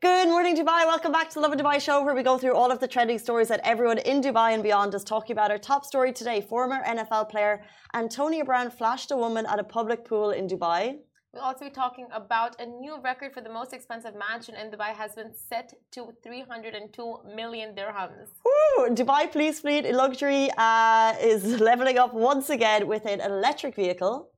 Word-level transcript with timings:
Good 0.00 0.28
morning, 0.28 0.56
Dubai. 0.56 0.86
Welcome 0.86 1.10
back 1.10 1.28
to 1.30 1.34
the 1.34 1.40
Lovin 1.40 1.58
Dubai 1.58 1.80
show, 1.80 2.04
where 2.04 2.14
we 2.14 2.22
go 2.22 2.38
through 2.38 2.54
all 2.54 2.70
of 2.70 2.78
the 2.78 2.86
trending 2.86 3.18
stories 3.18 3.48
that 3.48 3.60
everyone 3.64 3.98
in 3.98 4.20
Dubai 4.20 4.54
and 4.54 4.62
beyond 4.62 4.94
is 4.94 5.02
talking 5.02 5.34
about. 5.34 5.50
Our 5.50 5.58
top 5.58 5.84
story 5.84 6.12
today 6.12 6.40
former 6.40 6.78
NFL 6.84 7.28
player 7.30 7.64
Antonio 7.94 8.44
Brown 8.44 8.70
flashed 8.70 9.10
a 9.10 9.16
woman 9.16 9.44
at 9.44 9.58
a 9.58 9.64
public 9.64 10.04
pool 10.04 10.30
in 10.30 10.46
Dubai. 10.46 10.98
We'll 11.32 11.42
also 11.42 11.64
be 11.64 11.72
talking 11.72 12.06
about 12.12 12.60
a 12.60 12.66
new 12.66 12.94
record 13.02 13.34
for 13.34 13.40
the 13.40 13.50
most 13.50 13.72
expensive 13.72 14.14
mansion 14.14 14.54
in 14.54 14.70
Dubai 14.70 14.94
has 14.94 15.16
been 15.16 15.32
set 15.34 15.74
to 15.94 16.12
302 16.22 17.16
million 17.34 17.74
dirhams. 17.74 18.28
Woo! 18.46 18.94
Dubai 18.94 19.32
Police 19.32 19.58
Fleet 19.58 19.92
Luxury 19.92 20.48
uh, 20.56 21.14
is 21.20 21.60
leveling 21.60 21.98
up 21.98 22.14
once 22.14 22.50
again 22.50 22.86
with 22.86 23.04
an 23.04 23.20
electric 23.20 23.74
vehicle 23.74 24.30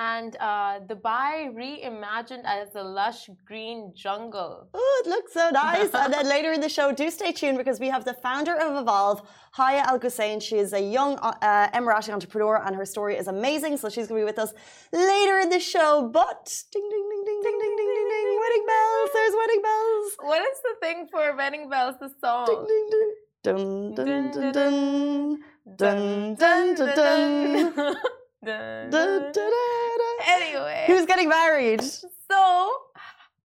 and 0.00 0.34
uh, 0.40 0.80
Dubai 0.90 1.32
reimagined 1.60 2.44
as 2.58 2.68
a 2.74 2.82
lush 2.82 3.28
green 3.44 3.92
jungle. 3.94 4.66
Oh, 4.72 5.02
it 5.04 5.08
looks 5.14 5.32
so 5.34 5.50
nice. 5.50 5.90
and 5.92 6.12
then 6.14 6.26
later 6.36 6.52
in 6.52 6.62
the 6.62 6.70
show, 6.70 6.86
do 6.90 7.10
stay 7.10 7.32
tuned 7.32 7.58
because 7.58 7.78
we 7.78 7.88
have 7.94 8.04
the 8.10 8.14
founder 8.14 8.54
of 8.64 8.70
Evolve, 8.82 9.20
Haya 9.52 9.82
Al 9.90 9.98
Gussain. 9.98 10.40
She 10.40 10.56
is 10.56 10.72
a 10.72 10.80
young 10.80 11.18
uh, 11.18 11.78
Emirati 11.78 12.10
entrepreneur 12.18 12.56
and 12.64 12.74
her 12.74 12.86
story 12.86 13.14
is 13.22 13.28
amazing. 13.28 13.76
So 13.76 13.90
she's 13.90 14.06
going 14.08 14.20
to 14.20 14.24
be 14.24 14.30
with 14.32 14.38
us 14.38 14.54
later 14.92 15.36
in 15.44 15.50
the 15.50 15.60
show. 15.74 16.08
But 16.20 16.44
ding, 16.72 16.86
ding, 16.92 17.06
ding, 17.10 17.24
ding, 17.28 17.40
ding, 17.46 17.58
ding, 17.60 17.74
ding, 17.80 17.92
ding, 17.98 18.08
ding, 18.12 18.40
wedding 18.44 18.64
bells. 18.72 19.10
There's 19.16 19.34
wedding 19.42 19.62
bells. 19.68 20.08
What 20.30 20.42
is 20.50 20.58
the 20.68 20.74
thing 20.82 20.98
for 21.10 21.36
wedding 21.36 21.68
bells, 21.68 21.96
the 22.00 22.10
song? 22.22 22.46
Ding, 22.46 22.64
ding, 22.70 22.86
ding. 22.94 23.10
Dun, 23.42 23.94
dun, 23.96 24.30
dun, 24.30 24.52
dun. 24.52 25.38
Dun, 25.76 26.34
dun, 26.36 26.74
dun, 26.74 26.96
dun. 26.96 27.74
dun. 27.76 27.96
Da, 28.42 28.88
da, 28.88 29.30
da, 29.32 29.42
anyway, 30.28 30.84
who's 30.86 31.04
getting 31.04 31.28
married? 31.28 31.82
So, 31.82 32.72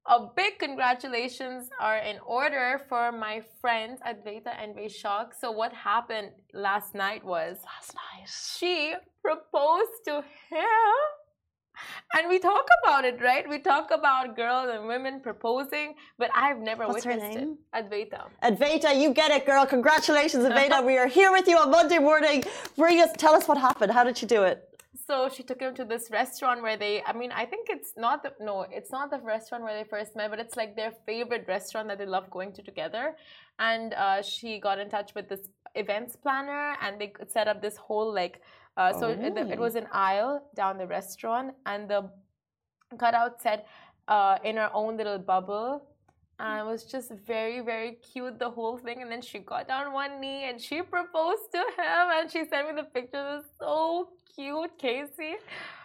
a 0.05 0.27
big 0.37 0.57
congratulations 0.57 1.69
are 1.81 1.97
in 1.97 2.17
order 2.25 2.81
for 2.87 3.11
my 3.11 3.41
friends 3.59 3.99
Advaita 4.07 4.55
and 4.57 4.73
Vaishak. 4.73 5.33
So, 5.37 5.51
what 5.51 5.73
happened 5.73 6.29
last 6.53 6.95
night 6.95 7.25
was 7.25 7.57
last 7.65 7.93
night 7.93 8.29
she 8.29 8.93
proposed 9.21 10.05
to 10.05 10.23
him. 10.49 10.95
And 12.13 12.29
we 12.29 12.39
talk 12.39 12.65
about 12.83 13.03
it, 13.03 13.21
right? 13.21 13.47
We 13.49 13.59
talk 13.59 13.91
about 13.91 14.37
girls 14.37 14.69
and 14.73 14.87
women 14.87 15.19
proposing, 15.19 15.95
but 16.17 16.29
I've 16.33 16.59
never 16.59 16.87
What's 16.87 17.05
witnessed 17.05 17.37
it. 17.37 17.49
Advaita. 17.75 18.27
Advaita, 18.43 18.97
you 18.97 19.13
get 19.13 19.31
it, 19.31 19.45
girl. 19.45 19.65
Congratulations, 19.65 20.45
Advaita. 20.45 20.85
we 20.91 20.97
are 20.97 21.07
here 21.07 21.33
with 21.33 21.49
you 21.49 21.57
on 21.57 21.71
Monday 21.71 21.99
morning. 21.99 22.45
Bring 22.77 23.01
us, 23.01 23.09
tell 23.17 23.35
us 23.35 23.45
what 23.49 23.57
happened. 23.57 23.91
How 23.91 24.05
did 24.05 24.21
you 24.21 24.27
do 24.27 24.43
it? 24.43 24.74
So 25.07 25.29
she 25.29 25.43
took 25.43 25.61
him 25.61 25.73
to 25.75 25.85
this 25.85 26.09
restaurant 26.11 26.61
where 26.61 26.77
they 26.77 27.01
i 27.03 27.13
mean 27.13 27.31
i 27.31 27.45
think 27.45 27.67
it's 27.69 27.93
not 27.97 28.23
the 28.23 28.31
no 28.39 28.65
it's 28.71 28.91
not 28.91 29.11
the 29.11 29.19
restaurant 29.19 29.63
where 29.63 29.77
they 29.77 29.87
first 29.87 30.15
met 30.15 30.29
but 30.29 30.39
it's 30.39 30.55
like 30.55 30.75
their 30.75 30.91
favorite 31.05 31.45
restaurant 31.47 31.87
that 31.87 31.97
they 31.97 32.05
love 32.05 32.29
going 32.29 32.51
to 32.51 32.61
together 32.61 33.15
and 33.59 33.93
uh, 33.93 34.21
she 34.21 34.59
got 34.59 34.79
in 34.79 34.89
touch 34.89 35.13
with 35.15 35.29
this 35.29 35.47
events 35.75 36.15
planner 36.15 36.75
and 36.81 36.99
they 36.99 37.13
set 37.27 37.47
up 37.47 37.61
this 37.61 37.77
whole 37.77 38.13
like 38.13 38.41
uh, 38.77 38.91
so 38.91 39.07
oh. 39.07 39.11
it, 39.11 39.37
it, 39.51 39.59
was 39.59 39.75
an 39.75 39.87
aisle 39.93 40.43
down 40.53 40.77
the 40.77 40.87
restaurant 40.87 41.53
and 41.65 41.89
the 41.89 42.09
cutout 42.97 43.41
said 43.41 43.63
uh, 44.09 44.37
in 44.43 44.57
her 44.57 44.69
own 44.73 44.97
little 44.97 45.17
bubble 45.17 45.81
and 46.39 46.59
it 46.59 46.65
was 46.65 46.83
just 46.83 47.11
very 47.11 47.61
very 47.61 47.93
cute 47.93 48.39
the 48.39 48.49
whole 48.49 48.77
thing. 48.77 49.01
And 49.01 49.11
then 49.11 49.21
she 49.21 49.39
got 49.39 49.67
down 49.67 49.93
one 49.93 50.19
knee 50.19 50.49
and 50.49 50.59
she 50.59 50.81
proposed 50.81 51.51
to 51.53 51.59
him 51.59 52.03
and 52.15 52.31
she 52.31 52.45
sent 52.49 52.67
me 52.67 52.81
the 52.81 52.87
pictures. 52.87 53.13
It 53.13 53.35
was 53.37 53.45
so 53.59 54.09
cute 54.35 54.77
casey. 54.77 55.35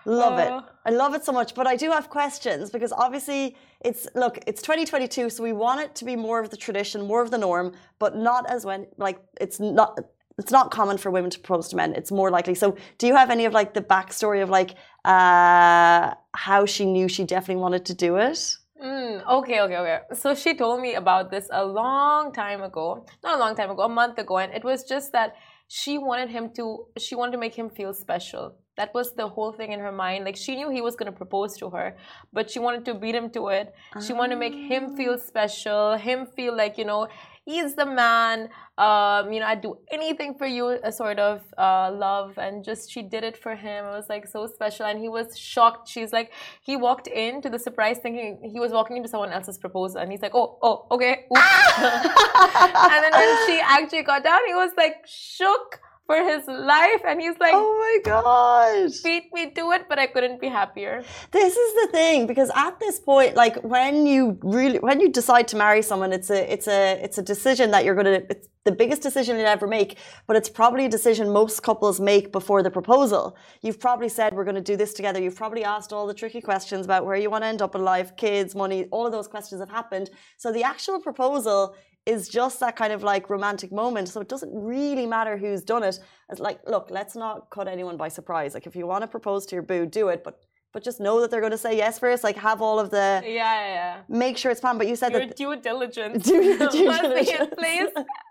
Love 0.06 0.38
uh, 0.38 0.62
it 0.62 0.72
i 0.86 0.90
love 0.90 1.14
it 1.14 1.24
so 1.24 1.32
much. 1.32 1.54
But 1.54 1.66
i 1.66 1.76
do 1.76 1.90
have 1.90 2.08
questions 2.10 2.70
because 2.70 2.92
obviously 2.92 3.56
it's 3.84 4.06
look 4.14 4.38
it's 4.46 4.62
2022 4.62 5.30
so 5.30 5.42
we 5.42 5.52
want 5.52 5.80
it 5.80 5.94
to 5.94 6.04
be 6.04 6.16
more 6.16 6.40
of 6.40 6.50
the 6.50 6.56
tradition 6.56 7.06
more 7.06 7.22
of 7.22 7.30
the 7.30 7.38
norm 7.38 7.72
but 7.98 8.16
not 8.16 8.48
as 8.50 8.66
when 8.66 8.86
like 8.98 9.18
it's 9.40 9.58
not 9.58 9.98
it's 10.40 10.50
not 10.50 10.70
common 10.70 10.96
for 10.96 11.10
women 11.10 11.30
to 11.30 11.38
propose 11.38 11.68
to 11.68 11.76
men. 11.76 11.92
It's 11.94 12.10
more 12.10 12.30
likely. 12.30 12.54
So 12.54 12.76
do 12.96 13.06
you 13.06 13.14
have 13.14 13.30
any 13.30 13.44
of 13.44 13.52
like 13.52 13.74
the 13.74 13.82
backstory 13.82 14.42
of 14.42 14.48
like 14.50 14.70
uh 15.04 16.14
how 16.34 16.66
she 16.66 16.84
knew 16.86 17.08
she 17.08 17.24
definitely 17.24 17.60
wanted 17.60 17.84
to 17.86 17.94
do 17.94 18.16
it 18.16 18.56
Mm, 18.82 19.26
okay, 19.28 19.60
okay, 19.60 19.76
okay. 19.76 19.98
So 20.14 20.34
she 20.34 20.54
told 20.54 20.80
me 20.80 20.94
about 20.94 21.30
this 21.30 21.48
a 21.52 21.64
long 21.64 22.32
time 22.32 22.62
ago. 22.62 23.04
Not 23.22 23.36
a 23.36 23.38
long 23.38 23.54
time 23.54 23.70
ago, 23.70 23.82
a 23.82 23.88
month 23.88 24.18
ago. 24.18 24.38
And 24.38 24.52
it 24.54 24.64
was 24.64 24.84
just 24.84 25.12
that 25.12 25.34
she 25.68 25.98
wanted 25.98 26.30
him 26.30 26.50
to, 26.56 26.86
she 26.98 27.14
wanted 27.14 27.32
to 27.32 27.38
make 27.38 27.54
him 27.54 27.68
feel 27.68 27.92
special. 27.92 28.56
That 28.76 28.94
was 28.94 29.12
the 29.12 29.28
whole 29.28 29.52
thing 29.52 29.72
in 29.72 29.80
her 29.80 29.92
mind. 29.92 30.24
Like 30.24 30.36
she 30.36 30.56
knew 30.56 30.70
he 30.70 30.80
was 30.80 30.96
going 30.96 31.12
to 31.12 31.16
propose 31.16 31.58
to 31.58 31.68
her, 31.70 31.96
but 32.32 32.50
she 32.50 32.58
wanted 32.58 32.86
to 32.86 32.94
beat 32.94 33.14
him 33.14 33.28
to 33.30 33.48
it. 33.48 33.74
She 34.06 34.14
wanted 34.14 34.34
to 34.34 34.40
make 34.40 34.54
him 34.54 34.96
feel 34.96 35.18
special, 35.18 35.96
him 35.98 36.24
feel 36.24 36.56
like, 36.56 36.78
you 36.78 36.86
know, 36.86 37.08
he's 37.44 37.74
the 37.74 37.86
man. 37.86 38.48
Um, 38.78 39.32
you 39.32 39.40
know, 39.40 39.46
I'd 39.46 39.60
do 39.60 39.78
anything 39.90 40.34
for 40.34 40.46
you, 40.46 40.78
a 40.82 40.92
sort 40.92 41.18
of 41.18 41.42
uh, 41.58 41.90
love, 41.92 42.38
and 42.38 42.64
just 42.64 42.90
she 42.90 43.02
did 43.02 43.24
it 43.24 43.36
for 43.36 43.54
him. 43.54 43.84
It 43.84 43.90
was 43.90 44.08
like 44.08 44.26
so 44.26 44.46
special, 44.46 44.86
and 44.86 44.98
he 44.98 45.08
was 45.08 45.38
shocked. 45.38 45.88
She's 45.88 46.12
like, 46.12 46.32
he 46.62 46.76
walked 46.76 47.06
into 47.06 47.50
the 47.50 47.58
surprise 47.58 47.98
thinking 47.98 48.50
he 48.52 48.60
was 48.60 48.72
walking 48.72 48.96
into 48.96 49.08
someone 49.08 49.32
else's 49.32 49.58
proposal, 49.58 50.00
and 50.00 50.10
he's 50.10 50.22
like, 50.22 50.34
oh, 50.34 50.58
oh, 50.62 50.86
okay. 50.90 51.26
and 51.30 53.04
then 53.04 53.12
when 53.12 53.46
she 53.46 53.60
actually 53.62 54.02
got 54.02 54.24
down, 54.24 54.40
he 54.46 54.54
was 54.54 54.70
like 54.76 54.96
shook 55.06 55.80
for 56.10 56.24
his 56.32 56.44
life 56.48 57.02
and 57.06 57.20
he's 57.20 57.38
like 57.38 57.54
oh 57.54 57.72
my 57.84 57.96
god 58.10 58.90
beat 59.04 59.32
me 59.32 59.44
to 59.58 59.70
it 59.76 59.82
but 59.88 59.96
i 60.04 60.06
couldn't 60.08 60.40
be 60.40 60.48
happier. 60.48 61.04
This 61.30 61.56
is 61.64 61.70
the 61.80 61.88
thing 61.92 62.26
because 62.26 62.50
at 62.66 62.80
this 62.80 62.98
point 62.98 63.36
like 63.36 63.56
when 63.74 63.94
you 64.06 64.22
really 64.42 64.78
when 64.88 64.98
you 64.98 65.08
decide 65.20 65.46
to 65.52 65.56
marry 65.64 65.82
someone 65.82 66.12
it's 66.12 66.30
a 66.38 66.40
it's 66.54 66.66
a 66.66 66.80
it's 67.04 67.18
a 67.18 67.22
decision 67.22 67.70
that 67.70 67.84
you're 67.84 67.98
going 68.00 68.12
to 68.14 68.20
it's 68.32 68.48
the 68.64 68.72
biggest 68.72 69.02
decision 69.02 69.36
you'll 69.36 69.56
ever 69.58 69.68
make 69.78 69.90
but 70.26 70.34
it's 70.38 70.50
probably 70.60 70.84
a 70.86 70.88
decision 70.98 71.24
most 71.42 71.62
couples 71.62 71.98
make 72.12 72.26
before 72.38 72.60
the 72.62 72.72
proposal. 72.78 73.24
You've 73.62 73.80
probably 73.86 74.10
said 74.16 74.34
we're 74.34 74.48
going 74.50 74.62
to 74.64 74.68
do 74.72 74.76
this 74.82 74.92
together. 74.98 75.20
You've 75.24 75.40
probably 75.44 75.64
asked 75.64 75.92
all 75.92 76.06
the 76.06 76.18
tricky 76.22 76.42
questions 76.50 76.84
about 76.88 77.06
where 77.06 77.16
you 77.22 77.30
want 77.30 77.42
to 77.44 77.48
end 77.52 77.62
up 77.62 77.74
in 77.74 77.82
life 77.94 78.08
kids 78.16 78.54
money 78.64 78.80
all 78.90 79.06
of 79.06 79.12
those 79.12 79.28
questions 79.28 79.60
have 79.60 79.74
happened. 79.80 80.10
So 80.42 80.52
the 80.52 80.64
actual 80.72 80.98
proposal 81.00 81.74
is 82.06 82.28
just 82.28 82.60
that 82.60 82.76
kind 82.76 82.92
of 82.92 83.02
like 83.02 83.30
romantic 83.30 83.72
moment. 83.72 84.08
So 84.08 84.20
it 84.20 84.28
doesn't 84.28 84.52
really 84.52 85.06
matter 85.06 85.36
who's 85.36 85.62
done 85.62 85.82
it. 85.82 85.98
It's 86.30 86.40
like, 86.40 86.60
look, 86.66 86.88
let's 86.90 87.14
not 87.14 87.50
cut 87.50 87.68
anyone 87.68 87.96
by 87.96 88.08
surprise. 88.08 88.54
Like 88.54 88.66
if 88.66 88.74
you 88.74 88.86
want 88.86 89.02
to 89.02 89.08
propose 89.08 89.46
to 89.46 89.56
your 89.56 89.62
boo, 89.62 89.86
do 89.86 90.08
it, 90.08 90.24
but 90.24 90.40
but 90.72 90.84
just 90.84 91.00
know 91.00 91.20
that 91.20 91.32
they're 91.32 91.40
going 91.40 91.50
to 91.50 91.58
say 91.58 91.76
yes 91.76 91.98
first. 91.98 92.22
Like 92.22 92.36
have 92.36 92.62
all 92.62 92.78
of 92.78 92.90
the 92.90 93.22
yeah, 93.24 93.30
yeah. 93.30 93.66
yeah. 93.66 94.00
Make 94.08 94.38
sure 94.38 94.52
it's 94.52 94.60
planned. 94.60 94.78
But 94.78 94.86
you 94.86 94.94
said 94.94 95.10
your 95.12 95.26
that 95.26 95.36
due 95.36 95.56
diligence. 95.56 96.24
Due, 96.28 96.58
due 96.70 96.92
diligence, 96.92 97.54
please. 97.58 97.88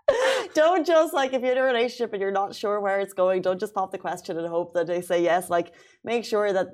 don't 0.54 0.86
just 0.86 1.12
like 1.12 1.34
if 1.34 1.42
you're 1.42 1.52
in 1.52 1.58
a 1.58 1.62
relationship 1.62 2.12
and 2.14 2.22
you're 2.22 2.32
not 2.32 2.54
sure 2.54 2.80
where 2.80 2.98
it's 3.00 3.12
going. 3.12 3.42
Don't 3.42 3.60
just 3.60 3.74
pop 3.74 3.92
the 3.92 3.98
question 3.98 4.38
and 4.38 4.46
hope 4.48 4.72
that 4.74 4.86
they 4.86 5.02
say 5.02 5.22
yes. 5.22 5.50
Like 5.50 5.74
make 6.02 6.24
sure 6.24 6.52
that 6.52 6.68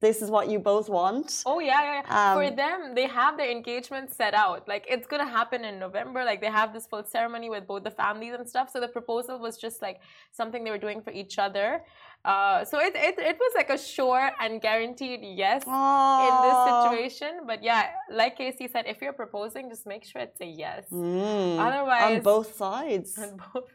this 0.00 0.20
is 0.20 0.30
what 0.30 0.48
you 0.50 0.58
both 0.58 0.88
want. 0.88 1.42
Oh 1.46 1.58
yeah, 1.58 1.82
yeah. 1.82 2.02
yeah. 2.04 2.32
Um, 2.32 2.38
For 2.38 2.54
them, 2.54 2.94
they 2.94 3.06
have 3.06 3.36
their 3.38 3.50
engagement 3.50 4.12
set 4.14 4.34
out. 4.34 4.68
Like 4.68 4.84
it's 4.88 5.06
gonna 5.06 5.26
happen 5.26 5.64
in 5.64 5.78
November. 5.78 6.22
Like 6.24 6.40
they 6.40 6.50
have 6.50 6.74
this 6.74 6.86
full 6.86 7.04
ceremony 7.04 7.48
with 7.48 7.66
both 7.66 7.84
the 7.84 7.90
families 7.90 8.34
and 8.34 8.48
stuff. 8.48 8.70
So 8.70 8.80
the 8.80 8.88
proposal 8.88 9.38
was 9.38 9.56
just 9.56 9.80
like 9.80 10.00
something 10.32 10.64
they 10.64 10.70
were 10.70 10.84
doing 10.86 11.00
for 11.00 11.12
each 11.12 11.38
other. 11.38 11.82
Uh, 12.26 12.64
so 12.64 12.78
it, 12.78 12.92
it 12.94 13.18
it 13.18 13.36
was 13.38 13.52
like 13.54 13.70
a 13.70 13.78
sure 13.78 14.30
and 14.40 14.60
guaranteed 14.60 15.20
yes 15.22 15.64
Aww. 15.64 16.26
in 16.26 16.34
this 16.44 16.56
situation. 16.82 17.46
But 17.46 17.62
yeah, 17.62 17.90
like 18.10 18.36
Casey 18.36 18.68
said, 18.68 18.84
if 18.86 19.00
you're 19.00 19.14
proposing, 19.14 19.70
just 19.70 19.86
make 19.86 20.04
sure 20.04 20.20
it's 20.20 20.40
a 20.40 20.46
yes. 20.46 20.84
Mm, 20.92 21.58
Otherwise, 21.58 22.16
on 22.16 22.22
both 22.22 22.54
sides. 22.56 23.16
On 23.22 23.40
both 23.54 23.70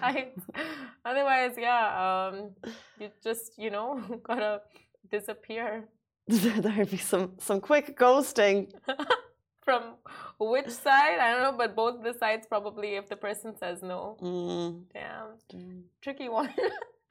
sides. 0.00 0.40
Otherwise, 1.04 1.54
yeah, 1.58 2.30
um, 2.30 2.50
you 2.98 3.10
just 3.22 3.52
you 3.58 3.70
know 3.70 4.00
gotta 4.22 4.62
disappear. 5.10 5.84
There'd 6.28 6.90
be 6.90 6.96
some 6.96 7.32
some 7.38 7.60
quick 7.60 7.98
ghosting. 7.98 8.72
From 9.64 9.96
which 10.38 10.70
side? 10.70 11.18
I 11.18 11.32
don't 11.32 11.42
know, 11.42 11.58
but 11.58 11.74
both 11.74 12.02
the 12.02 12.14
sides 12.14 12.46
probably 12.46 12.94
if 12.94 13.08
the 13.08 13.16
person 13.16 13.56
says 13.58 13.82
no. 13.82 14.16
Mm. 14.22 14.84
Damn. 14.94 15.28
Mm. 15.52 15.82
Tricky 16.00 16.28
one. 16.28 16.54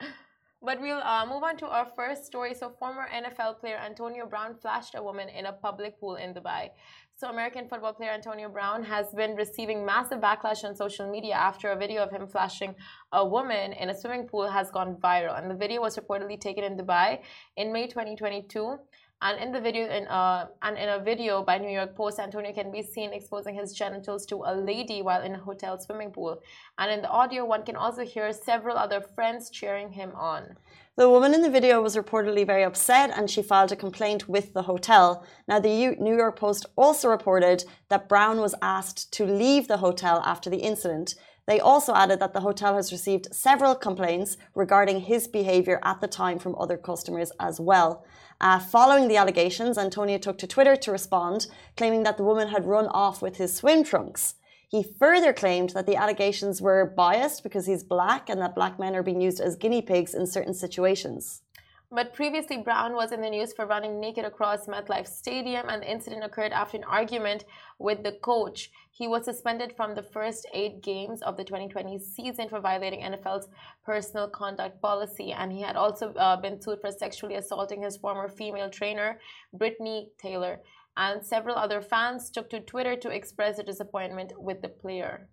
but 0.62 0.80
we'll 0.80 1.04
uh, 1.04 1.26
move 1.26 1.44
on 1.44 1.58
to 1.58 1.68
our 1.68 1.88
first 1.98 2.26
story. 2.26 2.54
So, 2.54 2.72
former 2.80 3.08
NFL 3.14 3.60
player 3.60 3.76
Antonio 3.76 4.26
Brown 4.26 4.56
flashed 4.56 4.96
a 4.96 5.04
woman 5.04 5.28
in 5.28 5.48
a 5.48 5.52
public 5.52 6.00
pool 6.00 6.16
in 6.16 6.34
Dubai. 6.34 6.70
So, 7.18 7.30
American 7.30 7.70
football 7.70 7.94
player 7.94 8.12
Antonio 8.12 8.50
Brown 8.50 8.84
has 8.84 9.14
been 9.14 9.38
receiving 9.38 9.86
massive 9.86 10.20
backlash 10.20 10.66
on 10.66 10.76
social 10.76 11.10
media 11.10 11.34
after 11.36 11.70
a 11.70 11.78
video 11.78 12.04
of 12.04 12.12
him 12.12 12.28
flashing 12.28 12.76
a 13.14 13.26
woman 13.26 13.72
in 13.72 13.90
a 13.90 13.98
swimming 13.98 14.28
pool 14.28 14.50
has 14.50 14.70
gone 14.70 14.98
viral. 14.98 15.42
And 15.42 15.50
the 15.50 15.56
video 15.56 15.80
was 15.80 15.96
reportedly 15.96 16.38
taken 16.38 16.66
in 16.66 16.76
Dubai 16.76 17.20
in 17.56 17.72
May 17.72 17.88
2022. 17.88 18.78
And 19.22 19.42
in 19.42 19.54
the 19.54 19.62
video, 19.62 19.88
in 19.88 20.08
uh, 20.08 20.48
and 20.62 20.78
in 20.78 20.90
a 20.90 21.00
video 21.00 21.42
by 21.42 21.58
New 21.58 21.70
York 21.70 21.96
Post, 21.96 22.20
Antonio 22.20 22.52
can 22.52 22.70
be 22.70 22.84
seen 22.84 23.14
exposing 23.14 23.56
his 23.56 23.72
genitals 23.72 24.26
to 24.26 24.44
a 24.46 24.54
lady 24.54 25.02
while 25.02 25.22
in 25.22 25.36
a 25.36 25.40
hotel 25.40 25.80
swimming 25.80 26.12
pool. 26.12 26.42
And 26.78 26.92
in 26.92 27.02
the 27.02 27.10
audio, 27.10 27.46
one 27.46 27.64
can 27.64 27.78
also 27.78 28.04
hear 28.04 28.34
several 28.34 28.76
other 28.76 29.00
friends 29.00 29.50
cheering 29.50 29.94
him 29.94 30.12
on. 30.16 30.58
The 30.98 31.10
woman 31.10 31.34
in 31.34 31.42
the 31.42 31.50
video 31.50 31.82
was 31.82 31.98
reportedly 31.98 32.48
very 32.48 32.64
upset 32.64 33.12
and 33.14 33.30
she 33.30 33.42
filed 33.42 33.74
a 33.74 33.76
complaint 33.76 34.30
with 34.30 34.54
the 34.54 34.62
hotel. 34.62 35.26
Now, 35.46 35.60
the 35.60 35.94
New 35.98 36.16
York 36.16 36.40
Post 36.40 36.66
also 36.78 37.10
reported 37.10 37.66
that 37.90 38.08
Brown 38.08 38.40
was 38.40 38.56
asked 38.62 39.12
to 39.12 39.26
leave 39.26 39.68
the 39.68 39.78
hotel 39.78 40.22
after 40.26 40.50
the 40.50 40.60
incident. 40.60 41.16
They 41.48 41.60
also 41.60 41.94
added 41.94 42.22
that 42.22 42.32
the 42.32 42.40
hotel 42.40 42.78
has 42.78 42.94
received 42.94 43.36
several 43.36 43.76
complaints 43.76 44.38
regarding 44.56 45.02
his 45.02 45.28
behaviour 45.28 45.82
at 45.84 46.00
the 46.00 46.08
time 46.08 46.40
from 46.40 46.56
other 46.58 46.78
customers 46.78 47.34
as 47.42 47.60
well. 47.60 48.06
Uh, 48.40 48.60
following 48.60 49.10
the 49.10 49.18
allegations, 49.18 49.78
Antonio 49.78 50.18
took 50.18 50.38
to 50.38 50.48
Twitter 50.48 50.78
to 50.78 50.94
respond, 50.94 51.48
claiming 51.76 52.04
that 52.04 52.16
the 52.16 52.24
woman 52.24 52.48
had 52.48 52.66
run 52.66 52.88
off 52.88 53.22
with 53.22 53.36
his 53.36 53.54
swim 53.54 53.84
trunks. 53.84 54.36
He 54.76 54.84
further 54.84 55.32
claimed 55.32 55.70
that 55.70 55.86
the 55.86 55.96
allegations 55.96 56.62
were 56.62 56.94
biased 56.98 57.44
because 57.44 57.66
he's 57.66 57.82
black 57.82 58.28
and 58.28 58.42
that 58.42 58.56
black 58.56 58.78
men 58.78 58.94
are 58.94 59.04
being 59.04 59.22
used 59.22 59.40
as 59.40 59.56
guinea 59.56 59.82
pigs 59.82 60.14
in 60.14 60.28
certain 60.28 60.54
situations. 60.54 61.44
But 61.90 62.14
previously, 62.14 62.58
Brown 62.58 62.92
was 62.94 63.14
in 63.14 63.22
the 63.22 63.30
news 63.30 63.54
for 63.54 63.66
running 63.66 64.02
naked 64.02 64.26
across 64.26 64.68
MetLife 64.68 65.08
Stadium, 65.08 65.70
and 65.70 65.82
the 65.82 65.90
incident 65.90 66.26
occurred 66.26 66.52
after 66.52 66.76
an 66.76 66.84
argument 66.84 67.46
with 67.80 68.04
the 68.04 68.12
coach. 68.12 68.70
He 68.92 69.08
was 69.08 69.24
suspended 69.24 69.74
from 69.78 69.96
the 69.96 70.04
first 70.04 70.46
eight 70.54 70.82
games 70.82 71.22
of 71.22 71.38
the 71.38 71.46
2020 71.46 71.98
season 72.00 72.50
for 72.50 72.60
violating 72.60 73.00
NFL's 73.00 73.48
personal 73.86 74.28
conduct 74.28 74.82
policy, 74.82 75.32
and 75.32 75.54
he 75.54 75.62
had 75.62 75.78
also 75.78 76.12
uh, 76.16 76.36
been 76.36 76.60
sued 76.62 76.82
for 76.82 76.92
sexually 76.92 77.36
assaulting 77.36 77.82
his 77.82 77.96
former 77.96 78.28
female 78.28 78.70
trainer, 78.70 79.22
Britney 79.58 80.08
Taylor. 80.18 80.60
And 80.98 81.26
several 81.26 81.56
other 81.56 81.82
fans 81.82 82.30
took 82.30 82.50
to 82.52 82.60
Twitter 82.60 82.96
to 82.96 83.10
express 83.10 83.58
their 83.58 83.66
disappointment 83.66 84.32
with 84.38 84.62
the 84.62 84.70
player. 84.70 85.30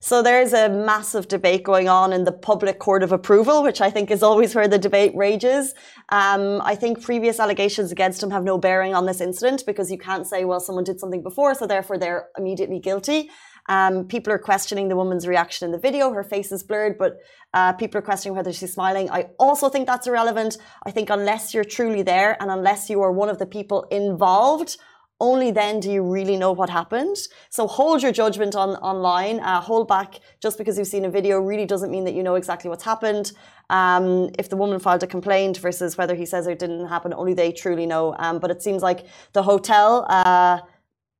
So 0.00 0.22
there's 0.22 0.52
a 0.52 0.68
massive 0.68 1.28
debate 1.28 1.62
going 1.62 1.88
on 1.88 2.12
in 2.12 2.24
the 2.24 2.32
public 2.32 2.80
court 2.80 3.04
of 3.04 3.12
approval, 3.12 3.62
which 3.62 3.80
I 3.80 3.90
think 3.90 4.10
is 4.10 4.22
always 4.22 4.54
where 4.54 4.66
the 4.66 4.78
debate 4.78 5.12
rages. 5.14 5.74
Um, 6.08 6.60
I 6.62 6.74
think 6.74 7.00
previous 7.00 7.38
allegations 7.38 7.92
against 7.92 8.20
him 8.20 8.30
have 8.32 8.42
no 8.42 8.58
bearing 8.58 8.94
on 8.94 9.06
this 9.06 9.20
incident 9.20 9.62
because 9.64 9.90
you 9.90 9.98
can't 9.98 10.26
say, 10.26 10.44
well, 10.44 10.58
someone 10.58 10.82
did 10.82 10.98
something 10.98 11.22
before, 11.22 11.54
so 11.54 11.66
therefore 11.66 11.96
they're 11.96 12.28
immediately 12.36 12.80
guilty. 12.80 13.30
Um, 13.68 14.08
people 14.08 14.32
are 14.32 14.38
questioning 14.38 14.88
the 14.88 14.96
woman's 14.96 15.28
reaction 15.28 15.66
in 15.66 15.72
the 15.72 15.78
video. 15.78 16.12
Her 16.12 16.24
face 16.24 16.50
is 16.50 16.64
blurred, 16.64 16.98
but 16.98 17.18
uh, 17.54 17.72
people 17.74 17.98
are 17.98 18.02
questioning 18.02 18.34
whether 18.36 18.52
she's 18.52 18.72
smiling. 18.72 19.08
I 19.10 19.26
also 19.38 19.68
think 19.68 19.86
that's 19.86 20.08
irrelevant. 20.08 20.58
I 20.84 20.90
think 20.90 21.10
unless 21.10 21.54
you're 21.54 21.62
truly 21.62 22.02
there 22.02 22.36
and 22.42 22.50
unless 22.50 22.90
you 22.90 23.00
are 23.02 23.12
one 23.12 23.28
of 23.28 23.38
the 23.38 23.46
people 23.46 23.86
involved, 23.92 24.78
only 25.22 25.52
then 25.52 25.78
do 25.80 25.90
you 25.90 26.02
really 26.02 26.36
know 26.36 26.52
what 26.52 26.68
happened. 26.68 27.16
So 27.48 27.66
hold 27.66 28.02
your 28.02 28.12
judgment 28.12 28.54
on 28.56 28.70
online. 28.90 29.38
Uh, 29.40 29.60
hold 29.60 29.86
back 29.86 30.20
just 30.40 30.58
because 30.58 30.76
you've 30.76 30.92
seen 30.96 31.04
a 31.04 31.10
video 31.18 31.38
really 31.38 31.64
doesn't 31.64 31.92
mean 31.96 32.04
that 32.04 32.14
you 32.14 32.24
know 32.24 32.34
exactly 32.34 32.68
what's 32.68 32.82
happened. 32.82 33.32
Um, 33.70 34.06
if 34.40 34.48
the 34.48 34.56
woman 34.56 34.80
filed 34.80 35.04
a 35.04 35.06
complaint 35.06 35.58
versus 35.58 35.96
whether 35.96 36.16
he 36.16 36.26
says 36.26 36.46
it 36.46 36.58
didn't 36.58 36.88
happen, 36.88 37.14
only 37.14 37.34
they 37.34 37.52
truly 37.52 37.86
know. 37.86 38.16
Um, 38.18 38.40
but 38.40 38.50
it 38.50 38.60
seems 38.62 38.82
like 38.82 39.06
the 39.32 39.44
hotel 39.44 40.04
uh, 40.08 40.58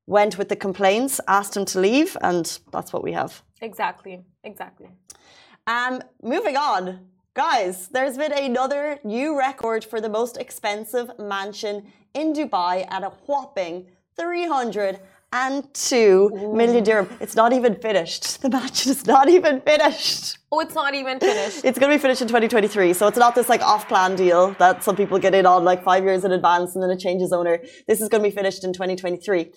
went 0.06 0.36
with 0.36 0.48
the 0.48 0.56
complaints, 0.56 1.20
asked 1.28 1.56
him 1.56 1.64
to 1.66 1.80
leave, 1.80 2.16
and 2.20 2.58
that's 2.72 2.92
what 2.92 3.02
we 3.04 3.12
have. 3.12 3.42
Exactly. 3.60 4.24
Exactly. 4.42 4.88
Um, 5.66 6.02
moving 6.22 6.56
on. 6.56 6.82
Guys, 7.34 7.88
there's 7.88 8.18
been 8.18 8.32
another 8.32 8.98
new 9.04 9.38
record 9.38 9.84
for 9.90 10.02
the 10.02 10.08
most 10.08 10.36
expensive 10.36 11.10
mansion 11.18 11.76
in 12.14 12.32
Dubai 12.32 12.86
at 12.90 13.02
a 13.02 13.10
whopping 13.26 13.86
302 14.16 15.96
Ooh. 15.96 16.54
million 16.54 16.84
dirham. 16.84 17.08
It's 17.20 17.36
not 17.36 17.52
even 17.52 17.74
finished. 17.76 18.40
The 18.42 18.50
match 18.50 18.86
is 18.86 19.06
not 19.06 19.28
even 19.28 19.60
finished. 19.60 20.38
Oh, 20.50 20.60
it's 20.60 20.74
not 20.74 20.94
even 20.94 21.20
finished. 21.20 21.64
It's 21.64 21.78
going 21.78 21.90
to 21.92 21.96
be 21.96 22.02
finished 22.02 22.20
in 22.20 22.28
2023. 22.28 22.92
So 22.92 23.06
it's 23.06 23.16
not 23.16 23.34
this 23.34 23.48
like 23.48 23.62
off 23.62 23.88
plan 23.88 24.16
deal 24.16 24.54
that 24.58 24.82
some 24.82 24.96
people 24.96 25.18
get 25.18 25.34
in 25.34 25.46
on 25.46 25.64
like 25.64 25.84
five 25.84 26.02
years 26.04 26.24
in 26.24 26.32
advance 26.32 26.74
and 26.74 26.82
then 26.82 26.90
it 26.90 26.98
changes 26.98 27.32
owner. 27.32 27.60
This 27.86 28.00
is 28.00 28.08
going 28.08 28.22
to 28.22 28.28
be 28.28 28.34
finished 28.34 28.64
in 28.64 28.72
2023. 28.72 29.52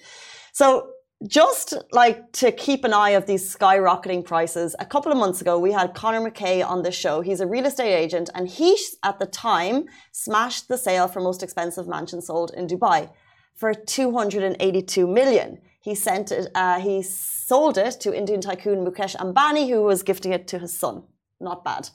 So 0.53 0.91
just 1.27 1.73
like 1.91 2.31
to 2.33 2.51
keep 2.51 2.83
an 2.83 2.93
eye 2.93 3.11
of 3.11 3.25
these 3.25 3.55
skyrocketing 3.55 4.25
prices, 4.25 4.75
a 4.79 4.85
couple 4.85 5.11
of 5.11 5.17
months 5.17 5.41
ago 5.41 5.57
we 5.57 5.71
had 5.71 5.93
Connor 5.93 6.29
McKay 6.29 6.65
on 6.65 6.83
the 6.83 6.91
show. 6.91 7.21
He's 7.21 7.39
a 7.39 7.47
real 7.47 7.65
estate 7.65 7.95
agent, 7.95 8.29
and 8.35 8.47
he 8.47 8.77
at 9.03 9.19
the 9.19 9.25
time 9.25 9.85
smashed 10.11 10.67
the 10.67 10.77
sale 10.77 11.07
for 11.07 11.21
most 11.21 11.41
expensive 11.41 11.87
mansion 11.87 12.21
sold 12.21 12.51
in 12.55 12.67
Dubai 12.67 13.09
for 13.55 13.73
282 13.73 15.07
million. 15.07 15.59
He 15.81 15.95
sent 15.95 16.31
it. 16.31 16.49
Uh, 16.53 16.79
he 16.79 17.01
sold 17.01 17.77
it 17.77 17.91
to 18.01 18.15
Indian 18.15 18.41
tycoon 18.41 18.85
Mukesh 18.85 19.15
Ambani, 19.15 19.69
who 19.69 19.83
was 19.83 20.03
gifting 20.03 20.33
it 20.33 20.47
to 20.49 20.59
his 20.59 20.77
son. 20.77 21.03
Not 21.39 21.63
bad. 21.63 21.89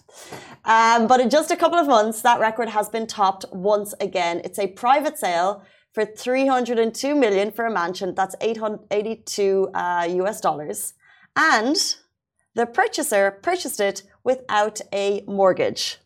Um, 0.64 1.06
but 1.06 1.20
in 1.20 1.30
just 1.30 1.50
a 1.50 1.56
couple 1.56 1.78
of 1.78 1.86
months, 1.86 2.22
that 2.22 2.40
record 2.40 2.68
has 2.68 2.88
been 2.88 3.06
topped 3.06 3.44
once 3.52 3.94
again. 4.00 4.42
It's 4.44 4.58
a 4.58 4.68
private 4.68 5.18
sale 5.18 5.64
for 5.92 6.04
302 6.04 7.14
million 7.14 7.50
for 7.50 7.66
a 7.66 7.70
mansion. 7.70 8.14
That's 8.14 8.34
882 8.40 9.70
uh, 9.74 10.08
US 10.10 10.40
dollars. 10.40 10.94
And 11.36 11.76
the 12.54 12.66
purchaser 12.66 13.30
purchased 13.30 13.80
it 13.80 14.02
without 14.24 14.80
a 14.92 15.22
mortgage. 15.26 15.98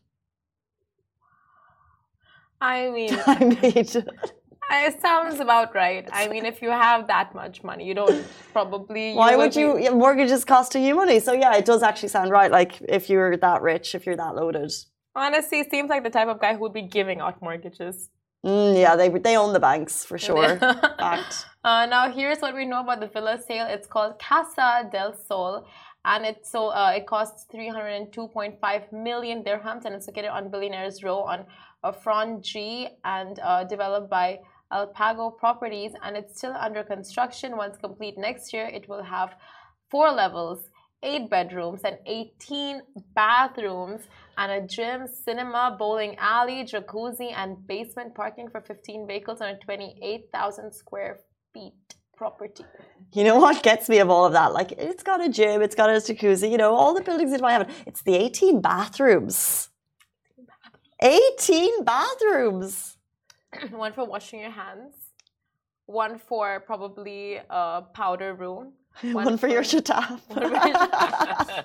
I 2.60 2.90
mean, 2.90 3.10
I 3.26 3.38
mean, 3.44 3.86
it 4.70 5.00
sounds 5.00 5.40
about 5.40 5.74
right. 5.74 6.08
I 6.12 6.28
mean, 6.28 6.46
if 6.46 6.62
you 6.62 6.70
have 6.70 7.06
that 7.08 7.34
much 7.34 7.62
money, 7.62 7.84
you 7.84 7.94
don't 7.94 8.24
probably. 8.52 9.10
You 9.10 9.16
Why 9.16 9.36
would 9.36 9.54
you? 9.54 9.76
Be... 9.76 9.88
Mortgages 9.90 10.44
costing 10.44 10.84
you 10.84 10.94
money, 10.94 11.20
so 11.20 11.32
yeah, 11.32 11.56
it 11.56 11.64
does 11.64 11.82
actually 11.82 12.08
sound 12.08 12.30
right. 12.30 12.50
Like 12.50 12.80
if 12.88 13.10
you're 13.10 13.36
that 13.36 13.62
rich, 13.62 13.94
if 13.94 14.06
you're 14.06 14.16
that 14.16 14.34
loaded. 14.34 14.72
Honestly, 15.16 15.62
seems 15.70 15.90
like 15.90 16.02
the 16.02 16.10
type 16.10 16.28
of 16.28 16.40
guy 16.40 16.54
who 16.54 16.60
would 16.60 16.72
be 16.72 16.82
giving 16.82 17.20
out 17.20 17.40
mortgages. 17.40 18.08
Mm, 18.44 18.78
yeah, 18.78 18.94
they 18.94 19.08
they 19.08 19.36
own 19.36 19.52
the 19.52 19.60
banks 19.60 20.04
for 20.04 20.18
sure. 20.26 20.58
Fact. 20.58 21.46
Uh, 21.64 21.86
now 21.86 22.12
here's 22.12 22.40
what 22.40 22.54
we 22.54 22.66
know 22.66 22.80
about 22.80 23.00
the 23.00 23.06
villa 23.06 23.40
sale. 23.40 23.66
It's 23.66 23.86
called 23.86 24.18
Casa 24.18 24.86
del 24.92 25.16
Sol, 25.16 25.66
and 26.04 26.26
it's 26.26 26.52
so 26.52 26.68
uh, 26.68 26.92
it 26.94 27.06
costs 27.06 27.46
302.5 27.50 28.92
million 28.92 29.42
dirhams, 29.42 29.86
and 29.86 29.94
it's 29.94 30.06
located 30.06 30.28
on 30.28 30.50
Billionaires 30.50 31.02
Row 31.02 31.20
on 31.20 31.46
uh, 31.82 31.90
Frond 31.90 32.42
G, 32.44 32.88
and 33.06 33.40
uh, 33.42 33.64
developed 33.64 34.10
by 34.10 34.40
Alpago 34.70 35.38
Properties, 35.38 35.92
and 36.02 36.18
it's 36.18 36.36
still 36.36 36.52
under 36.52 36.82
construction. 36.84 37.56
Once 37.56 37.78
complete 37.78 38.18
next 38.18 38.52
year, 38.52 38.66
it 38.66 38.86
will 38.86 39.02
have 39.02 39.30
four 39.90 40.12
levels 40.12 40.68
eight 41.04 41.30
bedrooms 41.30 41.82
and 41.84 41.98
18 42.06 42.82
bathrooms 43.14 44.02
and 44.36 44.50
a 44.50 44.66
gym, 44.66 45.06
cinema, 45.06 45.76
bowling 45.78 46.16
alley, 46.18 46.64
jacuzzi, 46.64 47.32
and 47.36 47.64
basement 47.66 48.14
parking 48.14 48.48
for 48.48 48.60
15 48.60 49.06
vehicles 49.06 49.40
on 49.40 49.48
a 49.50 49.58
28,000 49.58 50.72
square 50.72 51.20
feet 51.52 51.72
property. 52.16 52.64
You 53.12 53.24
know 53.24 53.38
what 53.38 53.62
gets 53.62 53.88
me 53.88 53.98
of 53.98 54.10
all 54.10 54.24
of 54.24 54.32
that? 54.32 54.52
Like, 54.52 54.72
it's 54.72 55.02
got 55.02 55.24
a 55.24 55.28
gym, 55.28 55.62
it's 55.62 55.74
got 55.74 55.90
a 55.90 55.94
jacuzzi, 55.94 56.50
you 56.50 56.56
know, 56.56 56.74
all 56.74 56.94
the 56.94 57.02
buildings 57.02 57.32
in 57.32 57.40
my 57.40 57.52
heaven. 57.52 57.68
It's 57.86 58.02
the 58.02 58.16
18 58.16 58.60
bathrooms. 58.60 59.68
18 61.00 61.84
bathrooms. 61.84 62.96
one 63.70 63.92
for 63.92 64.04
washing 64.04 64.40
your 64.40 64.50
hands, 64.50 64.94
one 65.86 66.18
for 66.18 66.60
probably 66.60 67.40
a 67.50 67.82
powder 67.92 68.34
room 68.34 68.72
one, 69.02 69.24
one 69.24 69.38
for, 69.38 69.48
your 69.48 69.62
shataf. 69.62 70.20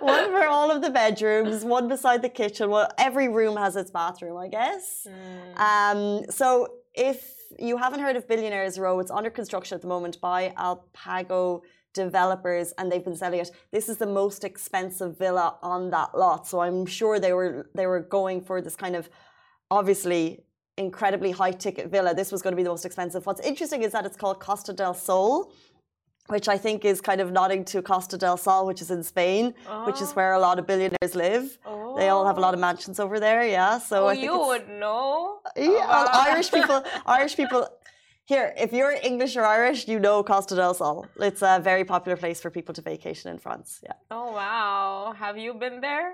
one 0.00 0.30
for 0.30 0.46
all 0.46 0.70
of 0.70 0.82
the 0.82 0.90
bedrooms, 0.90 1.64
one 1.64 1.88
beside 1.88 2.22
the 2.22 2.28
kitchen. 2.28 2.70
Well, 2.70 2.88
every 2.98 3.28
room 3.28 3.56
has 3.56 3.76
its 3.76 3.90
bathroom, 3.90 4.36
I 4.36 4.48
guess. 4.48 5.06
Mm. 5.08 5.60
Um, 5.60 6.24
so 6.30 6.74
if 6.94 7.34
you 7.58 7.76
haven't 7.76 8.00
heard 8.00 8.16
of 8.16 8.28
Billionaires 8.28 8.78
Row, 8.78 8.98
it's 9.00 9.10
under 9.10 9.30
construction 9.30 9.76
at 9.76 9.82
the 9.82 9.88
moment 9.88 10.20
by 10.20 10.52
Alpago 10.56 11.62
developers 11.94 12.72
and 12.78 12.92
they've 12.92 13.04
been 13.04 13.16
selling 13.16 13.40
it. 13.40 13.50
This 13.72 13.88
is 13.88 13.96
the 13.96 14.06
most 14.06 14.44
expensive 14.44 15.18
villa 15.18 15.56
on 15.62 15.90
that 15.90 16.16
lot. 16.16 16.46
So 16.46 16.60
I'm 16.60 16.86
sure 16.86 17.18
they 17.18 17.32
were 17.32 17.70
they 17.74 17.86
were 17.86 18.00
going 18.00 18.42
for 18.42 18.60
this 18.60 18.76
kind 18.76 18.94
of 18.94 19.08
obviously 19.70 20.44
incredibly 20.76 21.32
high 21.32 21.50
ticket 21.50 21.90
villa. 21.90 22.14
This 22.14 22.30
was 22.30 22.42
going 22.42 22.52
to 22.52 22.56
be 22.56 22.62
the 22.62 22.70
most 22.70 22.84
expensive. 22.84 23.26
What's 23.26 23.40
interesting 23.40 23.82
is 23.82 23.92
that 23.92 24.06
it's 24.06 24.16
called 24.16 24.38
Costa 24.38 24.72
del 24.72 24.94
Sol 24.94 25.52
which 26.28 26.48
I 26.48 26.56
think 26.56 26.84
is 26.84 27.00
kind 27.00 27.20
of 27.20 27.32
nodding 27.32 27.64
to 27.66 27.82
Costa 27.82 28.16
del 28.16 28.36
Sol, 28.36 28.66
which 28.66 28.80
is 28.80 28.90
in 28.90 29.02
Spain, 29.02 29.54
oh. 29.68 29.86
which 29.86 30.00
is 30.00 30.12
where 30.12 30.32
a 30.34 30.38
lot 30.38 30.58
of 30.58 30.66
billionaires 30.66 31.14
live. 31.14 31.58
Oh. 31.66 31.96
They 31.96 32.08
all 32.08 32.26
have 32.26 32.38
a 32.38 32.40
lot 32.40 32.54
of 32.54 32.60
mansions 32.60 33.00
over 33.00 33.18
there, 33.18 33.46
yeah. 33.46 33.78
So 33.78 34.04
oh, 34.04 34.08
I 34.08 34.14
think 34.14 34.24
you 34.24 34.38
would 34.38 34.68
know. 34.68 35.40
Yeah, 35.56 35.86
oh, 35.88 36.08
Irish 36.30 36.50
people. 36.58 36.84
Irish 37.06 37.36
people. 37.36 37.68
Here, 38.26 38.52
if 38.58 38.74
you're 38.74 38.94
English 39.02 39.36
or 39.36 39.44
Irish, 39.44 39.88
you 39.88 39.98
know 39.98 40.22
Costa 40.22 40.54
del 40.54 40.74
Sol. 40.74 41.06
It's 41.18 41.40
a 41.40 41.60
very 41.62 41.84
popular 41.84 42.16
place 42.16 42.40
for 42.40 42.50
people 42.50 42.74
to 42.74 42.82
vacation 42.82 43.30
in 43.30 43.38
France. 43.38 43.80
Yeah. 43.82 43.92
Oh 44.10 44.32
wow! 44.32 45.14
Have 45.18 45.38
you 45.38 45.54
been 45.54 45.80
there? 45.80 46.12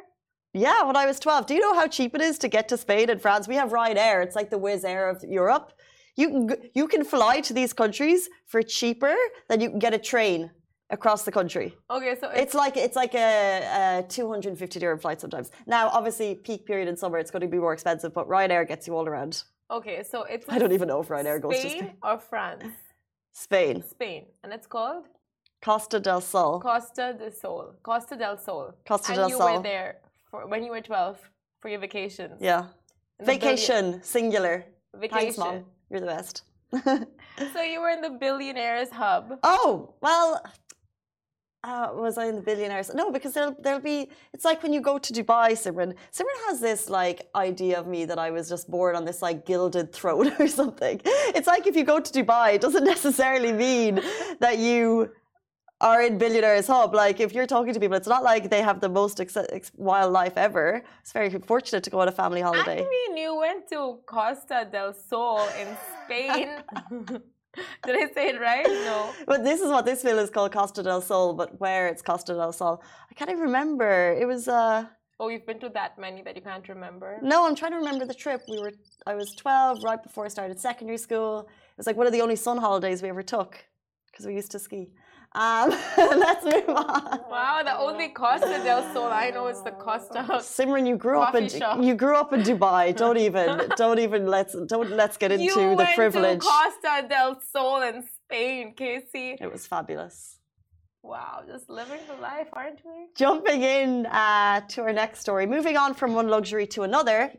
Yeah, 0.57 0.85
when 0.85 0.95
I 0.95 1.05
was 1.05 1.19
12. 1.19 1.47
Do 1.47 1.55
you 1.55 1.61
know 1.61 1.75
how 1.75 1.89
cheap 1.89 2.15
it 2.15 2.21
is 2.21 2.39
to 2.39 2.49
get 2.49 2.69
to 2.69 2.77
Spain 2.77 3.11
and 3.11 3.21
France? 3.21 3.49
We 3.49 3.57
have 3.57 3.71
Ryanair. 3.71 4.23
It's 4.23 4.37
like 4.37 4.51
the 4.51 4.59
Wizz 4.59 4.85
Air 4.85 5.09
of 5.09 5.25
Europe. 5.25 5.73
You 6.17 6.27
can 6.31 6.57
you 6.75 6.87
can 6.89 7.05
fly 7.05 7.41
to 7.49 7.53
these 7.53 7.73
countries 7.73 8.29
for 8.47 8.63
cheaper 8.63 9.15
than 9.49 9.61
you 9.61 9.69
can 9.71 9.79
get 9.79 9.95
a 9.95 9.99
train. 9.99 10.51
across 10.91 11.25
the 11.25 11.33
country. 11.41 11.69
Okay, 11.97 12.15
so 12.21 12.27
It's 12.43 12.55
like 12.63 12.77
it's 12.87 12.97
like 13.03 13.15
a, 13.15 14.01
a 14.01 14.03
250 14.09 14.79
dirham 14.83 14.99
flight 15.05 15.19
sometimes. 15.21 15.51
Now, 15.67 15.85
obviously, 15.99 16.29
peak 16.49 16.61
period 16.71 16.87
in 16.91 16.97
summer, 17.03 17.19
it's 17.23 17.33
going 17.35 17.47
to 17.49 17.53
be 17.57 17.61
more 17.67 17.73
expensive, 17.79 18.11
but 18.19 18.25
Ryanair 18.35 18.65
gets 18.73 18.87
you 18.87 18.93
all 18.99 19.07
around. 19.13 19.33
okay, 19.77 19.99
so 20.13 20.17
it's 20.33 20.45
I 20.55 20.57
don't 20.61 20.73
even 20.79 20.87
know 20.91 21.01
if 21.05 21.09
Ryanair 21.15 21.39
goes 21.47 21.55
to 21.55 21.61
Spain 21.61 21.79
Spain. 21.81 21.97
or 22.09 22.17
France. 22.33 22.65
Spain, 23.47 23.75
Spain, 23.97 24.23
and 24.43 24.53
it's 24.57 24.69
called 24.77 25.05
Costa 25.67 25.99
del 26.07 26.21
Sol. 26.33 26.61
Costa 26.61 27.07
del 27.21 27.33
Sol. 27.43 27.65
Costa 27.83 28.15
del 28.23 28.37
Sol. 28.47 28.67
Costa 28.91 29.11
and 29.13 29.19
del 29.21 29.31
you 29.31 29.39
Sol. 29.39 29.49
were 29.57 29.63
there 29.73 29.91
for 30.31 30.41
when 30.53 30.61
you 30.65 30.71
were 30.75 30.83
12 30.83 31.19
for 31.61 31.69
your 31.73 31.81
vacation. 31.89 32.29
Yeah. 32.51 32.63
Vacation, 33.33 33.85
singular. 34.03 34.57
Vacation. 34.95 35.19
Thanks, 35.19 35.39
mom. 35.39 35.65
You're 35.95 36.01
the 36.01 36.07
best. 36.09 36.43
So 37.53 37.63
you 37.63 37.81
were 37.81 37.91
in 37.91 38.01
the 38.01 38.11
billionaires 38.11 38.91
hub. 38.91 39.39
oh 39.45 39.95
well. 40.01 40.43
Uh, 41.63 41.89
was 41.95 42.19
I 42.19 42.27
in 42.27 42.35
the 42.35 42.43
billionaires? 42.43 42.93
No, 42.93 43.11
because 43.13 43.33
there'll 43.33 43.57
there'll 43.63 43.81
be. 43.81 44.11
It's 44.33 44.45
like 44.45 44.63
when 44.65 44.73
you 44.73 44.81
go 44.81 44.99
to 44.99 45.13
Dubai, 45.13 45.53
Simran. 45.53 45.95
Simran 46.13 46.41
has 46.49 46.61
this 46.61 46.91
like 46.91 47.29
idea 47.37 47.79
of 47.79 47.87
me 47.87 48.05
that 48.07 48.19
I 48.19 48.33
was 48.33 48.49
just 48.49 48.69
born 48.69 48.97
on 48.97 49.05
this 49.05 49.23
like 49.23 49.47
gilded 49.47 49.93
throne 49.93 50.33
or 50.41 50.49
something. 50.49 51.01
It's 51.05 51.47
like 51.47 51.69
if 51.69 51.77
you 51.77 51.85
go 51.85 52.01
to 52.01 52.13
Dubai, 52.13 52.55
it 52.57 52.61
doesn't 52.61 52.85
necessarily 52.95 53.53
mean 53.53 54.03
that 54.41 54.59
you 54.59 55.11
are 55.85 56.01
in 56.09 56.17
billionaires 56.19 56.67
hub. 56.67 56.95
Like 56.95 57.21
if 57.27 57.31
you're 57.35 57.47
talking 57.55 57.73
to 57.75 57.81
people, 57.85 57.97
it's 57.97 58.13
not 58.17 58.23
like 58.33 58.43
they 58.55 58.63
have 58.63 58.79
the 58.81 58.89
most 59.01 59.21
ex- 59.21 59.37
ex- 59.59 59.73
wildlife 59.77 60.37
ever. 60.49 60.83
It's 61.03 61.13
very 61.13 61.31
fortunate 61.53 61.85
to 61.87 61.91
go 61.95 61.99
on 62.01 62.09
a 62.09 62.17
family 62.23 62.41
holiday. 62.49 62.79
I 62.87 62.89
mean, 62.97 63.17
you 63.23 63.37
went 63.47 63.69
to 63.73 63.81
Costa 64.07 64.59
del 64.75 64.93
Sol 64.95 65.47
in 65.61 65.69
Spain. 66.05 66.49
Did 67.87 67.97
I 68.05 68.07
say 68.17 68.25
it 68.33 68.41
right? 68.41 68.67
No. 68.67 69.13
But 69.27 69.45
this 69.45 69.61
is 69.61 69.69
what 69.75 69.85
this 69.85 70.03
villa 70.03 70.23
is 70.23 70.31
called 70.31 70.53
Costa 70.53 70.83
del 70.83 71.01
Sol, 71.01 71.35
but 71.35 71.61
where 71.61 71.87
it's 71.87 72.03
Costa 72.03 72.33
del 72.35 72.53
Sol, 72.53 72.83
I 73.11 73.15
can't 73.15 73.31
even 73.31 73.43
remember. 73.43 74.17
It 74.23 74.27
was 74.27 74.49
uh 74.49 74.87
Oh, 75.21 75.29
you've 75.29 75.47
been 75.47 75.61
to 75.61 75.69
that 75.81 75.93
many 75.97 76.23
that 76.23 76.35
you 76.35 76.43
can't 76.51 76.69
remember. 76.69 77.09
no, 77.23 77.47
I'm 77.47 77.55
trying 77.55 77.71
to 77.77 77.81
remember 77.85 78.05
the 78.13 78.19
trip. 78.25 78.41
We 78.51 78.59
were 78.63 78.73
I 79.07 79.15
was 79.15 79.29
12 79.37 79.85
right 79.85 80.03
before 80.03 80.25
I 80.25 80.29
started 80.29 80.59
secondary 80.59 80.99
school. 81.07 81.33
It 81.75 81.79
was 81.81 81.87
like 81.87 81.97
one 81.97 82.09
of 82.09 82.13
the 82.17 82.23
only 82.27 82.37
sun 82.47 82.59
holidays 82.67 82.99
we 83.05 83.09
ever 83.11 83.23
took 83.23 83.53
because 84.11 84.27
we 84.27 84.35
used 84.35 84.51
to 84.53 84.59
ski. 84.59 84.83
Um, 85.35 85.71
let's 85.99 86.45
move 86.45 86.69
on. 86.69 87.21
Wow, 87.29 87.63
the 87.65 87.77
only 87.77 88.09
Costa 88.11 88.61
del 88.63 88.83
Sol 88.93 89.11
I 89.11 89.31
know 89.31 89.49
is 89.49 89.61
the 89.63 89.73
Costa. 89.73 90.21
Simran, 90.39 90.87
you 90.87 90.97
grew 90.97 91.21
up 91.21 91.35
in 91.35 91.49
shop. 91.49 91.83
you 91.83 91.95
grew 91.95 92.15
up 92.17 92.33
in 92.33 92.43
Dubai. 92.43 92.95
Don't 93.05 93.19
even 93.19 93.49
don't 93.77 93.99
even 93.99 94.27
let's 94.27 94.55
don't 94.67 94.91
let's 94.91 95.17
get 95.17 95.33
into 95.33 95.45
you 95.45 95.71
the 95.71 95.75
went 95.75 95.95
privilege. 95.97 96.41
to 96.41 96.47
Costa 96.47 97.07
del 97.09 97.41
Sol 97.53 97.83
in 97.83 98.05
Spain, 98.17 98.75
Casey. 98.77 99.37
It 99.41 99.51
was 99.51 99.67
fabulous. 99.67 100.39
Wow, 101.03 101.43
just 101.47 101.69
living 101.69 102.01
the 102.09 102.15
life, 102.23 102.49
aren't 102.53 102.81
we? 102.85 103.09
Jumping 103.17 103.63
in 103.63 104.07
uh, 104.07 104.61
to 104.69 104.83
our 104.83 104.93
next 104.93 105.19
story, 105.21 105.47
moving 105.47 105.77
on 105.77 105.93
from 105.95 106.15
one 106.15 106.29
luxury 106.29 106.67
to 106.69 106.83
another. 106.83 107.31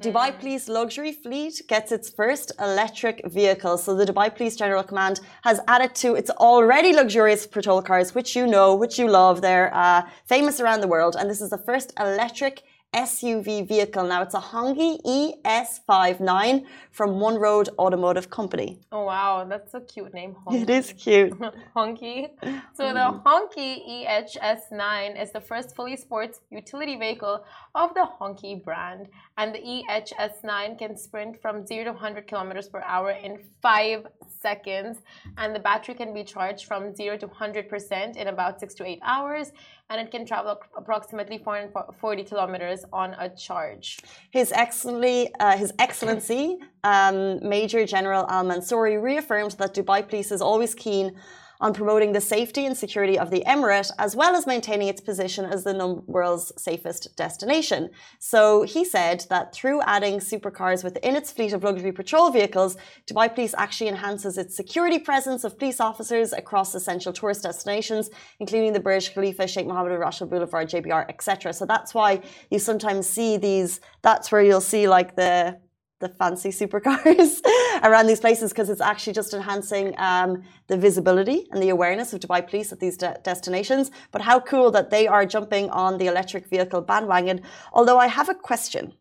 Dubai 0.00 0.32
Police 0.40 0.68
Luxury 0.68 1.12
Fleet 1.12 1.60
gets 1.68 1.92
its 1.92 2.08
first 2.08 2.50
electric 2.58 3.26
vehicle. 3.26 3.76
So, 3.76 3.94
the 3.94 4.06
Dubai 4.06 4.34
Police 4.34 4.56
General 4.56 4.82
Command 4.82 5.20
has 5.42 5.60
added 5.68 5.94
to 5.96 6.14
its 6.14 6.30
already 6.30 6.94
luxurious 6.94 7.46
patrol 7.46 7.82
cars, 7.82 8.14
which 8.14 8.34
you 8.34 8.46
know, 8.46 8.74
which 8.74 8.98
you 8.98 9.06
love. 9.06 9.42
They're 9.42 9.72
uh, 9.74 10.08
famous 10.24 10.60
around 10.60 10.80
the 10.80 10.88
world. 10.88 11.14
And 11.18 11.28
this 11.28 11.42
is 11.42 11.50
the 11.50 11.58
first 11.58 11.92
electric 12.00 12.62
SUV 12.94 13.66
vehicle. 13.66 14.04
Now, 14.06 14.22
it's 14.22 14.34
a 14.34 14.40
Hongqi 14.40 15.00
ES59 15.02 16.66
from 16.90 17.20
One 17.20 17.36
Road 17.36 17.70
Automotive 17.78 18.28
Company. 18.28 18.78
Oh 18.92 19.04
wow, 19.04 19.46
that's 19.48 19.72
a 19.72 19.80
cute 19.80 20.12
name. 20.12 20.36
Honky. 20.46 20.62
It 20.62 20.70
is 20.70 20.92
cute. 20.92 21.32
Honky. 21.76 22.28
So 22.74 22.92
the 22.92 23.00
mm-hmm. 23.00 23.26
Honky 23.26 24.06
EHS9 24.06 25.20
is 25.22 25.32
the 25.32 25.40
first 25.40 25.74
fully 25.74 25.96
sports 25.96 26.40
utility 26.50 26.96
vehicle 26.96 27.44
of 27.74 27.94
the 27.94 28.06
Honky 28.20 28.62
brand, 28.62 29.08
and 29.38 29.54
the 29.54 29.60
EHS9 29.60 30.78
can 30.78 30.96
sprint 30.96 31.40
from 31.40 31.66
0 31.66 31.84
to 31.84 31.92
100 31.92 32.26
kilometers 32.26 32.68
per 32.68 32.82
hour 32.82 33.12
in 33.12 33.38
5 33.62 34.06
seconds, 34.28 34.98
and 35.38 35.54
the 35.54 35.60
battery 35.60 35.94
can 35.94 36.12
be 36.12 36.24
charged 36.24 36.66
from 36.66 36.94
0 36.94 37.16
to 37.18 37.28
100% 37.28 38.16
in 38.16 38.28
about 38.28 38.60
6 38.60 38.74
to 38.74 38.84
8 38.84 39.00
hours, 39.02 39.52
and 39.92 40.00
it 40.00 40.10
can 40.10 40.24
travel 40.24 40.58
approximately 40.76 41.38
440 41.38 42.24
kilometers 42.24 42.84
on 42.92 43.14
a 43.18 43.28
charge. 43.28 43.98
His 44.30 44.50
Excellency, 44.52 45.28
uh, 45.38 45.56
His 45.56 45.72
Excellency 45.78 46.58
um, 46.82 47.46
Major 47.46 47.84
General 47.84 48.24
Al 48.28 48.44
Mansouri 48.44 49.00
reaffirmed 49.00 49.52
that 49.52 49.74
Dubai 49.74 50.08
Police 50.08 50.32
is 50.32 50.40
always 50.40 50.74
keen 50.74 51.14
on 51.62 51.72
promoting 51.72 52.12
the 52.12 52.20
safety 52.20 52.66
and 52.66 52.76
security 52.76 53.16
of 53.16 53.30
the 53.30 53.44
emirate, 53.46 53.90
as 53.98 54.16
well 54.16 54.34
as 54.34 54.46
maintaining 54.46 54.88
its 54.88 55.00
position 55.00 55.44
as 55.44 55.62
the 55.62 56.02
world's 56.06 56.52
safest 56.60 57.16
destination. 57.16 57.88
So 58.18 58.64
he 58.64 58.84
said 58.84 59.24
that 59.30 59.54
through 59.54 59.80
adding 59.82 60.18
supercars 60.18 60.82
within 60.82 61.14
its 61.14 61.30
fleet 61.30 61.52
of 61.52 61.62
luxury 61.62 61.92
patrol 61.92 62.30
vehicles, 62.30 62.76
Dubai 63.06 63.32
Police 63.32 63.54
actually 63.56 63.88
enhances 63.88 64.36
its 64.36 64.56
security 64.56 64.98
presence 64.98 65.44
of 65.44 65.56
police 65.56 65.80
officers 65.80 66.32
across 66.32 66.74
essential 66.74 67.12
tourist 67.12 67.44
destinations, 67.44 68.10
including 68.40 68.72
the 68.72 68.80
Burj 68.80 69.14
Khalifa, 69.14 69.46
Sheikh 69.46 69.68
Mohammed 69.68 69.92
bin 69.92 70.00
Rashid 70.00 70.30
Boulevard, 70.30 70.68
JBR, 70.68 71.08
etc. 71.08 71.52
So 71.52 71.64
that's 71.64 71.94
why 71.94 72.22
you 72.50 72.58
sometimes 72.58 73.08
see 73.08 73.36
these. 73.36 73.80
That's 74.02 74.32
where 74.32 74.42
you'll 74.42 74.60
see 74.60 74.88
like 74.88 75.14
the 75.14 75.58
the 76.02 76.10
fancy 76.10 76.50
supercars 76.50 77.40
around 77.82 78.06
these 78.06 78.20
places 78.20 78.52
because 78.52 78.68
it's 78.68 78.82
actually 78.82 79.14
just 79.14 79.32
enhancing 79.32 79.94
um, 79.96 80.42
the 80.66 80.76
visibility 80.76 81.48
and 81.50 81.62
the 81.62 81.70
awareness 81.70 82.12
of 82.12 82.20
Dubai 82.20 82.46
police 82.46 82.70
at 82.72 82.80
these 82.80 82.96
de- 82.98 83.16
destinations. 83.24 83.90
But 84.10 84.20
how 84.20 84.38
cool 84.40 84.70
that 84.72 84.90
they 84.90 85.06
are 85.06 85.24
jumping 85.24 85.70
on 85.70 85.96
the 85.96 86.08
electric 86.08 86.44
vehicle 86.48 86.82
bandwagon. 86.82 87.40
Although 87.72 87.98
I 87.98 88.08
have 88.08 88.28
a 88.28 88.34
question. 88.34 88.92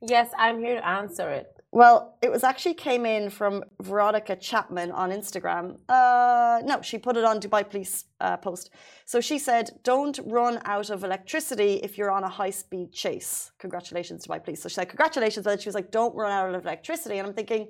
Yes, 0.00 0.30
I'm 0.36 0.58
here 0.58 0.76
to 0.80 0.86
answer 0.86 1.30
it. 1.30 1.59
Well, 1.72 2.16
it 2.20 2.32
was 2.32 2.42
actually 2.42 2.74
came 2.74 3.06
in 3.06 3.30
from 3.30 3.62
Veronica 3.80 4.34
Chapman 4.34 4.90
on 4.90 5.10
Instagram. 5.12 5.78
Uh, 5.88 6.60
no, 6.64 6.82
she 6.82 6.98
put 6.98 7.16
it 7.16 7.24
on 7.24 7.38
Dubai 7.38 7.68
Police 7.68 8.06
uh, 8.20 8.36
post. 8.38 8.70
So 9.04 9.20
she 9.20 9.38
said, 9.38 9.70
"Don't 9.84 10.18
run 10.24 10.60
out 10.64 10.90
of 10.90 11.04
electricity 11.04 11.74
if 11.86 11.96
you're 11.96 12.10
on 12.10 12.24
a 12.24 12.28
high-speed 12.28 12.92
chase." 12.92 13.52
Congratulations, 13.60 14.26
Dubai 14.26 14.42
Police. 14.42 14.60
So 14.62 14.68
she 14.68 14.74
said, 14.74 14.88
"Congratulations," 14.88 15.44
but 15.44 15.62
she 15.62 15.68
was 15.68 15.76
like, 15.76 15.92
"Don't 15.92 16.14
run 16.16 16.32
out 16.32 16.52
of 16.52 16.64
electricity." 16.64 17.18
And 17.18 17.28
I'm 17.28 17.34
thinking, 17.34 17.68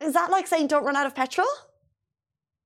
is 0.00 0.14
that 0.14 0.30
like 0.30 0.46
saying 0.46 0.66
don't 0.66 0.84
run 0.84 0.96
out 0.96 1.06
of 1.06 1.14
petrol? 1.14 1.46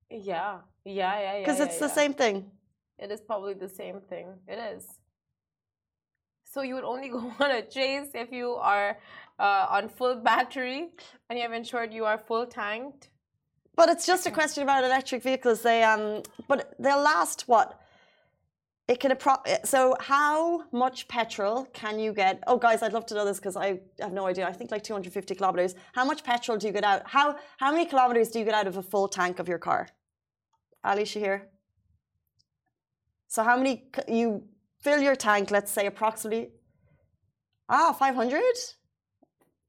Yeah, 0.09 0.59
yeah, 0.85 1.19
yeah, 1.19 1.19
yeah. 1.19 1.39
Because 1.39 1.59
yeah, 1.59 1.65
it's 1.65 1.79
the 1.79 1.87
yeah. 1.87 1.93
same 2.01 2.13
thing. 2.13 2.51
It 2.97 3.11
is 3.11 3.21
probably 3.21 3.53
the 3.53 3.69
same 3.69 3.99
thing. 4.09 4.27
It 4.47 4.59
is. 4.75 4.85
So 6.45 6.61
you 6.61 6.75
would 6.75 6.85
only 6.85 7.09
go 7.17 7.33
on 7.39 7.51
a 7.51 7.61
chase 7.61 8.09
if 8.13 8.31
you 8.31 8.51
are 8.51 8.97
uh, 9.39 9.67
on 9.69 9.89
full 9.89 10.15
battery 10.31 10.89
and 11.29 11.37
you 11.37 11.43
have 11.43 11.53
ensured 11.53 11.93
you 11.93 12.05
are 12.05 12.17
full 12.17 12.45
tanked. 12.45 13.09
But 13.75 13.89
it's 13.89 14.05
just 14.05 14.25
a 14.25 14.31
question 14.31 14.63
about 14.63 14.83
electric 14.83 15.21
vehicles. 15.21 15.61
They 15.61 15.83
um, 15.83 16.23
but 16.47 16.75
they'll 16.79 17.01
last 17.01 17.47
what? 17.47 17.81
It 18.87 18.99
can 18.99 19.11
appro- 19.11 19.65
so 19.65 19.95
how 19.99 20.63
much 20.71 21.07
petrol 21.07 21.65
can 21.73 21.99
you 21.99 22.13
get? 22.13 22.43
Oh, 22.45 22.57
guys, 22.57 22.83
I'd 22.83 22.93
love 22.93 23.07
to 23.07 23.15
know 23.15 23.25
this 23.25 23.37
because 23.37 23.57
I 23.57 23.79
have 23.99 24.13
no 24.13 24.27
idea. 24.27 24.47
I 24.47 24.53
think 24.53 24.69
like 24.69 24.83
250 24.83 25.33
kilometers. 25.33 25.73
How 25.93 26.05
much 26.05 26.23
petrol 26.23 26.57
do 26.57 26.67
you 26.67 26.73
get 26.73 26.83
out? 26.83 27.01
How 27.05 27.35
how 27.57 27.71
many 27.71 27.85
kilometers 27.85 28.29
do 28.29 28.39
you 28.39 28.45
get 28.45 28.53
out 28.53 28.67
of 28.67 28.77
a 28.77 28.83
full 28.83 29.07
tank 29.07 29.39
of 29.39 29.47
your 29.49 29.57
car? 29.57 29.89
Ali 30.83 31.03
Shahir. 31.03 31.41
So 33.27 33.43
how 33.43 33.57
many 33.57 33.89
you 34.07 34.43
fill 34.81 35.01
your 35.01 35.15
tank? 35.15 35.51
Let's 35.51 35.71
say 35.71 35.87
approximately. 35.87 36.51
Ah, 37.67 37.91
500. 37.91 38.43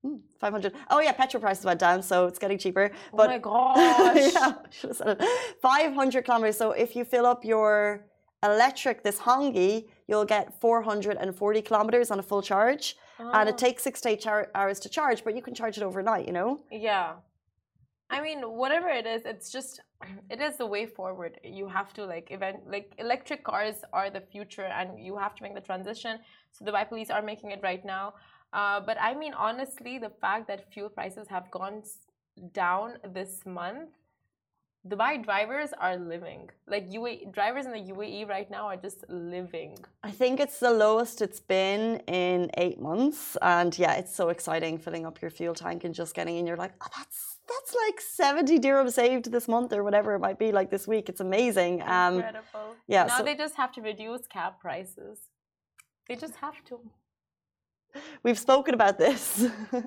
Mm, 0.07 0.21
500. 0.41 0.73
Oh 0.91 1.01
yeah, 1.01 1.13
petrol 1.13 1.41
prices 1.41 1.65
went 1.65 1.81
down, 1.81 2.03
so 2.03 2.27
it's 2.27 2.39
getting 2.39 2.59
cheaper. 2.59 2.91
Oh 3.13 3.17
but 3.17 3.27
oh 3.29 3.33
my 3.33 3.39
gosh. 3.51 4.33
yeah, 4.35 4.53
should 4.71 4.91
have 4.91 4.97
said 4.97 5.09
it. 5.21 5.25
500 5.63 6.25
kilometers. 6.25 6.57
So 6.57 6.67
if 6.73 6.95
you 6.97 7.05
fill 7.05 7.27
up 7.27 7.45
your 7.45 8.07
electric, 8.43 9.03
this 9.03 9.19
Hongqi, 9.19 9.89
you'll 10.09 10.25
get 10.37 10.45
440 10.61 11.63
kilometers 11.63 12.11
on 12.11 12.19
a 12.19 12.23
full 12.23 12.43
charge. 12.43 12.97
And 13.19 13.49
it 13.49 13.55
Oh, 13.55 13.65
takes 13.67 13.83
six 13.83 14.01
to 14.03 14.11
eight 14.11 14.21
char- 14.21 14.51
hours 14.55 14.79
to 14.81 14.89
charge, 14.91 15.25
but 15.25 15.35
you 15.35 15.41
can 15.47 15.55
charge 15.55 15.77
it 15.79 15.83
overnight, 15.83 16.27
you 16.27 16.35
know? 16.35 16.61
yeah. 16.71 17.15
I 18.09 18.21
mean, 18.21 18.41
whatever 18.63 18.89
it 18.89 19.05
is, 19.15 19.23
it's 19.25 19.51
just 19.51 19.81
it 20.35 20.41
is 20.41 20.57
the 20.63 20.67
way 20.75 20.85
forward. 20.87 21.41
You 21.43 21.67
have 21.79 21.93
to 21.95 22.03
like 22.15 22.31
event 22.31 22.59
like 22.75 22.93
electric 22.99 23.43
cars 23.43 23.77
are 23.93 24.11
the 24.11 24.21
future, 24.21 24.69
and 24.81 24.89
you 25.07 25.17
have 25.17 25.35
to 25.37 25.43
make 25.43 25.55
the 25.61 25.67
transition. 25.71 26.19
So 26.53 26.65
the 26.65 26.71
Dubai 26.71 26.89
police 26.89 27.11
are 27.11 27.23
making 27.33 27.51
it 27.57 27.61
right 27.71 27.85
now. 27.85 28.15
Uh, 28.57 28.81
but 28.89 28.97
I 29.09 29.13
mean, 29.23 29.35
honestly, 29.35 29.99
the 30.07 30.13
fact 30.25 30.49
that 30.49 30.73
fuel 30.73 30.89
prices 30.89 31.27
have 31.29 31.47
gone 31.51 31.83
down 32.53 32.89
this 33.17 33.33
month, 33.45 33.91
Dubai 34.91 35.13
drivers 35.29 35.71
are 35.79 35.97
living. 35.97 36.49
Like 36.67 36.85
UAE 36.89 37.33
drivers 37.33 37.67
in 37.67 37.73
the 37.79 37.85
UAE 37.95 38.21
right 38.35 38.51
now 38.57 38.65
are 38.71 38.81
just 38.87 39.01
living. 39.09 39.77
I 40.03 40.13
think 40.21 40.35
it's 40.45 40.59
the 40.67 40.71
lowest 40.71 41.21
it's 41.27 41.41
been 41.57 41.83
in 42.23 42.51
eight 42.65 42.81
months. 42.81 43.37
And 43.43 43.77
yeah, 43.79 43.95
it's 44.01 44.15
so 44.21 44.29
exciting 44.31 44.79
filling 44.79 45.05
up 45.09 45.21
your 45.21 45.33
fuel 45.39 45.55
tank 45.55 45.85
and 45.85 45.93
just 45.95 46.15
getting 46.15 46.37
in. 46.39 46.47
You're 46.47 46.63
like, 46.67 46.75
oh, 46.83 46.91
that's 46.97 47.21
that's 47.53 47.73
like 47.85 48.01
70 48.01 48.59
dirham 48.59 48.91
saved 48.91 49.31
this 49.31 49.47
month 49.49 49.73
or 49.73 49.83
whatever 49.85 50.15
it 50.15 50.21
might 50.21 50.39
be 50.39 50.51
like 50.51 50.71
this 50.71 50.87
week. 50.89 51.09
It's 51.11 51.21
amazing. 51.21 51.83
Um, 51.83 52.15
Incredible. 52.17 52.69
yeah, 52.89 53.05
Now 53.05 53.19
so- 53.19 53.25
they 53.25 53.37
just 53.45 53.57
have 53.57 53.73
to 53.73 53.81
reduce 53.83 54.27
cab 54.27 54.55
prices. 54.61 55.19
They 56.09 56.17
just 56.17 56.37
have 56.37 56.65
to. 56.69 56.81
We've 58.23 58.39
spoken 58.39 58.73
about 58.75 58.97
this. 58.99 59.23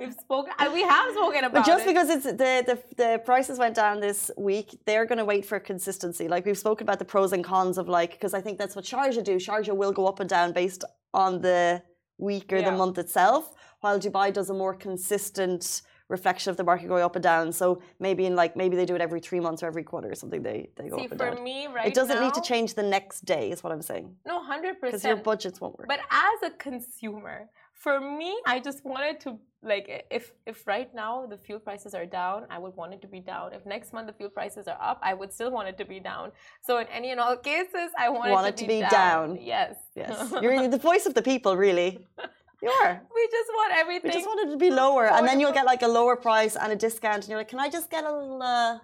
We've 0.01 0.13
spoken. 0.28 0.51
uh, 0.60 0.70
We 0.74 0.84
have 0.84 1.12
spoken 1.13 1.44
about 1.46 1.54
But 1.54 1.66
just 1.74 1.84
it. 1.86 1.88
because 1.92 2.10
it's 2.16 2.25
the, 2.25 2.54
the 2.70 2.78
the 3.01 3.10
prices 3.30 3.56
went 3.63 3.75
down 3.84 3.96
this 4.08 4.32
week, 4.38 4.68
they're 4.88 5.06
going 5.12 5.18
to 5.25 5.30
wait 5.34 5.44
for 5.51 5.58
consistency. 5.60 6.25
Like 6.34 6.44
we've 6.48 6.58
spoken 6.68 6.84
about 6.88 7.00
the 7.04 7.10
pros 7.13 7.32
and 7.34 7.44
cons 7.44 7.78
of 7.82 7.86
like 7.98 8.12
because 8.18 8.34
I 8.34 8.42
think 8.46 8.56
that's 8.62 8.75
what 8.78 8.86
Sharjah 8.86 9.24
do. 9.32 9.36
Sharjah 9.48 9.75
will 9.82 9.92
go 10.00 10.06
up 10.12 10.20
and 10.24 10.30
down 10.38 10.48
based 10.62 10.84
on 11.13 11.32
the 11.48 11.82
week 12.18 12.48
or 12.54 12.62
the 12.62 12.72
month 12.84 12.98
itself, 12.98 13.44
while 13.82 13.98
Dubai 14.06 14.28
does 14.39 14.50
a 14.50 14.54
more 14.63 14.75
consistent 14.88 15.82
reflection 16.10 16.50
of 16.50 16.58
the 16.58 16.63
market 16.63 16.88
going 16.88 17.04
up 17.04 17.16
and 17.16 17.24
down. 17.24 17.46
So 17.51 17.68
maybe 18.00 18.25
in 18.25 18.36
like 18.36 18.56
maybe 18.62 18.75
they 18.80 18.86
do 18.92 18.96
it 18.96 19.01
every 19.08 19.20
three 19.28 19.39
months 19.39 19.62
or 19.63 19.68
every 19.68 19.84
quarter 19.92 20.10
or 20.13 20.16
something. 20.16 20.42
They 20.50 20.60
they 20.78 20.88
go 20.89 20.98
See, 20.98 21.06
up 21.06 21.12
and 21.12 21.20
for 21.22 21.32
down. 21.36 21.44
me, 21.44 21.68
right 21.68 21.88
it 21.88 21.94
doesn't 21.94 22.20
need 22.25 22.34
to 22.39 22.42
change 22.42 22.70
the 22.74 22.88
next 22.98 23.18
day, 23.34 23.44
is 23.54 23.60
what 23.63 23.72
I'm 23.74 23.82
saying, 23.92 24.06
No, 24.32 24.36
hundred 24.54 24.74
percent. 24.80 24.92
because 24.92 25.06
your 25.12 25.18
budgets 25.30 25.58
won't 25.62 25.75
work. 25.78 25.88
But 25.88 26.01
as 26.32 26.38
a 26.50 26.51
consumer, 26.68 27.38
for 27.79 28.00
me, 28.01 28.38
I 28.45 28.59
just 28.59 28.86
wanted 28.86 29.19
to 29.21 29.39
like 29.63 30.05
if 30.12 30.31
if 30.45 30.67
right 30.67 30.93
now 30.93 31.25
the 31.25 31.38
fuel 31.38 31.59
prices 31.59 31.93
are 31.93 32.05
down, 32.05 32.45
I 32.50 32.59
would 32.59 32.75
want 32.75 32.93
it 32.93 33.01
to 33.01 33.07
be 33.07 33.21
down. 33.21 33.53
If 33.53 33.65
next 33.65 33.93
month 33.93 34.07
the 34.07 34.13
fuel 34.13 34.29
prices 34.29 34.67
are 34.67 34.77
up, 34.81 35.00
I 35.01 35.13
would 35.13 35.31
still 35.33 35.51
want 35.51 35.67
it 35.69 35.77
to 35.77 35.86
be 35.86 36.00
down. 36.00 36.31
So 36.62 36.77
in 36.77 36.88
any 36.88 37.12
and 37.12 37.19
all 37.19 37.38
cases, 37.38 37.89
I 37.98 38.09
want, 38.09 38.31
Want 38.31 38.48
it, 38.48 38.57
to, 38.57 38.67
be, 38.67 38.81
down. 38.81 39.38
Yes. 39.41 39.75
yes, 39.95 40.33
you're 40.41 40.67
the 40.67 40.77
voice 40.77 41.05
of 41.05 41.13
the 41.13 41.21
people, 41.21 41.55
really. 41.57 42.05
You 42.62 42.67
are. 42.83 43.01
we 43.15 43.27
just 43.31 43.50
want 43.59 43.71
everything. 43.74 44.09
We 44.09 44.13
just 44.19 44.27
want 44.27 44.45
it 44.45 44.51
to 44.51 44.57
be 44.57 44.69
lower, 44.69 45.05
and 45.09 45.25
then 45.25 45.39
you'll 45.39 45.53
get 45.53 45.65
like 45.65 45.81
a 45.81 45.88
lower 45.88 46.17
price 46.17 46.57
and 46.57 46.74
a 46.74 46.75
discount, 46.75 47.19
and 47.24 47.29
you're 47.29 47.38
like, 47.38 47.48
"Can 47.48 47.62
I 47.67 47.69
just 47.69 47.89
get 47.89 48.03
a 48.03 48.12
little 48.12 48.43
uh, 48.43 48.79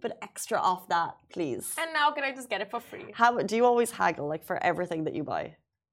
bit 0.00 0.12
extra 0.22 0.58
off 0.58 0.88
that, 0.88 1.16
please?" 1.30 1.74
and 1.78 1.92
now 1.92 2.10
can 2.10 2.24
I 2.24 2.32
just 2.32 2.48
get 2.48 2.62
it 2.62 2.70
for 2.70 2.80
free? 2.80 3.08
How 3.12 3.30
do 3.42 3.54
you 3.54 3.66
always 3.66 3.90
haggle 3.90 4.28
like 4.28 4.42
for 4.42 4.56
everything 4.64 5.04
that 5.04 5.14
you 5.14 5.24
buy? 5.24 5.44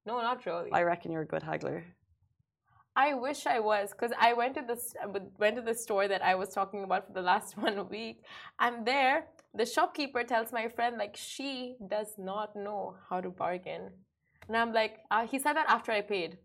No, 0.06 0.22
not 0.22 0.46
really. 0.46 0.72
I 0.72 0.84
reckon 0.84 1.12
you're 1.12 1.24
a 1.24 1.32
good 1.34 1.44
haggler. 1.44 1.84
I 3.06 3.14
wish 3.14 3.42
I 3.46 3.60
was 3.72 3.92
because 3.92 4.12
I 4.28 4.34
went 4.34 4.56
to 4.56 4.64
this 4.70 4.94
went 5.44 5.56
to 5.60 5.62
the 5.62 5.74
store 5.84 6.06
that 6.14 6.24
I 6.32 6.34
was 6.42 6.50
talking 6.58 6.84
about 6.84 7.08
for 7.08 7.14
the 7.14 7.22
last 7.32 7.58
one 7.68 7.78
week. 7.90 8.18
I'm 8.66 8.84
there. 8.84 9.28
The 9.60 9.66
shopkeeper 9.66 10.24
tells 10.32 10.52
my 10.52 10.68
friend 10.68 10.98
like 11.04 11.16
she 11.16 11.78
does 11.96 12.12
not 12.18 12.56
know 12.66 12.82
how 13.10 13.22
to 13.22 13.30
bargain, 13.30 13.84
and 14.48 14.58
I'm 14.62 14.74
like, 14.82 14.94
uh, 15.12 15.26
he 15.32 15.40
said 15.40 15.54
that 15.60 15.70
after 15.78 15.92
I 16.00 16.02
paid. 16.02 16.38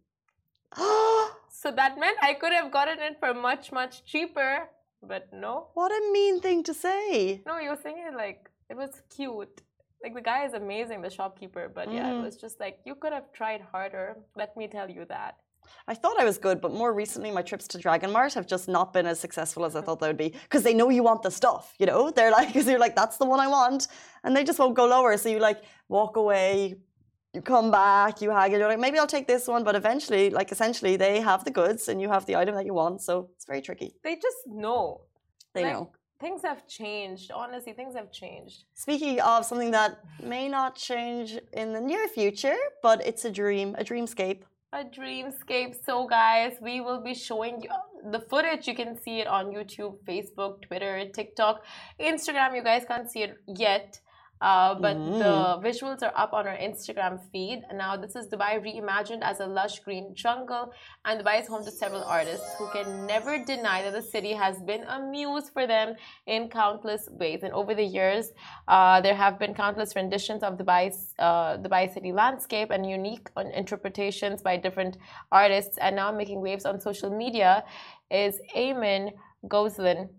So 1.63 1.71
that 1.71 1.99
meant 1.99 2.19
I 2.21 2.35
could 2.35 2.53
have 2.53 2.71
gotten 2.73 2.99
it 3.09 3.17
for 3.21 3.33
much 3.33 3.71
much 3.73 4.05
cheaper, 4.05 4.69
but 5.11 5.29
no, 5.33 5.69
what 5.75 5.93
a 5.93 6.01
mean 6.13 6.41
thing 6.41 6.63
to 6.65 6.75
say! 6.75 7.43
no. 7.47 7.59
You 7.59 7.71
were 7.71 7.81
saying 7.83 8.01
it 8.09 8.17
like 8.17 8.51
it 8.71 8.77
was 8.77 9.03
cute. 9.17 9.63
Like 10.03 10.15
the 10.15 10.21
guy 10.21 10.41
is 10.49 10.53
amazing, 10.53 11.01
the 11.03 11.11
shopkeeper, 11.19 11.65
but 11.79 11.93
yeah, 11.93 12.11
it 12.11 12.17
Mm. 12.19 12.25
was 12.27 12.37
just 12.45 12.57
like 12.65 12.77
you 12.89 12.95
could 13.01 13.13
have 13.19 13.29
tried 13.33 13.63
harder. 13.73 14.07
Let 14.43 14.57
me 14.61 14.67
tell 14.77 14.91
you 14.99 15.05
that. 15.17 15.35
I 15.87 15.95
thought 15.95 16.19
I 16.19 16.25
was 16.25 16.39
good, 16.39 16.61
but 16.61 16.73
more 16.73 16.93
recently, 16.93 17.31
my 17.31 17.43
trips 17.43 17.69
to 17.69 17.79
Dragon 17.79 18.11
Mart 18.11 18.35
have 18.35 18.47
just 18.47 18.69
not 18.69 18.93
been 18.93 19.07
as 19.07 19.21
successful 19.21 19.65
as 19.65 19.77
I 19.77 19.81
mm. 19.81 19.85
thought 19.85 20.01
they 20.01 20.07
would 20.07 20.17
be 20.17 20.31
because 20.31 20.63
they 20.63 20.75
know 20.75 20.89
you 20.89 21.03
want 21.03 21.23
the 21.23 21.31
stuff. 21.31 21.75
You 21.79 21.87
know, 21.87 22.11
they're 22.11 22.31
like, 22.31 22.49
because 22.53 22.67
you're 22.67 22.79
like, 22.79 22.97
that's 22.97 23.17
the 23.17 23.27
one 23.27 23.41
I 23.41 23.49
want, 23.49 23.89
and 24.25 24.37
they 24.37 24.45
just 24.45 24.59
won't 24.59 24.75
go 24.75 24.87
lower. 24.87 25.17
So 25.17 25.29
you 25.29 25.39
like 25.39 25.63
walk 25.89 26.17
away, 26.17 26.77
you 27.35 27.43
come 27.43 27.71
back, 27.71 28.23
you 28.23 28.31
haggle. 28.31 28.59
You're 28.59 28.69
like, 28.69 28.79
maybe 28.79 28.99
I'll 28.99 29.07
take 29.07 29.27
this 29.27 29.49
one, 29.49 29.65
but 29.65 29.75
eventually, 29.75 30.31
like, 30.31 30.53
essentially, 30.53 30.97
they 30.97 31.21
have 31.21 31.45
the 31.45 31.51
goods 31.51 31.89
and 31.89 32.01
you 32.01 32.09
have 32.09 32.25
the 32.27 32.37
item 32.37 32.55
that 32.55 32.65
you 32.65 32.75
want. 32.75 33.03
So 33.03 33.29
it's 33.35 33.45
very 33.45 33.61
tricky. 33.61 33.97
They 34.05 34.15
just 34.15 34.37
know. 34.47 35.03
They 35.53 35.65
Like, 35.65 35.73
know. 35.73 35.91
Things 36.21 36.43
have 36.43 36.67
changed. 36.69 37.33
Honestly, 37.33 37.73
things 37.73 37.97
have 37.97 38.13
changed. 38.13 38.65
Speaking 38.75 39.21
of 39.21 39.45
something 39.45 39.73
that 39.73 39.99
may 40.23 40.49
not 40.49 40.77
change 40.77 41.39
in 41.53 41.73
the 41.73 41.81
near 41.81 42.07
future, 42.09 42.57
but 42.83 43.05
it's 43.05 43.25
a 43.25 43.31
dream, 43.31 43.75
a 43.77 43.85
dreamscape. 43.85 44.43
A 44.75 44.83
dreamscape. 44.83 45.77
So, 45.87 46.05
guys, 46.05 46.57
we 46.61 46.81
will 46.81 47.01
be 47.01 47.15
showing 47.15 47.63
you 47.63 47.69
the 48.11 48.19
footage. 48.19 48.67
You 48.67 48.75
can 48.75 49.01
see 49.01 49.21
it 49.21 49.29
on 49.29 49.53
YouTube, 49.53 49.99
Facebook, 50.05 50.63
Twitter, 50.63 51.09
TikTok, 51.15 51.65
Instagram. 52.01 52.57
You 52.57 52.65
guys 52.65 52.83
can't 52.85 53.09
see 53.09 53.23
it 53.23 53.39
yet. 53.47 54.01
Uh, 54.45 54.75
but 54.75 54.97
the 55.23 55.37
visuals 55.67 56.03
are 56.07 56.13
up 56.23 56.35
on 56.39 56.47
our 56.47 56.59
Instagram 56.69 57.19
feed. 57.33 57.63
Now, 57.83 57.97
this 57.97 58.15
is 58.15 58.25
Dubai 58.29 58.53
reimagined 58.67 59.23
as 59.23 59.41
a 59.41 59.47
lush 59.47 59.77
green 59.87 60.15
jungle, 60.15 60.65
and 61.07 61.15
Dubai 61.21 61.41
is 61.41 61.47
home 61.49 61.65
to 61.65 61.71
several 61.71 62.05
artists 62.05 62.49
who 62.59 62.67
can 62.75 63.07
never 63.07 63.43
deny 63.53 63.79
that 63.85 63.95
the 63.95 64.03
city 64.03 64.33
has 64.35 64.61
been 64.71 64.83
a 64.97 65.01
muse 65.01 65.49
for 65.49 65.67
them 65.67 65.95
in 66.27 66.51
countless 66.51 67.09
ways. 67.21 67.41
And 67.43 67.55
over 67.55 67.75
the 67.75 67.89
years, 67.99 68.33
uh, 68.69 69.01
there 69.01 69.15
have 69.15 69.39
been 69.39 69.55
countless 69.55 69.97
renditions 69.97 70.43
of 70.43 70.59
Dubai's 70.59 71.15
uh, 71.19 71.57
Dubai 71.57 71.93
city 71.95 72.13
landscape 72.13 72.71
and 72.71 72.85
unique 72.99 73.31
interpretations 73.63 74.43
by 74.43 74.59
different 74.59 74.99
artists. 75.33 75.79
And 75.79 75.97
now 75.97 76.13
making 76.13 76.43
waves 76.43 76.67
on 76.67 76.81
social 76.81 77.09
media 77.09 77.65
is 78.11 78.41
Ayman 78.55 79.13
Gozlan 79.49 80.11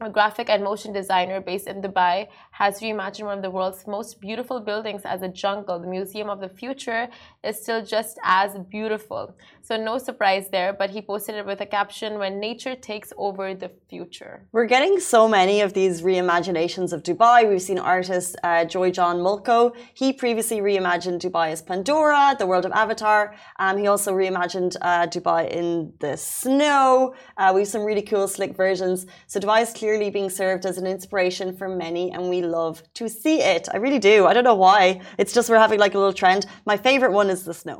a 0.00 0.10
graphic 0.10 0.50
and 0.50 0.62
motion 0.62 0.92
designer 0.92 1.40
based 1.40 1.66
in 1.66 1.80
Dubai, 1.80 2.28
has 2.50 2.80
reimagined 2.80 3.24
one 3.24 3.38
of 3.38 3.42
the 3.42 3.50
world's 3.50 3.86
most 3.86 4.20
beautiful 4.20 4.60
buildings 4.60 5.02
as 5.04 5.22
a 5.22 5.28
jungle. 5.28 5.78
The 5.78 5.86
Museum 5.86 6.28
of 6.28 6.40
the 6.40 6.50
Future 6.50 7.08
is 7.42 7.62
still 7.62 7.82
just 7.82 8.18
as 8.22 8.58
beautiful. 8.68 9.34
So, 9.62 9.76
no 9.76 9.98
surprise 9.98 10.48
there, 10.50 10.72
but 10.72 10.90
he 10.90 11.00
posted 11.00 11.34
it 11.36 11.46
with 11.46 11.60
a 11.60 11.66
caption 11.66 12.18
When 12.18 12.38
nature 12.40 12.74
takes 12.74 13.12
over 13.16 13.54
the 13.54 13.70
future. 13.88 14.46
We're 14.52 14.66
getting 14.66 15.00
so 15.00 15.28
many 15.28 15.60
of 15.60 15.72
these 15.72 16.02
reimaginations 16.02 16.92
of 16.92 17.02
Dubai. 17.02 17.48
We've 17.48 17.62
seen 17.62 17.78
artist 17.78 18.36
uh, 18.42 18.64
Joy 18.64 18.90
John 18.90 19.22
Mulco. 19.22 19.72
He 19.94 20.12
previously 20.12 20.58
reimagined 20.58 21.20
Dubai 21.20 21.52
as 21.52 21.62
Pandora, 21.62 22.36
the 22.38 22.46
world 22.46 22.66
of 22.66 22.72
Avatar. 22.72 23.34
Um, 23.58 23.78
he 23.78 23.86
also 23.86 24.12
reimagined 24.12 24.76
uh, 24.80 25.06
Dubai 25.06 25.50
in 25.50 25.92
the 26.00 26.16
snow. 26.16 27.14
Uh, 27.36 27.52
we 27.54 27.60
have 27.62 27.68
some 27.68 27.84
really 27.84 28.02
cool, 28.02 28.28
slick 28.28 28.56
versions. 28.56 29.06
So 29.26 29.40
Dubai 29.40 29.62
is 29.62 29.72
clearly 29.80 30.08
being 30.18 30.30
served 30.42 30.64
as 30.70 30.76
an 30.78 30.86
inspiration 30.96 31.48
for 31.58 31.68
many, 31.68 32.04
and 32.14 32.22
we 32.34 32.40
love 32.42 32.82
to 33.00 33.04
see 33.22 33.36
it. 33.54 33.64
I 33.74 33.76
really 33.84 34.02
do. 34.12 34.16
I 34.26 34.32
don't 34.34 34.48
know 34.50 34.60
why. 34.68 35.00
It's 35.18 35.32
just 35.36 35.48
we're 35.50 35.64
having 35.66 35.80
like 35.86 35.94
a 35.94 35.98
little 36.02 36.18
trend. 36.22 36.46
My 36.72 36.76
favorite 36.88 37.12
one 37.12 37.28
is 37.36 37.44
the 37.44 37.54
snow. 37.62 37.78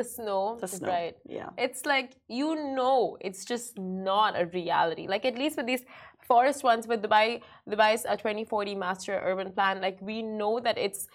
The 0.00 0.04
snow, 0.16 0.56
The 0.60 0.68
snow. 0.68 0.88
right? 0.88 1.16
Yeah. 1.38 1.50
It's 1.66 1.82
like 1.94 2.10
you 2.40 2.48
know, 2.78 3.18
it's 3.20 3.44
just 3.52 3.78
not 3.78 4.30
a 4.40 4.46
reality. 4.46 5.04
Like 5.14 5.24
at 5.30 5.36
least 5.42 5.56
with 5.58 5.66
these 5.66 5.84
forest 6.26 6.60
ones, 6.64 6.86
with 6.90 7.02
Dubai, 7.02 7.42
Dubai's 7.68 8.06
uh, 8.06 8.16
2040 8.16 8.74
master 8.86 9.20
urban 9.22 9.50
plan, 9.52 9.82
like 9.86 9.98
we 10.00 10.22
know 10.22 10.58
that 10.66 10.78
it's 10.78 11.08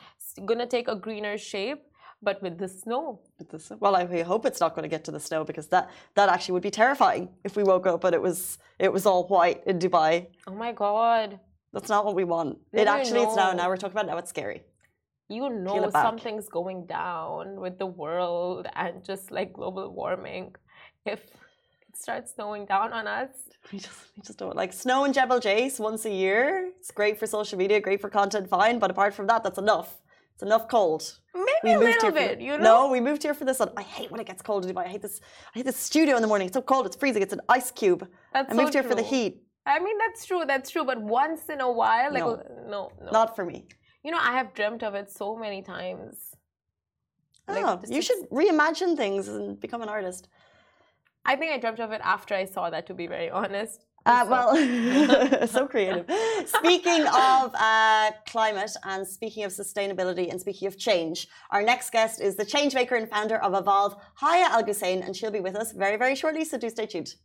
gonna 0.45 0.67
take 0.67 0.87
a 0.87 0.95
greener 0.95 1.35
shape. 1.37 1.81
But 2.21 2.41
with 2.43 2.57
the 2.57 2.67
snow, 2.67 3.21
With 3.37 3.49
the 3.49 3.59
snow. 3.59 3.77
Well, 3.79 3.95
I 3.95 4.03
we 4.03 4.19
hope 4.31 4.43
it's 4.49 4.59
not 4.59 4.71
going 4.75 4.83
to 4.89 4.93
get 4.95 5.03
to 5.05 5.11
the 5.17 5.19
snow 5.29 5.41
because 5.49 5.67
that 5.73 5.89
that 6.17 6.27
actually 6.33 6.53
would 6.55 6.67
be 6.71 6.75
terrifying 6.83 7.23
if 7.47 7.55
we 7.57 7.63
woke 7.63 7.87
up 7.87 8.03
and 8.03 8.13
it 8.13 8.21
was 8.21 8.39
it 8.87 8.91
was 8.95 9.05
all 9.05 9.23
white 9.35 9.59
in 9.65 9.75
Dubai. 9.79 10.11
oh 10.49 10.55
my 10.65 10.71
god, 10.85 11.39
That's 11.73 11.89
not 11.95 12.01
what 12.05 12.15
we 12.21 12.25
want. 12.35 12.51
It 12.73 12.87
actually 12.87 13.21
it's 13.25 13.35
now. 13.41 13.51
no. 13.51 13.57
Now 13.59 13.67
we're 13.69 13.77
talking 13.83 13.97
about 13.97 14.07
now 14.11 14.17
it's 14.23 14.31
scary. 14.37 14.59
you 15.37 15.45
know 15.67 15.81
something's 16.07 16.47
going 16.59 16.79
down 17.03 17.43
with 17.63 17.75
the 17.83 17.89
world 18.01 18.63
and 18.83 18.93
just 19.11 19.25
like 19.37 19.49
global 19.59 19.85
warming. 19.99 20.45
If 21.13 21.21
it 21.87 21.93
starts 22.05 22.27
snowing 22.35 22.63
down 22.73 22.89
on 22.99 23.05
us, 23.21 23.33
We 23.71 23.77
just 23.87 23.99
we 24.13 24.19
just 24.27 24.37
don't 24.41 24.57
like 24.63 24.71
snow 24.85 24.97
and 25.05 25.13
Jebel 25.17 25.39
Jais 25.45 25.73
once 25.89 26.01
a 26.11 26.13
year. 26.23 26.43
It's 26.79 26.91
great 26.99 27.15
for 27.19 27.27
social 27.37 27.57
media, 27.63 27.77
great 27.87 28.01
for 28.03 28.09
content, 28.19 28.45
fine. 28.57 28.75
But 28.83 28.89
apart 28.95 29.11
from 29.17 29.25
that, 29.31 29.39
that's 29.45 29.61
enough. 29.67 29.89
It's 30.33 30.43
enough 30.49 30.65
cold. 30.77 31.03
Maybe 31.63 31.75
a 31.75 31.79
little 31.79 32.01
here 32.01 32.11
bit, 32.11 32.37
the- 32.39 32.43
you 32.45 32.57
know. 32.57 32.63
No, 32.87 32.91
we 32.91 32.99
moved 32.99 33.21
here 33.23 33.33
for 33.33 33.45
this 33.45 33.59
one. 33.59 33.71
I 33.77 33.81
hate 33.97 34.09
when 34.11 34.19
it 34.21 34.27
gets 34.27 34.41
cold 34.41 34.65
in 34.65 34.73
Dubai. 34.73 34.85
I 34.85 34.91
hate 34.95 35.01
this. 35.01 35.19
I 35.53 35.59
hate 35.59 35.65
this 35.65 35.77
studio 35.77 36.15
in 36.17 36.21
the 36.21 36.27
morning. 36.27 36.47
It's 36.47 36.55
so 36.55 36.61
cold. 36.61 36.85
It's 36.85 36.95
freezing. 36.95 37.21
It's 37.21 37.33
an 37.33 37.41
ice 37.49 37.71
cube. 37.71 38.01
That's 38.33 38.51
I 38.51 38.55
moved 38.55 38.73
so 38.73 38.79
here 38.79 38.89
for 38.89 38.95
the 38.95 39.07
heat. 39.13 39.33
I 39.65 39.79
mean, 39.79 39.97
that's 40.03 40.25
true. 40.25 40.43
That's 40.51 40.69
true. 40.73 40.85
But 40.91 40.99
once 41.01 41.41
in 41.49 41.59
a 41.61 41.71
while, 41.81 42.11
like 42.13 42.23
No. 42.23 42.35
Uh, 42.35 42.43
no, 42.75 42.91
no. 43.05 43.11
Not 43.11 43.35
for 43.35 43.45
me. 43.45 43.67
You 44.03 44.11
know, 44.11 44.17
I 44.29 44.31
have 44.37 44.53
dreamt 44.53 44.83
of 44.83 44.95
it 44.95 45.11
so 45.11 45.35
many 45.35 45.61
times. 45.61 46.15
Like, 47.47 47.65
ah, 47.65 47.73
oh, 47.73 47.81
this 47.81 47.89
you 47.95 48.01
should 48.01 48.21
reimagine 48.29 48.95
things 48.95 49.27
and 49.27 49.59
become 49.59 49.81
an 49.81 49.89
artist. 49.89 50.27
I 51.25 51.35
think 51.35 51.51
I 51.51 51.57
dreamt 51.57 51.79
of 51.79 51.91
it 51.91 52.01
after 52.03 52.33
I 52.35 52.45
saw 52.45 52.69
that. 52.69 52.85
To 52.87 52.93
be 52.93 53.07
very 53.07 53.29
honest. 53.41 53.85
Uh, 54.05 54.25
well, 54.29 55.47
so 55.47 55.67
creative. 55.67 56.05
Speaking 56.45 57.01
of 57.07 57.53
uh, 57.55 58.11
climate 58.27 58.71
and 58.83 59.07
speaking 59.07 59.43
of 59.43 59.51
sustainability 59.51 60.29
and 60.31 60.39
speaking 60.39 60.67
of 60.67 60.77
change, 60.77 61.27
our 61.51 61.61
next 61.61 61.91
guest 61.91 62.21
is 62.21 62.35
the 62.35 62.45
change 62.45 62.73
maker 62.73 62.95
and 62.95 63.09
founder 63.09 63.37
of 63.37 63.53
Evolve, 63.53 63.95
Haya 64.15 64.47
Al 64.51 64.63
Gussain, 64.63 65.05
and 65.05 65.15
she'll 65.15 65.31
be 65.31 65.39
with 65.39 65.55
us 65.55 65.71
very, 65.71 65.97
very 65.97 66.15
shortly, 66.15 66.45
so 66.45 66.57
do 66.57 66.69
stay 66.69 66.85
tuned. 66.85 67.15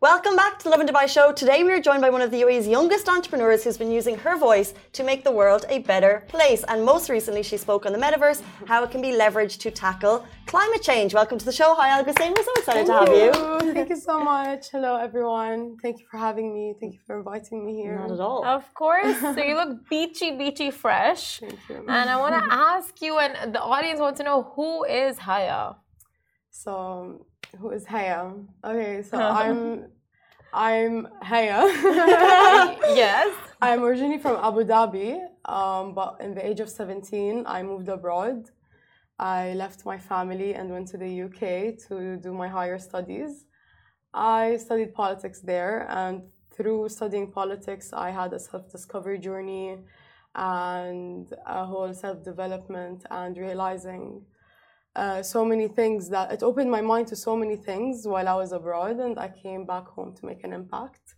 Welcome 0.00 0.36
back 0.36 0.60
to 0.60 0.68
Lovin 0.68 0.86
Dubai 0.86 1.08
Show. 1.08 1.32
Today 1.32 1.64
we 1.64 1.72
are 1.72 1.80
joined 1.80 2.02
by 2.02 2.10
one 2.10 2.22
of 2.22 2.30
the 2.30 2.42
UAE's 2.42 2.68
youngest 2.68 3.08
entrepreneurs 3.08 3.64
who's 3.64 3.76
been 3.76 3.90
using 3.90 4.16
her 4.18 4.38
voice 4.38 4.72
to 4.92 5.02
make 5.02 5.24
the 5.24 5.32
world 5.32 5.66
a 5.68 5.80
better 5.80 6.22
place. 6.28 6.62
And 6.68 6.84
most 6.84 7.10
recently, 7.10 7.42
she 7.42 7.56
spoke 7.56 7.84
on 7.84 7.90
the 7.90 7.98
metaverse, 7.98 8.40
how 8.68 8.84
it 8.84 8.92
can 8.92 9.02
be 9.02 9.10
leveraged 9.10 9.58
to 9.58 9.72
tackle 9.72 10.24
climate 10.46 10.82
change. 10.82 11.14
Welcome 11.14 11.36
to 11.38 11.44
the 11.44 11.50
show. 11.50 11.74
Hi, 11.74 11.88
Al 11.88 12.04
We're 12.04 12.12
so 12.12 12.52
excited 12.58 12.86
Thank 12.86 12.86
to 12.86 12.92
have 12.92 13.08
you. 13.08 13.66
you. 13.66 13.72
Thank 13.78 13.88
you 13.88 13.96
so 13.96 14.20
much. 14.22 14.70
Hello, 14.70 14.94
everyone. 14.94 15.76
Thank 15.82 15.98
you 15.98 16.06
for 16.08 16.18
having 16.18 16.54
me. 16.54 16.74
Thank 16.80 16.92
you 16.92 17.00
for 17.04 17.18
inviting 17.18 17.66
me 17.66 17.74
here. 17.82 17.98
Not 17.98 18.12
at 18.12 18.20
all. 18.20 18.44
Of 18.44 18.72
course. 18.74 19.18
So 19.18 19.42
you 19.42 19.56
look 19.62 19.88
beachy, 19.90 20.30
beachy 20.38 20.70
fresh. 20.70 21.40
Thank 21.40 21.58
you. 21.68 21.84
And 21.88 22.08
I 22.08 22.16
want 22.18 22.36
to 22.36 22.44
ask 22.70 23.02
you, 23.02 23.18
and 23.18 23.52
the 23.52 23.60
audience 23.60 23.98
wants 23.98 24.18
to 24.18 24.24
know 24.24 24.52
who 24.54 24.84
is 24.84 25.18
Haya? 25.18 25.74
So, 26.52 27.26
who 27.56 27.70
is 27.70 27.86
Haya? 27.86 28.32
Okay, 28.64 29.02
so 29.02 29.16
I'm 29.42 29.86
I'm 30.52 31.08
Haya. 31.22 31.62
yes. 32.94 33.34
I'm 33.60 33.82
originally 33.82 34.18
from 34.18 34.36
Abu 34.42 34.64
Dhabi, 34.64 35.18
um, 35.44 35.94
but 35.94 36.18
in 36.20 36.34
the 36.34 36.46
age 36.46 36.60
of 36.60 36.68
17, 36.68 37.44
I 37.46 37.62
moved 37.62 37.88
abroad. 37.88 38.50
I 39.18 39.54
left 39.54 39.84
my 39.84 39.98
family 39.98 40.54
and 40.54 40.70
went 40.70 40.86
to 40.88 40.96
the 40.96 41.22
UK 41.22 41.76
to 41.88 42.16
do 42.18 42.32
my 42.32 42.46
higher 42.46 42.78
studies. 42.78 43.46
I 44.14 44.56
studied 44.58 44.94
politics 44.94 45.40
there, 45.40 45.86
and 45.90 46.22
through 46.56 46.88
studying 46.88 47.32
politics, 47.32 47.92
I 47.92 48.10
had 48.10 48.32
a 48.32 48.38
self 48.38 48.70
discovery 48.70 49.18
journey 49.18 49.78
and 50.34 51.26
a 51.46 51.64
whole 51.64 51.92
self 51.92 52.22
development 52.22 53.04
and 53.10 53.36
realizing 53.36 54.22
uh, 54.98 55.22
so 55.22 55.44
many 55.44 55.68
things 55.68 56.08
that 56.08 56.32
it 56.32 56.42
opened 56.42 56.70
my 56.70 56.80
mind 56.80 57.06
to 57.08 57.16
so 57.16 57.36
many 57.36 57.56
things 57.56 58.06
while 58.12 58.28
I 58.28 58.34
was 58.34 58.50
abroad, 58.52 58.96
and 58.98 59.18
I 59.18 59.28
came 59.28 59.64
back 59.64 59.86
home 59.86 60.10
to 60.16 60.26
make 60.26 60.42
an 60.42 60.52
impact. 60.52 61.14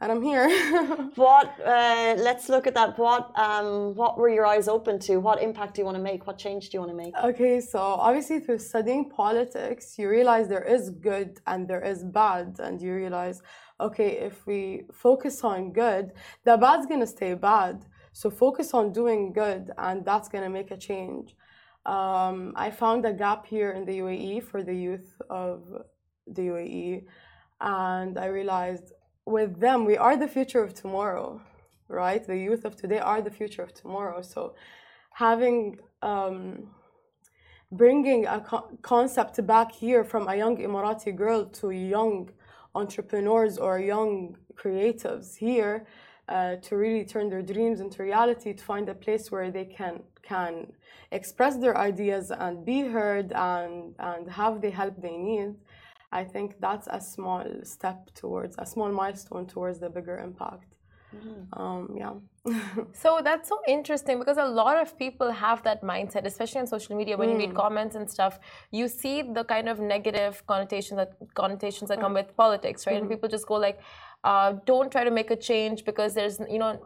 And 0.00 0.10
I'm 0.10 0.22
here. 0.30 0.48
what? 1.14 1.48
Uh, 1.64 2.16
let's 2.28 2.48
look 2.48 2.66
at 2.66 2.74
that. 2.74 2.98
What? 2.98 3.24
Um, 3.38 3.94
what 3.94 4.18
were 4.18 4.28
your 4.38 4.46
eyes 4.54 4.66
open 4.66 4.98
to? 5.06 5.18
What 5.18 5.40
impact 5.40 5.74
do 5.74 5.82
you 5.82 5.86
want 5.86 5.96
to 5.96 6.02
make? 6.02 6.26
What 6.26 6.38
change 6.38 6.62
do 6.68 6.72
you 6.76 6.80
want 6.80 6.90
to 6.90 7.00
make? 7.04 7.14
Okay, 7.30 7.60
so 7.60 7.78
obviously 7.78 8.40
through 8.40 8.58
studying 8.58 9.08
politics, 9.08 9.84
you 9.98 10.08
realize 10.08 10.48
there 10.48 10.68
is 10.76 10.90
good 10.90 11.38
and 11.46 11.68
there 11.68 11.84
is 11.92 12.02
bad, 12.02 12.56
and 12.58 12.82
you 12.82 12.92
realize, 12.94 13.40
okay, 13.80 14.10
if 14.28 14.44
we 14.44 14.82
focus 14.92 15.44
on 15.44 15.72
good, 15.72 16.12
the 16.44 16.56
bad's 16.56 16.86
gonna 16.86 17.12
stay 17.18 17.34
bad. 17.34 17.84
So 18.12 18.28
focus 18.28 18.74
on 18.74 18.92
doing 18.92 19.32
good, 19.32 19.70
and 19.78 20.04
that's 20.04 20.28
gonna 20.28 20.50
make 20.50 20.72
a 20.72 20.76
change. 20.76 21.36
Um, 21.84 22.52
I 22.54 22.70
found 22.70 23.04
a 23.04 23.12
gap 23.12 23.46
here 23.46 23.72
in 23.72 23.84
the 23.84 23.98
UAE 23.98 24.44
for 24.44 24.62
the 24.62 24.74
youth 24.74 25.20
of 25.28 25.62
the 26.26 26.42
UAE, 26.42 27.04
and 27.60 28.18
I 28.18 28.26
realized 28.26 28.92
with 29.24 29.60
them, 29.60 29.84
we 29.84 29.96
are 29.96 30.16
the 30.16 30.28
future 30.28 30.62
of 30.62 30.74
tomorrow, 30.74 31.40
right? 31.88 32.24
The 32.24 32.36
youth 32.36 32.64
of 32.64 32.76
today 32.76 32.98
are 32.98 33.20
the 33.20 33.30
future 33.30 33.62
of 33.62 33.72
tomorrow. 33.74 34.22
So, 34.22 34.54
having 35.12 35.78
um, 36.02 36.68
bringing 37.72 38.26
a 38.26 38.40
co 38.40 38.68
concept 38.82 39.44
back 39.46 39.72
here 39.72 40.04
from 40.04 40.28
a 40.28 40.36
young 40.36 40.56
Emirati 40.56 41.14
girl 41.14 41.46
to 41.46 41.70
young 41.70 42.30
entrepreneurs 42.74 43.58
or 43.58 43.78
young 43.78 44.36
creatives 44.54 45.36
here 45.36 45.86
uh, 46.28 46.56
to 46.56 46.76
really 46.76 47.04
turn 47.04 47.28
their 47.28 47.42
dreams 47.42 47.80
into 47.80 48.02
reality, 48.02 48.52
to 48.52 48.64
find 48.64 48.88
a 48.88 48.94
place 48.94 49.30
where 49.30 49.50
they 49.50 49.64
can 49.64 50.02
can 50.22 50.72
express 51.10 51.56
their 51.56 51.76
ideas 51.76 52.30
and 52.30 52.64
be 52.64 52.82
heard 52.82 53.32
and 53.32 53.94
and 53.98 54.30
have 54.30 54.60
the 54.60 54.70
help 54.70 55.00
they 55.00 55.16
need. 55.16 55.54
I 56.12 56.24
think 56.24 56.60
that's 56.60 56.88
a 56.90 57.00
small 57.00 57.44
step 57.64 58.14
towards 58.14 58.54
a 58.58 58.66
small 58.66 58.92
milestone 58.92 59.46
towards 59.46 59.78
the 59.80 59.88
bigger 59.88 60.18
impact. 60.18 60.72
Mm-hmm. 61.16 61.60
Um, 61.60 61.94
yeah. 61.96 62.14
so 62.92 63.20
that's 63.22 63.48
so 63.48 63.60
interesting 63.68 64.18
because 64.18 64.38
a 64.38 64.44
lot 64.44 64.80
of 64.80 64.98
people 64.98 65.30
have 65.30 65.62
that 65.62 65.82
mindset, 65.82 66.24
especially 66.24 66.60
on 66.60 66.66
social 66.66 66.96
media. 66.96 67.16
When 67.16 67.28
mm. 67.28 67.32
you 67.32 67.38
read 67.38 67.50
mm. 67.50 67.56
comments 67.56 67.94
and 67.94 68.10
stuff, 68.10 68.40
you 68.70 68.88
see 68.88 69.22
the 69.22 69.44
kind 69.44 69.68
of 69.68 69.78
negative 69.78 70.42
connotations 70.46 70.98
that 70.98 71.12
connotations 71.34 71.88
that 71.88 72.00
come 72.00 72.14
with 72.14 72.34
politics, 72.36 72.86
right? 72.86 72.94
Mm. 72.94 72.96
And 72.96 73.04
mm-hmm. 73.04 73.14
people 73.14 73.28
just 73.28 73.46
go 73.46 73.54
like, 73.54 73.80
uh, 74.24 74.54
don't 74.66 74.90
try 74.90 75.04
to 75.04 75.10
make 75.10 75.30
a 75.30 75.36
change 75.36 75.84
because 75.84 76.14
there's 76.14 76.40
you 76.50 76.58
know 76.58 76.80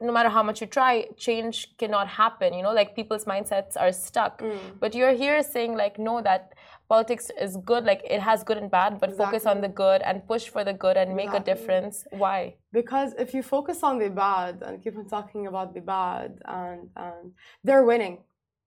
no 0.00 0.12
matter 0.12 0.30
how 0.30 0.42
much 0.42 0.60
you 0.60 0.66
try 0.66 1.06
change 1.16 1.76
cannot 1.76 2.08
happen 2.08 2.54
you 2.54 2.62
know 2.62 2.72
like 2.72 2.96
people's 2.96 3.24
mindsets 3.24 3.76
are 3.76 3.92
stuck 3.92 4.40
mm. 4.40 4.58
but 4.80 4.94
you're 4.94 5.12
here 5.12 5.42
saying 5.42 5.76
like 5.76 5.98
no 5.98 6.22
that 6.22 6.54
politics 6.88 7.30
is 7.40 7.56
good 7.58 7.84
like 7.84 8.02
it 8.08 8.20
has 8.20 8.42
good 8.42 8.56
and 8.56 8.70
bad 8.70 8.98
but 8.98 9.10
exactly. 9.10 9.38
focus 9.38 9.46
on 9.46 9.60
the 9.60 9.68
good 9.68 10.00
and 10.02 10.26
push 10.26 10.48
for 10.48 10.64
the 10.64 10.72
good 10.72 10.96
and 10.96 11.14
make 11.14 11.32
a 11.32 11.40
difference 11.40 12.04
why 12.10 12.54
because 12.72 13.12
if 13.18 13.34
you 13.34 13.42
focus 13.42 13.82
on 13.82 13.98
the 13.98 14.08
bad 14.08 14.62
and 14.62 14.82
keep 14.82 14.96
on 14.96 15.06
talking 15.06 15.46
about 15.46 15.74
the 15.74 15.80
bad 15.80 16.40
and 16.46 16.88
and 16.96 17.32
they're 17.62 17.84
winning 17.84 18.18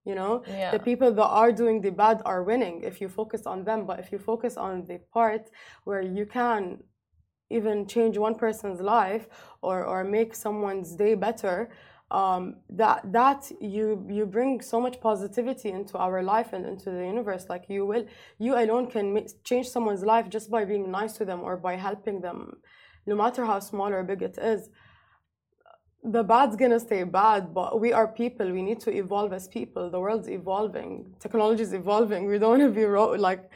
you 0.05 0.15
know 0.15 0.43
yeah. 0.47 0.71
the 0.71 0.79
people 0.79 1.11
that 1.11 1.25
are 1.41 1.51
doing 1.51 1.81
the 1.81 1.91
bad 1.91 2.21
are 2.25 2.43
winning 2.43 2.81
if 2.83 3.01
you 3.01 3.09
focus 3.09 3.43
on 3.45 3.63
them 3.63 3.85
but 3.85 3.99
if 3.99 4.11
you 4.11 4.19
focus 4.19 4.55
on 4.55 4.85
the 4.85 4.99
part 5.13 5.49
where 5.83 6.01
you 6.01 6.25
can 6.25 6.77
even 7.57 7.87
change 7.87 8.17
one 8.17 8.35
person's 8.35 8.81
life 8.81 9.27
or, 9.61 9.83
or 9.85 10.03
make 10.03 10.35
someone's 10.35 10.95
day 10.95 11.15
better, 11.15 11.69
um, 12.13 12.57
that 12.69 13.11
that 13.11 13.51
you 13.59 14.05
you 14.09 14.25
bring 14.25 14.61
so 14.61 14.79
much 14.79 15.01
positivity 15.01 15.69
into 15.69 15.97
our 15.97 16.21
life 16.21 16.53
and 16.53 16.65
into 16.65 16.91
the 16.91 17.05
universe. 17.13 17.45
Like 17.49 17.65
you 17.69 17.85
will, 17.85 18.05
you 18.37 18.55
alone 18.55 18.85
can 18.95 19.13
make, 19.15 19.43
change 19.43 19.67
someone's 19.67 20.03
life 20.03 20.29
just 20.29 20.51
by 20.51 20.63
being 20.63 20.91
nice 20.91 21.13
to 21.17 21.25
them 21.25 21.41
or 21.41 21.57
by 21.57 21.75
helping 21.75 22.21
them, 22.21 22.37
no 23.07 23.15
matter 23.15 23.45
how 23.45 23.59
small 23.59 23.91
or 23.91 24.03
big 24.03 24.21
it 24.21 24.37
is. 24.37 24.69
The 26.03 26.21
bad's 26.21 26.55
gonna 26.55 26.81
stay 26.81 27.03
bad, 27.03 27.53
but 27.53 27.79
we 27.79 27.93
are 27.93 28.07
people. 28.07 28.51
We 28.51 28.61
need 28.61 28.81
to 28.81 28.91
evolve 28.91 29.31
as 29.33 29.47
people. 29.47 29.89
The 29.89 29.99
world's 29.99 30.29
evolving. 30.29 31.15
Technology 31.19 31.63
is 31.63 31.73
evolving. 31.73 32.27
We 32.27 32.37
don't 32.37 32.59
want 32.59 32.61
to 32.61 32.69
be 32.69 32.85
like 33.29 33.49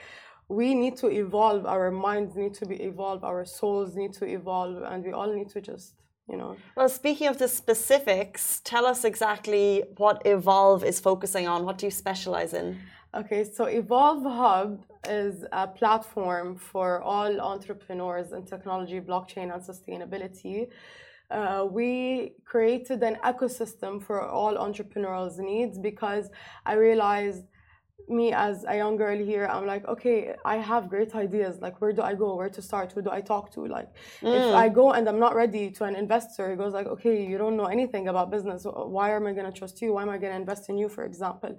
we 0.50 0.74
need 0.74 0.96
to 0.98 1.08
evolve 1.08 1.66
our 1.66 1.92
minds 1.92 2.36
need 2.36 2.54
to 2.54 2.66
be 2.66 2.76
evolved 2.82 3.24
our 3.24 3.44
souls 3.46 3.96
need 3.96 4.14
to 4.14 4.26
evolve 4.26 4.82
and 4.84 5.04
we 5.04 5.12
all 5.12 5.34
need 5.34 5.50
to 5.50 5.60
just 5.62 5.94
you 6.30 6.36
know. 6.36 6.58
Well 6.76 6.90
speaking 6.90 7.28
of 7.28 7.38
the 7.38 7.48
specifics 7.48 8.62
tell 8.64 8.86
us 8.86 9.04
exactly 9.06 9.84
what 9.98 10.22
evolve 10.26 10.84
is 10.84 11.00
focusing 11.00 11.48
on. 11.48 11.64
What 11.64 11.78
do 11.78 11.86
you 11.86 11.92
specialize 11.92 12.54
in? 12.54 12.80
Okay 13.16 13.44
so 13.44 13.66
evolve 13.66 14.24
hub 14.24 14.84
is 15.08 15.46
a 15.52 15.68
platform 15.68 16.56
for 16.58 17.02
all 17.02 17.40
entrepreneurs 17.40 18.34
in 18.34 18.46
technology 18.46 19.00
blockchain 19.00 19.54
and 19.54 19.62
sustainability. 19.62 20.68
Uh, 21.30 21.66
we 21.70 22.34
created 22.46 23.04
an 23.04 23.18
ecosystem 23.24 24.02
for 24.02 24.22
all 24.22 24.58
entrepreneurs 24.58 25.38
needs 25.40 25.78
because 25.78 26.30
i 26.66 26.74
realized 26.74 27.44
me 28.10 28.32
as 28.32 28.64
a 28.68 28.76
young 28.76 28.96
girl 28.96 29.18
here, 29.18 29.48
I'm 29.48 29.66
like, 29.66 29.86
okay, 29.88 30.36
I 30.46 30.58
have 30.58 30.90
great 30.90 31.14
ideas. 31.16 31.60
Like, 31.60 31.82
where 31.82 31.92
do 31.92 32.02
I 32.02 32.14
go? 32.14 32.36
Where 32.36 32.50
to 32.50 32.62
start? 32.62 32.92
Who 32.94 33.02
do 33.02 33.12
I 33.12 33.22
talk 33.22 33.52
to? 33.54 33.66
Like, 33.66 33.90
mm. 34.22 34.34
if 34.34 34.56
I 34.56 34.70
go 34.70 34.92
and 34.92 35.08
I'm 35.10 35.20
not 35.20 35.36
ready 35.36 35.70
to 35.72 35.84
an 35.84 35.96
investor, 35.96 36.50
he 36.50 36.56
goes 36.56 36.74
like, 36.74 36.88
okay, 36.88 37.26
you 37.26 37.38
don't 37.38 37.58
know 37.58 37.66
anything 37.66 38.08
about 38.08 38.32
business. 38.32 38.66
Why 38.66 39.16
am 39.16 39.28
I 39.28 39.34
gonna 39.34 39.52
trust 39.52 39.82
you? 39.82 39.94
Why 39.94 40.04
am 40.04 40.10
I 40.10 40.18
gonna 40.18 40.36
invest 40.36 40.70
in 40.70 40.78
you, 40.78 40.88
for 40.90 41.04
example? 41.04 41.58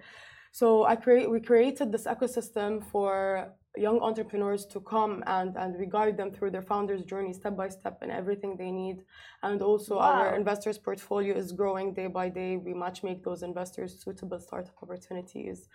So 0.52 0.84
I 0.84 0.96
create, 0.96 1.30
we 1.30 1.40
created 1.40 1.92
this 1.92 2.04
ecosystem 2.04 2.82
for 2.82 3.52
young 3.76 4.00
entrepreneurs 4.00 4.64
to 4.66 4.80
come 4.80 5.22
and, 5.26 5.54
and 5.56 5.78
we 5.78 5.86
guide 5.86 6.16
them 6.16 6.32
through 6.32 6.50
their 6.50 6.62
founder's 6.62 7.04
journey 7.04 7.32
step 7.32 7.56
by 7.56 7.68
step 7.68 7.98
and 8.00 8.10
everything 8.10 8.56
they 8.56 8.70
need. 8.70 9.04
And 9.42 9.60
also 9.60 9.96
wow. 9.96 10.12
our 10.12 10.34
investors 10.34 10.78
portfolio 10.78 11.36
is 11.36 11.52
growing 11.52 11.92
day 11.92 12.06
by 12.06 12.30
day. 12.30 12.56
We 12.56 12.72
match 12.72 13.02
make 13.02 13.22
those 13.22 13.42
investors 13.42 14.02
suitable 14.02 14.40
startup 14.40 14.74
opportunities 14.82 15.68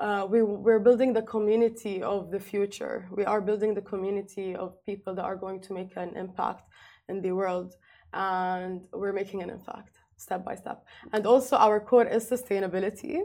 uh, 0.00 0.26
we, 0.28 0.42
we're 0.42 0.78
building 0.78 1.12
the 1.12 1.22
community 1.22 2.02
of 2.02 2.30
the 2.30 2.40
future. 2.40 3.06
We 3.12 3.24
are 3.26 3.40
building 3.40 3.74
the 3.74 3.82
community 3.82 4.56
of 4.56 4.74
people 4.86 5.14
that 5.14 5.24
are 5.24 5.36
going 5.36 5.60
to 5.62 5.74
make 5.74 5.92
an 5.96 6.16
impact 6.16 6.64
in 7.08 7.20
the 7.20 7.32
world. 7.32 7.74
And 8.14 8.80
we're 8.92 9.12
making 9.12 9.42
an 9.42 9.50
impact 9.50 9.98
step 10.16 10.44
by 10.44 10.54
step. 10.54 10.86
And 11.12 11.26
also, 11.26 11.56
our 11.56 11.78
core 11.80 12.06
is 12.06 12.28
sustainability. 12.28 13.20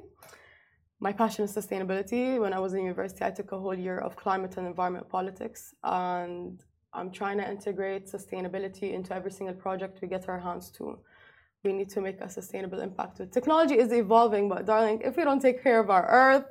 My 0.99 1.13
passion 1.13 1.45
is 1.45 1.55
sustainability. 1.55 2.39
When 2.39 2.53
I 2.53 2.59
was 2.59 2.73
in 2.73 2.81
university, 2.83 3.23
I 3.23 3.31
took 3.31 3.53
a 3.53 3.59
whole 3.59 3.73
year 3.73 3.99
of 3.99 4.15
climate 4.15 4.57
and 4.57 4.67
environment 4.67 5.07
politics. 5.09 5.73
And 5.83 6.61
I'm 6.93 7.09
trying 7.09 7.38
to 7.38 7.49
integrate 7.49 8.07
sustainability 8.07 8.93
into 8.93 9.15
every 9.15 9.31
single 9.31 9.55
project 9.55 10.01
we 10.01 10.09
get 10.09 10.27
our 10.27 10.39
hands 10.39 10.71
to 10.71 10.99
we 11.63 11.73
need 11.73 11.89
to 11.89 11.99
make 11.99 12.21
a 12.21 12.29
sustainable 12.29 12.79
impact. 12.79 13.19
Technology 13.33 13.75
is 13.75 13.91
evolving, 13.91 14.47
but 14.47 14.67
darling, 14.67 15.01
if 15.03 15.17
we 15.17 15.23
don't 15.23 15.41
take 15.41 15.63
care 15.63 15.79
of 15.79 15.89
our 15.89 16.05
earth, 16.07 16.45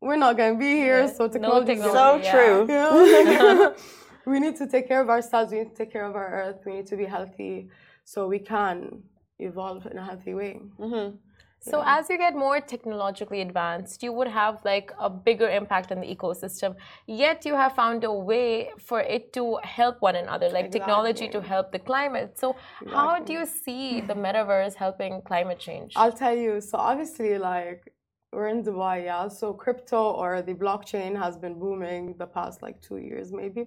we're 0.00 0.16
not 0.16 0.36
going 0.36 0.54
to 0.54 0.58
be 0.58 0.76
here. 0.76 1.02
Yeah. 1.02 1.12
So 1.12 1.28
technology, 1.28 1.74
no 1.76 1.92
so 1.92 2.16
yeah. 2.16 2.32
true. 2.32 2.66
Yeah. 2.68 3.72
we 4.26 4.40
need 4.40 4.56
to 4.56 4.66
take 4.66 4.88
care 4.88 5.00
of 5.00 5.08
ourselves. 5.08 5.52
We 5.52 5.58
need 5.58 5.70
to 5.70 5.76
take 5.76 5.92
care 5.92 6.04
of 6.04 6.14
our 6.14 6.28
earth. 6.40 6.60
We 6.66 6.72
need 6.74 6.86
to 6.86 6.96
be 6.96 7.04
healthy 7.04 7.68
so 8.04 8.26
we 8.26 8.38
can 8.38 9.02
evolve 9.38 9.86
in 9.86 9.98
a 9.98 10.04
healthy 10.04 10.34
way. 10.34 10.60
Mm-hmm. 10.78 11.16
So 11.60 11.78
Yeah. 11.78 11.98
as 11.98 12.08
you 12.08 12.18
get 12.18 12.34
more 12.36 12.60
technologically 12.60 13.40
advanced, 13.40 14.02
you 14.04 14.12
would 14.12 14.28
have 14.28 14.64
like 14.64 14.92
a 14.98 15.10
bigger 15.10 15.48
impact 15.48 15.90
on 15.90 16.00
the 16.00 16.06
ecosystem. 16.06 16.76
Yet 17.06 17.44
you 17.44 17.54
have 17.56 17.74
found 17.74 18.04
a 18.04 18.12
way 18.12 18.70
for 18.78 19.00
it 19.00 19.32
to 19.32 19.58
help 19.64 20.00
one 20.00 20.14
another, 20.14 20.48
like 20.50 20.70
technology 20.70 21.28
to 21.28 21.40
help 21.40 21.72
the 21.72 21.80
climate. 21.80 22.38
So 22.38 22.54
how 22.86 23.18
do 23.18 23.32
you 23.32 23.44
see 23.44 24.00
the 24.00 24.14
metaverse 24.14 24.74
helping 24.74 25.20
climate 25.22 25.58
change? 25.58 25.94
I'll 25.96 26.12
tell 26.12 26.36
you. 26.36 26.60
So 26.60 26.78
obviously, 26.78 27.38
like 27.38 27.92
we're 28.32 28.48
in 28.48 28.62
Dubai, 28.62 29.04
yeah. 29.04 29.28
So 29.28 29.52
crypto 29.52 30.10
or 30.12 30.42
the 30.42 30.54
blockchain 30.54 31.16
has 31.16 31.36
been 31.36 31.58
booming 31.58 32.14
the 32.18 32.26
past 32.26 32.62
like 32.62 32.80
two 32.80 32.98
years, 32.98 33.32
maybe 33.32 33.66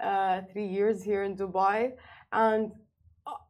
uh, 0.00 0.42
three 0.52 0.66
years 0.66 1.02
here 1.02 1.22
in 1.22 1.36
Dubai, 1.36 1.92
and 2.32 2.72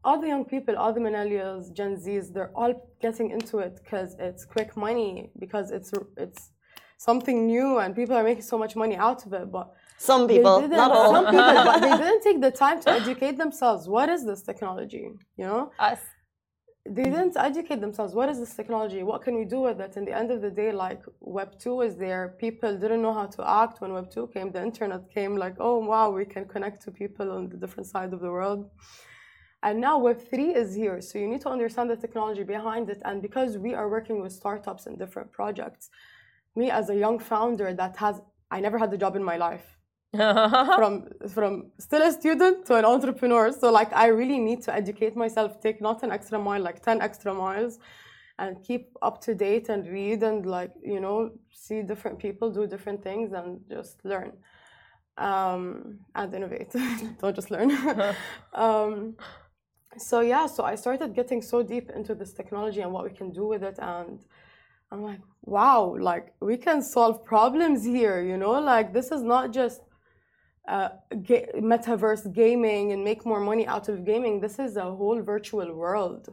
all 0.05 0.21
the 0.21 0.29
young 0.29 0.45
people, 0.45 0.77
all 0.77 0.93
the 0.93 1.01
millennials, 1.01 1.73
Gen 1.73 1.97
Zs, 1.97 2.33
they're 2.33 2.53
all 2.55 2.73
getting 3.01 3.31
into 3.31 3.59
it 3.59 3.81
because 3.83 4.17
it's 4.19 4.45
quick 4.45 4.77
money, 4.77 5.31
because 5.39 5.71
it's 5.71 5.93
it's 6.17 6.51
something 6.99 7.47
new, 7.47 7.79
and 7.79 7.95
people 7.95 8.17
are 8.17 8.25
making 8.25 8.43
so 8.43 8.59
much 8.59 8.75
money 8.77 8.97
out 8.97 9.25
of 9.27 9.33
it. 9.33 9.51
But 9.51 9.73
Some 9.99 10.27
people, 10.29 10.67
not 10.69 10.91
all. 10.99 11.13
Some 11.13 11.27
people, 11.27 11.65
but 11.71 11.81
they 11.81 11.97
didn't 12.05 12.23
take 12.23 12.41
the 12.41 12.51
time 12.51 12.81
to 12.83 12.91
educate 12.91 13.37
themselves. 13.39 13.89
What 13.89 14.09
is 14.09 14.25
this 14.25 14.43
technology? 14.43 15.11
You 15.37 15.47
know 15.47 15.73
Us. 15.79 16.01
They 16.85 17.03
mm-hmm. 17.03 17.13
didn't 17.13 17.37
educate 17.37 17.81
themselves. 17.81 18.15
What 18.15 18.29
is 18.29 18.39
this 18.39 18.55
technology? 18.55 19.03
What 19.03 19.23
can 19.23 19.35
we 19.37 19.45
do 19.45 19.61
with 19.61 19.81
it? 19.81 19.97
In 19.97 20.05
the 20.05 20.17
end 20.17 20.31
of 20.31 20.41
the 20.41 20.51
day, 20.51 20.73
like 20.73 21.03
Web 21.21 21.59
2 21.59 21.83
is 21.83 21.97
there. 21.97 22.37
People 22.39 22.77
didn't 22.77 23.03
know 23.03 23.13
how 23.13 23.27
to 23.27 23.49
act 23.49 23.81
when 23.81 23.93
Web 23.93 24.11
2 24.11 24.29
came. 24.29 24.51
The 24.51 24.63
internet 24.63 25.11
came, 25.13 25.37
like, 25.37 25.57
oh, 25.59 25.79
wow, 25.79 26.11
we 26.11 26.25
can 26.25 26.47
connect 26.47 26.83
to 26.85 26.91
people 26.91 27.31
on 27.31 27.49
the 27.49 27.57
different 27.57 27.87
side 27.87 28.13
of 28.13 28.21
the 28.21 28.31
world. 28.31 28.71
And 29.63 29.81
now 29.81 29.99
Web 29.99 30.21
3 30.31 30.55
is 30.55 30.75
here. 30.75 31.01
So 31.01 31.19
you 31.19 31.27
need 31.27 31.43
to 31.43 31.51
understand 31.51 31.91
the 31.91 31.97
technology 31.97 32.45
behind 32.45 32.89
it. 32.91 33.03
And 33.05 33.21
because 33.21 33.59
we 33.59 33.75
are 33.75 33.89
working 33.89 34.23
with 34.23 34.33
startups 34.33 34.87
and 34.87 34.99
different 34.99 35.33
projects, 35.33 35.91
me 36.57 36.71
as 36.71 36.91
a 36.91 36.97
young 36.97 37.19
founder 37.19 37.75
that 37.75 37.97
has, 37.97 38.21
I 38.51 38.61
never 38.61 38.79
had 38.79 38.93
a 38.93 38.99
job 38.99 39.17
in 39.17 39.25
my 39.25 39.37
life 39.37 39.78
from 40.17 41.07
from 41.29 41.71
still 41.79 42.03
a 42.03 42.11
student 42.11 42.65
to 42.67 42.75
an 42.77 42.85
entrepreneur. 42.87 43.53
So 43.53 43.71
like 43.71 43.93
I 43.93 44.07
really 44.07 44.39
need 44.39 44.63
to 44.63 44.75
educate 44.75 45.15
myself, 45.17 45.61
take 45.61 45.83
not 45.83 46.03
an 46.03 46.11
extra 46.11 46.39
mile, 46.39 46.63
like 46.63 46.83
ten 46.83 47.03
extra 47.03 47.35
miles, 47.35 47.79
and 48.39 48.63
keep 48.63 48.97
up 49.03 49.21
to 49.23 49.35
date 49.35 49.69
and 49.69 49.87
read 49.87 50.23
and 50.23 50.47
like 50.47 50.73
you 50.83 51.01
know 51.01 51.33
see 51.53 51.83
different 51.83 52.19
people 52.19 52.51
do 52.51 52.67
different 52.67 53.03
things 53.03 53.33
and 53.33 53.61
just 53.69 54.03
learn 54.03 54.33
um, 55.19 55.99
and 56.15 56.35
innovate. 56.35 56.73
Don't 57.21 57.37
just 57.37 57.51
learn. 57.51 57.71
um, 58.55 59.15
so 59.99 60.21
yeah, 60.21 60.47
so 60.47 60.65
I 60.65 60.77
started 60.77 61.15
getting 61.15 61.43
so 61.43 61.63
deep 61.63 61.91
into 61.91 62.15
this 62.15 62.33
technology 62.33 62.81
and 62.81 62.93
what 62.93 63.05
we 63.05 63.11
can 63.11 63.31
do 63.31 63.47
with 63.47 63.63
it 63.63 63.79
and. 63.79 64.21
I'm 64.91 65.03
like, 65.03 65.21
wow, 65.43 65.95
like 66.01 66.33
we 66.41 66.57
can 66.57 66.81
solve 66.81 67.23
problems 67.23 67.85
here, 67.85 68.23
you 68.23 68.39
know? 68.39 68.53
Like 68.53 68.95
this 68.95 69.13
is 69.13 69.23
not 69.23 69.53
just 69.53 69.83
uh, 70.69 70.91
ga- 71.23 71.51
metaverse 71.73 72.33
gaming 72.33 72.93
and 72.93 73.03
make 73.03 73.25
more 73.25 73.41
money 73.41 73.67
out 73.67 73.89
of 73.89 74.05
gaming. 74.05 74.41
This 74.41 74.59
is 74.59 74.77
a 74.77 74.83
whole 74.83 75.21
virtual 75.23 75.75
world. 75.75 76.29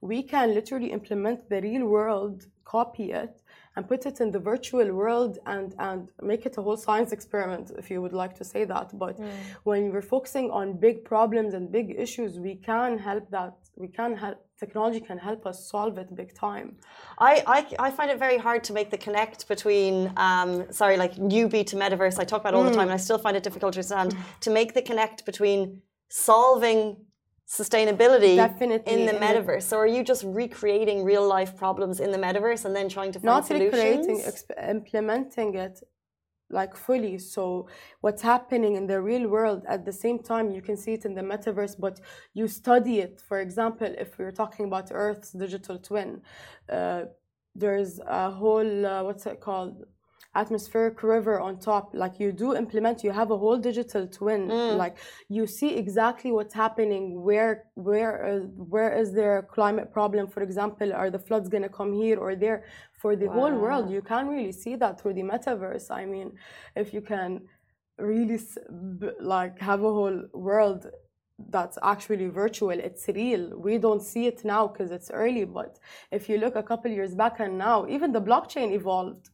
We 0.00 0.22
can 0.22 0.54
literally 0.54 0.90
implement 0.98 1.48
the 1.50 1.60
real 1.60 1.86
world, 1.86 2.46
copy 2.64 3.12
it, 3.12 3.42
and 3.76 3.86
put 3.86 4.06
it 4.06 4.20
in 4.20 4.30
the 4.30 4.38
virtual 4.38 4.88
world 4.92 5.38
and, 5.46 5.74
and 5.78 6.08
make 6.22 6.46
it 6.46 6.58
a 6.58 6.62
whole 6.62 6.76
science 6.76 7.12
experiment, 7.12 7.70
if 7.78 7.90
you 7.90 8.00
would 8.02 8.12
like 8.12 8.34
to 8.36 8.44
say 8.44 8.64
that. 8.64 8.96
But 8.98 9.18
when 9.64 9.92
we're 9.92 10.02
focusing 10.16 10.50
on 10.50 10.66
big 10.74 11.04
problems 11.04 11.54
and 11.54 11.70
big 11.70 11.94
issues, 11.98 12.38
we 12.38 12.54
can 12.56 12.98
help 12.98 13.30
that. 13.30 13.54
We 13.76 13.88
can 13.88 14.16
help, 14.16 14.38
technology 14.58 15.00
can 15.00 15.18
help 15.18 15.46
us 15.46 15.68
solve 15.68 15.96
it 15.98 16.14
big 16.14 16.34
time. 16.34 16.76
I, 17.18 17.42
I, 17.46 17.86
I 17.86 17.90
find 17.90 18.10
it 18.10 18.18
very 18.18 18.36
hard 18.36 18.62
to 18.64 18.72
make 18.72 18.90
the 18.90 18.98
connect 18.98 19.48
between, 19.48 20.12
um, 20.16 20.70
sorry, 20.70 20.96
like 20.96 21.14
newbie 21.16 21.66
to 21.66 21.76
metaverse. 21.76 22.18
I 22.18 22.24
talk 22.24 22.40
about 22.42 22.54
all 22.54 22.64
the 22.64 22.70
time, 22.70 22.88
and 22.88 22.92
I 22.92 22.98
still 22.98 23.18
find 23.18 23.36
it 23.36 23.42
difficult 23.42 23.72
to 23.74 23.78
understand 23.78 24.14
to 24.40 24.50
make 24.50 24.74
the 24.74 24.82
connect 24.82 25.24
between 25.24 25.82
solving 26.08 26.96
sustainability 27.48 28.36
Definitely, 28.36 28.92
in 28.92 29.06
the 29.06 29.12
metaverse. 29.12 29.62
So 29.62 29.76
are 29.78 29.86
you 29.86 30.04
just 30.04 30.22
recreating 30.24 31.02
real 31.02 31.26
life 31.26 31.56
problems 31.56 31.98
in 31.98 32.12
the 32.12 32.18
metaverse 32.18 32.64
and 32.64 32.76
then 32.76 32.88
trying 32.88 33.12
to 33.12 33.18
find 33.18 33.26
not 33.26 33.46
solutions? 33.46 33.72
recreating, 33.72 34.20
exp- 34.20 34.70
implementing 34.70 35.54
it 35.56 35.80
like 36.50 36.76
fully. 36.76 37.18
So 37.18 37.68
what's 38.00 38.22
happening 38.22 38.74
in 38.76 38.86
the 38.86 39.00
real 39.00 39.28
world 39.28 39.64
at 39.68 39.84
the 39.84 39.92
same 39.92 40.18
time, 40.18 40.50
you 40.50 40.62
can 40.62 40.76
see 40.76 40.92
it 40.94 41.04
in 41.04 41.14
the 41.14 41.22
metaverse, 41.22 41.78
but 41.78 42.00
you 42.34 42.48
study 42.48 43.00
it. 43.00 43.20
For 43.20 43.40
example, 43.40 43.94
if 43.98 44.18
we're 44.18 44.32
talking 44.32 44.66
about 44.66 44.90
Earth's 44.92 45.30
digital 45.32 45.78
twin, 45.78 46.22
uh, 46.68 47.04
there's 47.54 48.00
a 48.06 48.30
whole 48.30 48.86
uh, 48.86 49.02
what's 49.02 49.26
it 49.26 49.40
called? 49.40 49.84
Atmospheric 50.34 51.02
river 51.02 51.40
on 51.40 51.58
top. 51.58 51.90
Like 51.92 52.20
you 52.20 52.32
do 52.32 52.54
implement 52.56 53.02
you 53.02 53.10
have 53.10 53.30
a 53.30 53.38
whole 53.38 53.58
digital 53.58 54.06
twin. 54.06 54.48
Like 54.76 54.96
you 55.28 55.46
see 55.46 55.74
exactly 55.76 56.30
what's 56.30 56.54
happening 56.54 57.22
where 57.22 57.64
where 57.74 58.12
uh, 58.26 58.38
where 58.74 58.96
is 58.96 59.12
there 59.12 59.38
a 59.38 59.42
climate 59.42 59.92
problem? 59.92 60.28
For 60.28 60.42
example 60.42 60.92
are 60.92 61.10
the 61.10 61.18
floods 61.18 61.48
going 61.48 61.64
to 61.64 61.68
come 61.68 61.92
here 61.92 62.18
or 62.18 62.36
there? 62.36 62.64
For 63.00 63.16
the 63.16 63.28
whole 63.28 63.54
world 63.64 63.90
you 63.90 64.02
can 64.02 64.28
really 64.28 64.52
see 64.52 64.76
that 64.76 65.00
through 65.00 65.14
the 65.14 65.22
metaverse. 65.22 65.90
I 65.90 66.04
mean 66.06 66.32
if 66.76 66.94
you 66.94 67.00
can 67.00 67.42
really 67.98 68.38
like 69.20 69.58
have 69.58 69.80
a 69.80 69.92
whole 69.92 70.22
world 70.32 70.86
that's 71.48 71.78
actually 71.82 72.28
virtual 72.28 72.70
it's 72.70 73.08
real. 73.08 73.58
We 73.58 73.78
don't 73.78 74.02
see 74.02 74.26
it 74.26 74.44
now 74.44 74.68
because 74.68 74.90
it's 74.92 75.10
early 75.10 75.44
but 75.44 75.78
if 76.12 76.28
you 76.28 76.38
look 76.38 76.54
a 76.54 76.62
couple 76.62 76.90
years 76.90 77.14
back 77.14 77.40
and 77.40 77.58
now 77.58 77.86
even 77.88 78.12
the 78.12 78.20
blockchain 78.20 78.72
evolved 78.72 79.30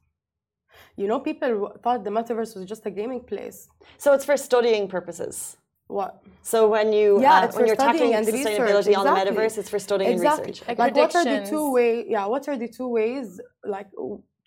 you 0.96 1.06
know 1.10 1.20
people 1.20 1.50
thought 1.82 2.04
the 2.04 2.10
metaverse 2.10 2.56
was 2.56 2.64
just 2.66 2.86
a 2.86 2.90
gaming 2.90 3.20
place 3.32 3.68
So 3.98 4.12
it's 4.16 4.24
for 4.24 4.36
studying 4.36 4.88
purposes. 4.88 5.56
what 5.88 6.12
So 6.42 6.58
when 6.68 6.92
you 6.92 7.08
Yeah, 7.26 7.40
uh, 7.40 7.44
it's 7.46 7.54
when 7.56 7.62
for 7.62 7.66
you're 7.68 7.76
tackling 7.76 8.12
studying 8.12 8.14
and 8.18 8.26
sustainability 8.26 8.92
research, 8.92 8.96
on 9.00 9.04
the 9.06 9.10
exactly. 9.10 9.36
metaverse, 9.36 9.58
it's 9.60 9.70
for 9.74 9.78
studying 9.88 10.10
exactly 10.14 10.44
and 10.44 10.52
research. 10.52 10.68
Like 10.68 10.78
like 10.78 10.94
what 10.96 11.14
are 11.18 11.24
the 11.24 11.40
two 11.52 11.66
way 11.76 11.90
yeah 12.14 12.26
what 12.32 12.44
are 12.50 12.58
the 12.64 12.68
two 12.78 12.88
ways 12.98 13.40
like 13.64 13.88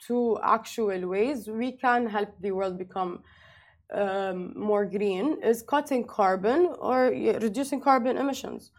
two 0.08 0.38
actual 0.58 1.02
ways 1.16 1.48
we 1.48 1.70
can 1.86 2.02
help 2.08 2.30
the 2.46 2.52
world 2.52 2.78
become 2.86 3.12
um, 4.02 4.54
more 4.56 4.86
green 4.86 5.38
is 5.44 5.62
cutting 5.64 6.04
carbon 6.06 6.60
or 6.80 7.00
y- 7.12 7.38
reducing 7.42 7.80
carbon 7.82 8.18
emissions 8.18 8.72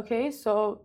okay 0.00 0.30
so 0.30 0.82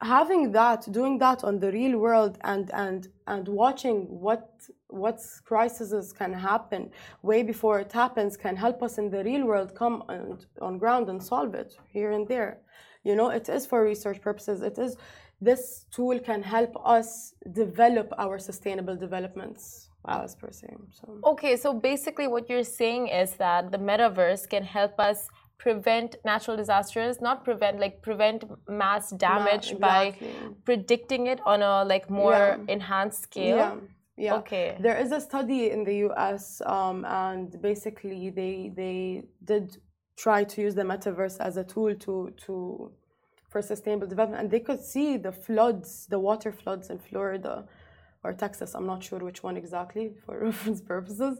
having 0.00 0.52
that 0.52 0.90
doing 0.92 1.18
that 1.18 1.42
on 1.42 1.58
the 1.58 1.72
real 1.72 1.98
world 1.98 2.38
and 2.42 2.70
and 2.72 3.08
and 3.26 3.48
watching 3.48 4.06
what 4.08 4.48
what 4.88 5.20
crises 5.44 6.12
can 6.12 6.32
happen 6.32 6.90
way 7.22 7.42
before 7.42 7.80
it 7.80 7.92
happens 7.92 8.36
can 8.36 8.56
help 8.56 8.82
us 8.82 8.98
in 8.98 9.10
the 9.10 9.22
real 9.24 9.44
world 9.44 9.74
come 9.74 10.02
and, 10.08 10.46
on 10.62 10.78
ground 10.78 11.08
and 11.08 11.22
solve 11.22 11.54
it 11.54 11.76
here 11.92 12.12
and 12.12 12.26
there. 12.28 12.58
You 13.04 13.16
know 13.16 13.30
it 13.30 13.48
is 13.48 13.66
for 13.66 13.82
research 13.82 14.20
purposes. 14.20 14.62
It 14.62 14.78
is 14.78 14.96
this 15.40 15.86
tool 15.90 16.18
can 16.18 16.42
help 16.42 16.76
us 16.84 17.34
develop 17.52 18.12
our 18.18 18.38
sustainable 18.38 18.96
developments 18.96 19.88
as 20.06 20.34
per 20.34 20.50
se 20.50 20.68
so. 20.90 21.18
Okay, 21.24 21.56
so 21.56 21.74
basically, 21.74 22.28
what 22.28 22.48
you're 22.48 22.64
saying 22.64 23.08
is 23.08 23.32
that 23.34 23.70
the 23.70 23.78
metaverse 23.78 24.48
can 24.48 24.64
help 24.64 24.98
us 24.98 25.28
prevent 25.58 26.16
natural 26.24 26.56
disasters, 26.56 27.20
not 27.20 27.44
prevent, 27.44 27.78
like 27.80 28.00
prevent 28.00 28.44
mass 28.68 29.10
damage 29.10 29.78
by 29.78 30.04
exactly. 30.04 30.32
predicting 30.64 31.26
it 31.26 31.40
on 31.44 31.62
a 31.62 31.84
like 31.84 32.08
more 32.08 32.32
Yeah. 32.58 32.74
enhanced 32.74 33.22
scale. 33.24 33.56
yeah 33.56 33.74
yeah 34.26 34.34
Okay. 34.40 34.76
There 34.86 34.98
is 35.04 35.10
a 35.12 35.20
study 35.20 35.70
in 35.74 35.80
the 35.88 35.96
U.S. 36.08 36.60
Um, 36.76 37.04
and 37.04 37.46
basically 37.70 38.30
they 38.30 38.54
they 38.80 39.22
did 39.50 39.64
try 40.24 40.40
to 40.52 40.56
use 40.66 40.74
the 40.80 40.82
metaverse 40.92 41.36
as 41.48 41.56
a 41.56 41.64
tool 41.72 41.94
to 42.06 42.14
to 42.46 42.54
for 43.50 43.62
sustainable 43.62 44.06
development, 44.14 44.40
and 44.42 44.50
they 44.50 44.60
could 44.68 44.82
see 44.94 45.08
the 45.26 45.32
floods, 45.32 46.06
the 46.14 46.18
water 46.28 46.52
floods 46.52 46.90
in 46.90 46.98
Florida 46.98 47.54
or 48.24 48.30
Texas. 48.44 48.74
I'm 48.76 48.86
not 48.92 49.00
sure 49.08 49.20
which 49.28 49.42
one 49.48 49.56
exactly 49.56 50.06
for 50.24 50.34
reference 50.48 50.80
purposes. 50.94 51.34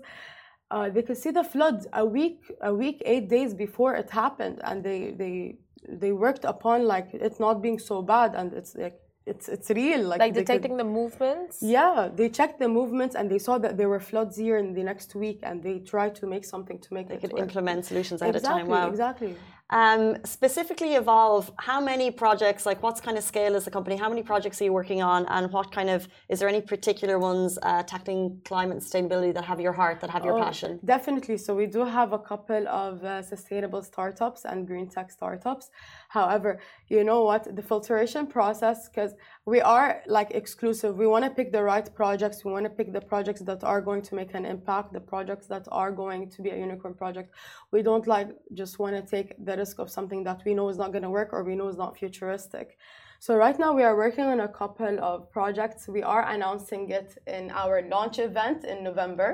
Uh, 0.70 0.88
they 0.90 1.02
could 1.02 1.16
see 1.16 1.30
the 1.30 1.44
floods 1.44 1.86
a 1.92 2.04
week, 2.04 2.40
a 2.60 2.72
week, 2.74 3.02
eight 3.06 3.28
days 3.28 3.54
before 3.54 3.94
it 3.94 4.10
happened, 4.10 4.60
and 4.64 4.84
they 4.84 5.00
they 5.22 5.56
they 6.02 6.12
worked 6.12 6.44
upon 6.44 6.78
like 6.94 7.08
it 7.14 7.34
not 7.40 7.62
being 7.62 7.78
so 7.78 8.02
bad, 8.02 8.34
and 8.34 8.52
it's 8.52 8.74
like 8.76 8.96
it's 9.32 9.46
it's 9.48 9.68
real, 9.70 10.02
like, 10.10 10.20
Like 10.20 10.34
they 10.34 10.40
could- 10.40 10.46
detecting 10.46 10.76
the 10.76 10.84
movements. 11.00 11.54
yeah, 11.62 12.08
they 12.18 12.28
checked 12.38 12.58
the 12.64 12.68
movements 12.68 13.14
and 13.14 13.30
they 13.30 13.38
saw 13.38 13.54
that 13.64 13.76
there 13.78 13.88
were 13.94 14.00
floods 14.00 14.36
here 14.36 14.58
in 14.58 14.72
the 14.74 14.82
next 14.82 15.14
week, 15.14 15.38
and 15.42 15.62
they 15.62 15.76
tried 15.92 16.14
to 16.20 16.26
make 16.26 16.44
something 16.44 16.78
to 16.84 16.88
make 16.96 17.08
They 17.08 17.16
could 17.18 17.32
work. 17.32 17.42
implement 17.42 17.84
solutions 17.86 18.20
ahead 18.22 18.36
exactly, 18.36 18.62
of 18.62 18.68
time. 18.68 18.76
Wow. 18.76 18.88
exactly. 18.90 19.32
Um, 19.70 20.16
specifically, 20.24 20.94
Evolve, 20.94 21.52
how 21.58 21.78
many 21.78 22.10
projects, 22.10 22.64
like 22.64 22.82
what's 22.82 23.02
kind 23.02 23.18
of 23.18 23.24
scale 23.24 23.54
is 23.54 23.66
the 23.66 23.70
company? 23.70 23.96
How 23.96 24.08
many 24.08 24.22
projects 24.22 24.62
are 24.62 24.64
you 24.64 24.72
working 24.72 25.02
on? 25.02 25.26
And 25.26 25.52
what 25.52 25.70
kind 25.70 25.90
of, 25.90 26.08
is 26.30 26.38
there 26.38 26.48
any 26.48 26.62
particular 26.62 27.18
ones 27.18 27.58
uh, 27.62 27.82
tackling 27.82 28.40
climate 28.46 28.78
and 28.78 28.82
sustainability 28.82 29.34
that 29.34 29.44
have 29.44 29.60
your 29.60 29.74
heart, 29.74 30.00
that 30.00 30.08
have 30.08 30.24
your 30.24 30.38
Oh, 30.38 30.42
passion? 30.42 30.80
Definitely. 30.84 31.36
So 31.36 31.54
we 31.54 31.66
do 31.66 31.84
have 31.84 32.14
a 32.14 32.18
couple 32.18 32.66
of 32.66 33.04
uh, 33.04 33.20
sustainable 33.22 33.82
startups 33.82 34.46
and 34.46 34.66
green 34.66 34.88
tech 34.88 35.10
startups. 35.10 35.68
However, 36.08 36.60
you 36.88 37.04
know 37.04 37.24
what? 37.24 37.54
The 37.54 37.62
filtration 37.62 38.26
process, 38.26 38.88
because 38.88 39.12
we 39.44 39.60
are 39.60 40.02
like 40.06 40.30
exclusive, 40.30 40.96
we 40.96 41.06
want 41.06 41.26
to 41.26 41.30
pick 41.30 41.52
the 41.52 41.62
right 41.62 41.94
projects. 41.94 42.42
We 42.42 42.52
want 42.52 42.64
to 42.64 42.70
pick 42.70 42.94
the 42.94 43.02
projects 43.02 43.42
that 43.42 43.62
are 43.64 43.82
going 43.82 44.00
to 44.00 44.14
make 44.14 44.32
an 44.32 44.46
impact, 44.46 44.94
the 44.94 45.00
projects 45.00 45.46
that 45.48 45.66
are 45.70 45.92
going 45.92 46.30
to 46.30 46.40
be 46.40 46.48
a 46.48 46.56
unicorn 46.56 46.94
project. 46.94 47.34
We 47.70 47.82
don't 47.82 48.06
like 48.06 48.28
just 48.54 48.78
want 48.78 48.96
to 48.96 49.02
take 49.02 49.34
the 49.44 49.57
risk 49.62 49.78
of 49.78 49.90
something 49.90 50.24
that 50.24 50.40
we 50.46 50.54
know 50.54 50.68
is 50.68 50.78
not 50.82 50.90
going 50.94 51.06
to 51.08 51.10
work 51.10 51.30
or 51.32 51.40
we 51.44 51.54
know 51.58 51.68
is 51.68 51.76
not 51.84 51.98
futuristic. 52.02 52.78
So 53.20 53.36
right 53.36 53.58
now 53.58 53.72
we 53.78 53.82
are 53.82 53.96
working 53.96 54.24
on 54.24 54.40
a 54.40 54.48
couple 54.60 54.96
of 55.10 55.30
projects. 55.30 55.88
We 55.88 56.02
are 56.02 56.24
announcing 56.34 56.90
it 56.90 57.08
in 57.26 57.50
our 57.50 57.76
launch 57.94 58.18
event 58.18 58.64
in 58.64 58.84
November. 58.84 59.28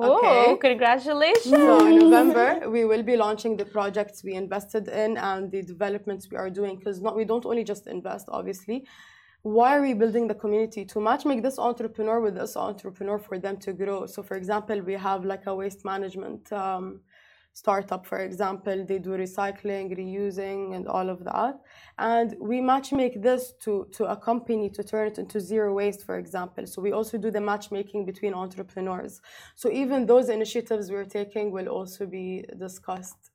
Oh, 0.00 0.58
congratulations! 0.60 1.44
So 1.44 1.86
in 1.86 1.98
November 1.98 2.68
we 2.68 2.84
will 2.84 3.04
be 3.04 3.16
launching 3.16 3.56
the 3.56 3.64
projects 3.64 4.24
we 4.24 4.32
invested 4.34 4.88
in 4.88 5.16
and 5.16 5.52
the 5.52 5.62
developments 5.62 6.28
we 6.30 6.36
are 6.36 6.50
doing 6.50 6.76
because 6.78 7.00
not 7.00 7.14
we 7.14 7.24
don't 7.24 7.46
only 7.46 7.62
just 7.62 7.86
invest, 7.86 8.26
obviously. 8.28 8.86
Why 9.42 9.76
are 9.76 9.82
we 9.82 9.92
building 9.92 10.26
the 10.26 10.34
community? 10.34 10.84
To 10.86 11.00
match 11.00 11.24
make 11.26 11.42
this 11.42 11.58
entrepreneur 11.58 12.18
with 12.20 12.34
this 12.34 12.56
entrepreneur 12.56 13.18
for 13.18 13.38
them 13.38 13.56
to 13.58 13.72
grow. 13.72 14.06
So 14.06 14.22
for 14.22 14.36
example, 14.36 14.80
we 14.80 14.94
have 14.94 15.24
like 15.24 15.44
a 15.46 15.54
waste 15.54 15.84
management 15.84 16.50
um, 16.52 17.00
startup, 17.54 18.04
for 18.04 18.18
example, 18.18 18.84
they 18.84 18.98
do 18.98 19.10
recycling, 19.10 19.96
reusing, 19.96 20.74
and 20.74 20.86
all 20.86 21.08
of 21.08 21.24
that. 21.24 21.54
And 21.98 22.36
we 22.40 22.60
matchmake 22.60 23.22
this 23.22 23.54
to, 23.62 23.86
to 23.92 24.04
a 24.06 24.16
company 24.16 24.68
to 24.70 24.82
turn 24.82 25.06
it 25.06 25.18
into 25.18 25.40
zero 25.40 25.72
waste, 25.72 26.04
for 26.04 26.18
example. 26.18 26.66
So 26.66 26.82
we 26.82 26.92
also 26.92 27.16
do 27.16 27.30
the 27.30 27.40
matchmaking 27.40 28.04
between 28.04 28.34
entrepreneurs. 28.34 29.20
So 29.54 29.70
even 29.70 30.04
those 30.04 30.28
initiatives 30.28 30.90
we're 30.90 31.04
taking 31.04 31.52
will 31.52 31.68
also 31.68 32.06
be 32.06 32.44
discussed 32.58 33.30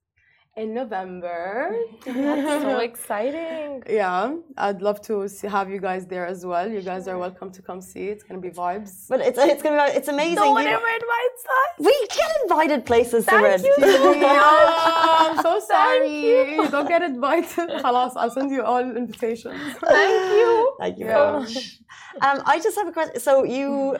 in 0.59 0.73
November. 0.73 1.73
That's 2.05 2.63
so 2.63 2.77
exciting. 2.89 3.83
Yeah, 3.89 4.35
I'd 4.57 4.81
love 4.81 4.99
to 5.09 5.13
see, 5.29 5.47
have 5.47 5.69
you 5.69 5.79
guys 5.79 6.05
there 6.13 6.25
as 6.33 6.45
well. 6.45 6.67
You 6.69 6.81
guys 6.81 7.07
are 7.07 7.17
welcome 7.17 7.49
to 7.57 7.61
come 7.61 7.81
see. 7.81 8.05
It's 8.13 8.23
gonna 8.23 8.41
be 8.49 8.49
vibes. 8.63 8.91
But 9.11 9.19
it's 9.21 9.39
it's 9.53 9.63
gonna 9.63 9.85
be 9.85 9.97
it's 9.99 10.09
amazing. 10.15 10.35
No 10.35 10.51
one 10.51 10.65
You- 10.65 10.77
ever 10.79 10.91
invites 11.01 11.43
us. 11.59 11.71
we 11.87 11.95
get 12.19 12.29
invited 12.43 12.85
places, 12.91 13.21
Thank 13.25 13.45
Simran. 13.45 13.61
you. 13.69 13.75
yeah, 14.27 15.23
I'm 15.23 15.37
so 15.47 15.53
sorry. 15.73 16.13
you. 16.27 16.37
You. 16.55 16.69
don't 16.69 16.87
get 16.95 17.01
invited. 17.13 17.69
Halas, 17.85 18.13
I'll 18.15 18.29
send 18.37 18.51
you 18.51 18.61
all 18.63 18.79
invitations. 19.03 19.59
Thank 19.95 20.23
you. 20.39 20.75
Thank 20.81 20.95
you 20.99 21.05
Yeah. 21.05 21.17
very 21.31 21.39
much. 21.39 21.79
Um, 22.25 22.37
I 22.45 22.59
just 22.59 22.75
have 22.79 22.87
a 22.87 22.91
question. 22.91 23.19
So 23.19 23.33
you 23.57 23.97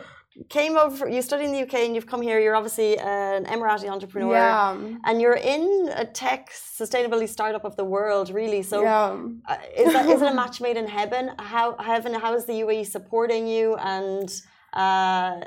came 0.50 0.78
over, 0.78 1.10
you 1.10 1.22
studied 1.22 1.46
in 1.46 1.52
the 1.52 1.64
UK, 1.64 1.76
and 1.86 1.96
you've 1.96 2.06
come 2.06 2.22
here. 2.22 2.40
You're 2.40 2.56
obviously 2.56 2.98
an 3.00 3.46
Emirati 3.46 3.90
entrepreneur, 3.90 4.34
Yeah. 4.34 4.78
and 5.06 5.22
you're 5.22 5.42
in 5.56 5.90
a 5.96 6.06
tech 6.06 6.50
sustainability 6.52 7.28
startup 7.28 7.66
of 7.66 7.76
the 7.76 7.84
world, 7.84 8.30
really. 8.30 8.62
So 8.64 8.82
yeah. 8.82 9.18
uh, 9.48 9.58
is 9.76 9.94
that 9.94 10.06
is 10.08 10.22
it 10.22 10.32
a 10.32 10.34
match 10.42 10.62
made 10.62 10.78
in 10.78 10.88
heaven? 10.88 11.32
How 11.40 11.76
heaven? 11.78 12.14
How 12.14 12.34
is 12.36 12.46
the 12.46 12.54
UAE 12.64 12.86
supporting 12.88 13.48
you? 13.48 13.76
And 13.76 14.30
uh, 14.74 15.42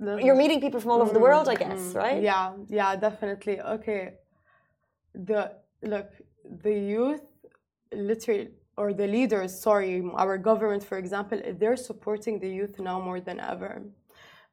you're 0.00 0.34
meeting 0.34 0.60
people 0.60 0.80
from 0.80 0.90
all 0.92 1.02
over 1.02 1.12
the 1.12 1.24
world, 1.28 1.48
I 1.48 1.54
guess, 1.54 1.94
right? 1.94 2.22
Yeah, 2.22 2.52
yeah, 2.68 2.96
definitely. 2.96 3.60
Okay. 3.60 4.14
The 5.14 5.52
look, 5.82 6.10
the 6.64 6.72
youth 6.72 7.24
literally 7.92 8.48
or 8.78 8.92
the 8.92 9.06
leaders, 9.06 9.58
sorry, 9.58 10.02
our 10.14 10.36
government, 10.36 10.82
for 10.84 10.98
example, 10.98 11.40
they're 11.58 11.78
supporting 11.78 12.38
the 12.38 12.48
youth 12.48 12.78
now 12.78 13.00
more 13.00 13.20
than 13.20 13.40
ever. 13.40 13.82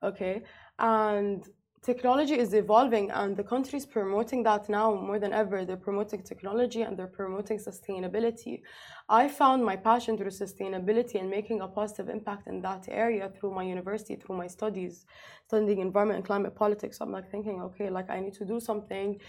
Okay. 0.03 0.43
And 0.79 1.47
technology 1.83 2.35
is 2.37 2.53
evolving 2.53 3.11
and 3.11 3.35
the 3.35 3.43
country 3.43 3.77
is 3.77 3.85
promoting 3.85 4.41
that 4.43 4.69
now 4.69 4.93
more 4.95 5.19
than 5.19 5.33
ever. 5.33 5.65
They're 5.65 5.85
promoting 5.89 6.23
technology 6.23 6.81
and 6.81 6.97
they're 6.97 7.15
promoting 7.21 7.57
sustainability. 7.57 8.61
I 9.09 9.27
found 9.27 9.63
my 9.63 9.75
passion 9.75 10.17
through 10.17 10.31
sustainability 10.31 11.15
and 11.19 11.29
making 11.29 11.61
a 11.61 11.67
positive 11.67 12.09
impact 12.09 12.47
in 12.47 12.61
that 12.61 12.85
area 12.89 13.31
through 13.35 13.53
my 13.53 13.63
university, 13.63 14.15
through 14.15 14.37
my 14.37 14.47
studies, 14.47 15.05
studying 15.47 15.79
environment 15.79 16.17
and 16.17 16.25
climate 16.25 16.55
politics. 16.55 16.99
I'm 17.01 17.11
like 17.11 17.29
thinking, 17.29 17.61
okay, 17.61 17.89
like 17.89 18.09
I 18.09 18.19
need 18.19 18.33
to 18.35 18.45
do 18.45 18.59
something. 18.59 19.19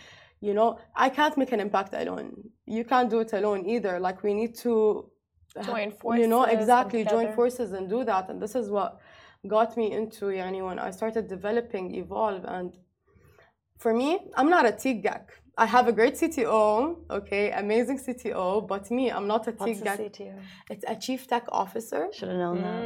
You 0.40 0.54
know, 0.54 0.78
I 0.94 1.08
can't 1.08 1.36
make 1.36 1.52
an 1.52 1.60
impact 1.60 1.94
alone. 1.94 2.34
You 2.66 2.84
can't 2.84 3.10
do 3.10 3.20
it 3.20 3.32
alone 3.32 3.66
either. 3.66 3.98
Like 3.98 4.22
we 4.22 4.32
need 4.32 4.54
to 4.58 5.10
Join 5.62 5.92
forces. 5.92 6.20
You 6.20 6.28
know, 6.28 6.44
exactly. 6.44 7.04
Join 7.04 7.32
forces 7.32 7.72
and 7.72 7.88
do 7.88 8.04
that. 8.04 8.28
And 8.28 8.42
this 8.42 8.54
is 8.54 8.70
what 8.70 9.00
got 9.48 9.76
me 9.76 9.92
into 9.92 10.26
yani, 10.26 10.64
when 10.64 10.78
I 10.78 10.90
started 10.90 11.28
developing 11.28 11.94
Evolve. 11.94 12.44
And 12.44 12.72
for 13.78 13.92
me, 13.94 14.18
I'm 14.36 14.50
not 14.50 14.66
a 14.66 14.72
tech 14.72 15.02
geek. 15.02 15.28
I 15.56 15.66
have 15.66 15.86
a 15.86 15.92
great 15.92 16.14
CTO, 16.14 16.96
okay, 17.10 17.52
amazing 17.52 17.98
CTO, 17.98 18.66
but 18.66 18.90
me, 18.90 19.12
I'm 19.12 19.28
not 19.28 19.46
a 19.46 19.52
tech 19.52 19.60
What's 19.60 19.78
the 19.78 19.84
geek. 19.84 20.12
CTO? 20.12 20.34
It's 20.68 20.84
a 20.88 20.96
chief 20.96 21.28
tech 21.28 21.44
officer. 21.52 22.08
Should 22.12 22.28
have 22.30 22.38
known 22.38 22.60
that. 22.62 22.82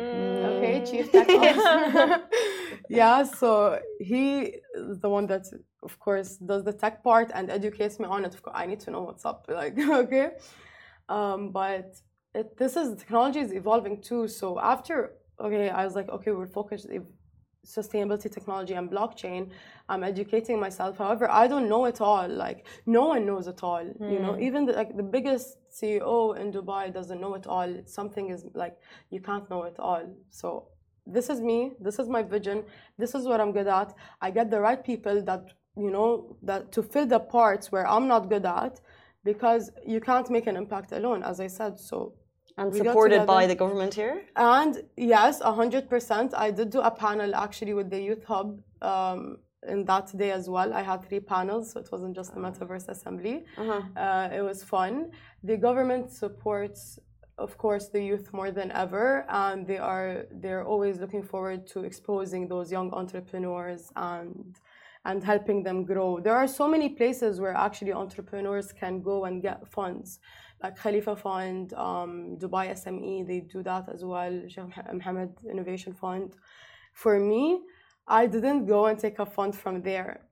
Okay, 0.51 0.75
Mm. 0.81 0.91
chief 0.91 1.11
tech 1.11 1.29
officer. 1.41 2.23
yeah, 2.91 3.23
so 3.23 3.79
he 4.01 4.57
is 4.75 4.99
the 5.01 5.09
one 5.09 5.27
that, 5.29 5.47
of 5.83 5.99
course, 5.99 6.37
does 6.37 6.63
the 6.65 6.75
tech 6.75 7.03
part 7.03 7.31
and 7.35 7.49
educates 7.51 7.99
me 7.99 8.05
on 8.07 8.27
it. 8.27 8.35
Of 8.35 8.43
course, 8.43 8.57
I 8.63 8.67
need 8.67 8.81
to 8.81 8.91
know 8.91 9.03
what's 9.03 9.25
up. 9.25 9.47
Like, 9.61 9.79
okay, 9.79 10.33
um, 11.09 11.53
but 11.53 11.97
it, 12.35 12.55
this 12.59 12.77
is 12.77 12.97
technology 12.99 13.41
is 13.41 13.53
evolving 13.53 14.03
too. 14.03 14.29
So 14.29 14.61
after, 14.61 15.15
okay, 15.41 15.71
I 15.71 15.85
was 15.85 15.95
like, 15.95 16.09
okay, 16.09 16.33
we're 16.33 16.47
focused 16.47 16.89
sustainability 17.67 18.33
technology 18.33 18.75
and 18.75 18.91
blockchain. 18.91 19.51
I'm 19.89 20.03
educating 20.03 20.59
myself. 20.59 20.97
However, 20.97 21.31
I 21.31 21.47
don't 21.47 21.69
know 21.69 21.85
it 21.85 22.01
all. 22.01 22.29
Like, 22.29 22.67
no 22.87 23.07
one 23.07 23.27
knows 23.27 23.47
it 23.47 23.63
all. 23.63 23.85
You 23.85 24.21
know, 24.21 24.35
hmm. 24.35 24.43
even 24.43 24.65
the, 24.65 24.73
like 24.73 24.97
the 24.97 25.03
biggest 25.03 25.59
CEO 25.71 26.39
in 26.39 26.53
Dubai 26.53 26.93
doesn't 26.93 27.21
know 27.21 27.35
it 27.35 27.47
all. 27.47 27.71
Something 27.85 28.31
is 28.31 28.47
like 28.55 28.77
you 29.11 29.21
can't 29.21 29.49
know 29.51 29.65
it 29.65 29.77
all. 29.79 30.05
So 30.31 30.69
this 31.09 31.31
is 31.31 31.41
me 31.41 31.73
this 31.81 31.99
is 31.99 32.09
my 32.09 32.23
vision 32.23 32.63
this 32.99 33.15
is 33.15 33.27
what 33.27 33.41
i'm 33.41 33.53
good 33.53 33.67
at 33.67 33.95
i 34.21 34.31
get 34.31 34.51
the 34.51 34.61
right 34.61 34.85
people 34.85 35.23
that 35.23 35.43
you 35.77 35.91
know 35.91 36.37
that 36.43 36.71
to 36.71 36.83
fill 36.83 37.07
the 37.07 37.19
parts 37.19 37.73
where 37.73 37.87
i'm 37.89 38.07
not 38.07 38.29
good 38.29 38.45
at 38.45 38.81
because 39.25 39.71
you 39.87 40.01
can't 40.01 40.31
make 40.31 40.47
an 40.47 40.57
impact 40.57 40.93
alone 40.93 41.23
as 41.23 41.41
i 41.41 41.47
said 41.47 41.79
so 41.79 42.13
And 42.59 42.73
we 42.73 42.79
supported 42.91 43.21
by 43.35 43.43
the 43.53 43.55
government 43.63 43.93
here? 44.03 44.17
and 44.57 44.73
yes 45.15 45.35
100% 45.41 46.35
i 46.47 46.49
did 46.59 46.69
do 46.77 46.81
a 46.81 46.93
panel 47.05 47.31
actually 47.45 47.75
with 47.79 47.89
the 47.95 48.01
youth 48.09 48.25
hub 48.33 48.49
um, 48.91 49.21
in 49.73 49.81
that 49.91 50.07
day 50.23 50.31
as 50.39 50.45
well 50.55 50.69
i 50.81 50.83
had 50.91 50.99
three 51.09 51.23
panels 51.35 51.65
so 51.71 51.75
it 51.85 51.89
wasn't 51.95 52.15
just 52.21 52.31
the 52.35 52.41
metaverse 52.47 52.87
assembly 52.95 53.37
Uh-huh. 53.63 53.83
uh, 54.05 54.39
it 54.39 54.43
was 54.51 54.59
fun. 54.75 54.95
The 55.51 55.57
government 55.69 56.05
supports, 56.23 56.81
of 57.47 57.51
course, 57.65 57.85
the 57.97 58.03
youth 58.11 58.27
more 58.39 58.51
than 58.59 58.69
ever, 58.85 59.07
and 59.45 59.59
they 59.71 59.81
are 59.93 60.11
they're 60.43 60.65
always 60.73 60.95
looking 61.03 61.25
forward 61.33 61.61
to 61.73 61.79
exposing 61.91 62.43
those 62.55 62.69
young 62.77 62.89
entrepreneurs 63.03 63.83
and 64.15 64.47
and 65.09 65.19
helping 65.33 65.59
them 65.69 65.79
grow. 65.93 66.11
There 66.27 66.37
are 66.43 66.49
so 66.61 66.65
many 66.75 66.89
places 67.01 67.33
where 67.43 67.55
actually 67.67 67.93
entrepreneurs 68.05 68.69
can 68.83 68.95
go 69.11 69.17
and 69.29 69.35
get 69.49 69.59
funds, 69.77 70.09
like 70.63 70.77
Khalifa 70.77 71.17
Fund, 71.17 71.73
um, 71.75 72.37
Dubai 72.39 72.71
SME. 72.73 73.27
They 73.27 73.41
do 73.41 73.63
that 73.63 73.89
as 73.93 74.05
well. 74.05 74.43
Sheikh 74.49 74.65
Mohammed 74.93 75.33
Innovation 75.51 75.95
Fund. 75.95 76.35
For 76.93 77.19
me, 77.21 77.61
I 78.07 78.27
didn't 78.27 78.67
go 78.67 78.87
and 78.87 78.99
take 78.99 79.19
a 79.19 79.27
fund 79.27 79.55
from 79.55 79.83
there. 79.83 80.29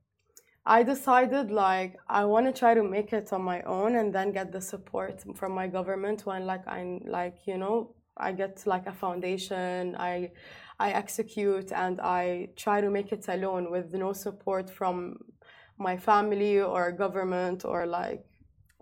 I 0.69 0.83
decided 0.83 1.53
like 1.53 1.97
I 2.09 2.25
want 2.25 2.47
to 2.47 2.53
try 2.53 2.75
to 2.75 2.83
make 2.83 3.13
it 3.13 3.33
on 3.33 3.43
my 3.43 3.63
own 3.63 3.95
and 3.95 4.13
then 4.13 4.33
get 4.33 4.51
the 4.51 4.61
support 4.61 5.23
from 5.37 5.53
my 5.53 5.69
government 5.69 6.27
when 6.27 6.45
like 6.45 6.67
I'm 6.67 7.03
like 7.07 7.37
you 7.47 7.57
know 7.57 7.95
I 8.17 8.33
get 8.33 8.67
like 8.67 8.87
a 8.89 8.93
foundation 8.93 9.95
I 9.97 10.33
I 10.81 10.91
execute 10.91 11.71
and 11.71 12.01
I 12.01 12.49
try 12.57 12.81
to 12.81 12.91
make 12.91 13.13
it 13.13 13.27
alone 13.29 13.71
with 13.71 13.95
no 13.95 14.13
support 14.13 14.69
from 14.69 15.19
my 15.79 15.97
family 15.97 16.61
or 16.61 16.91
government 16.91 17.65
or 17.65 17.87
like 17.87 18.25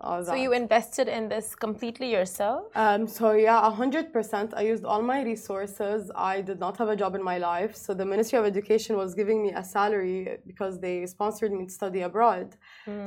all 0.05 0.23
So 0.23 0.35
you 0.35 0.53
invested 0.53 1.07
in 1.07 1.23
this 1.33 1.55
completely 1.55 2.09
yourself? 2.11 2.63
Um, 2.75 3.07
so 3.07 3.31
yeah, 3.31 3.59
hundred 3.83 4.13
percent. 4.13 4.53
I 4.55 4.61
used 4.61 4.85
all 4.85 5.01
my 5.01 5.19
resources. 5.23 6.11
I 6.15 6.41
did 6.49 6.59
not 6.65 6.77
have 6.77 6.89
a 6.95 6.97
job 7.03 7.15
in 7.15 7.23
my 7.23 7.37
life, 7.37 7.75
so 7.75 7.93
the 7.93 8.07
Ministry 8.13 8.37
of 8.39 8.45
Education 8.45 8.95
was 9.03 9.13
giving 9.21 9.41
me 9.45 9.51
a 9.61 9.63
salary 9.63 10.37
because 10.45 10.79
they 10.79 11.05
sponsored 11.05 11.51
me 11.51 11.65
to 11.65 11.73
study 11.81 12.01
abroad. 12.01 12.55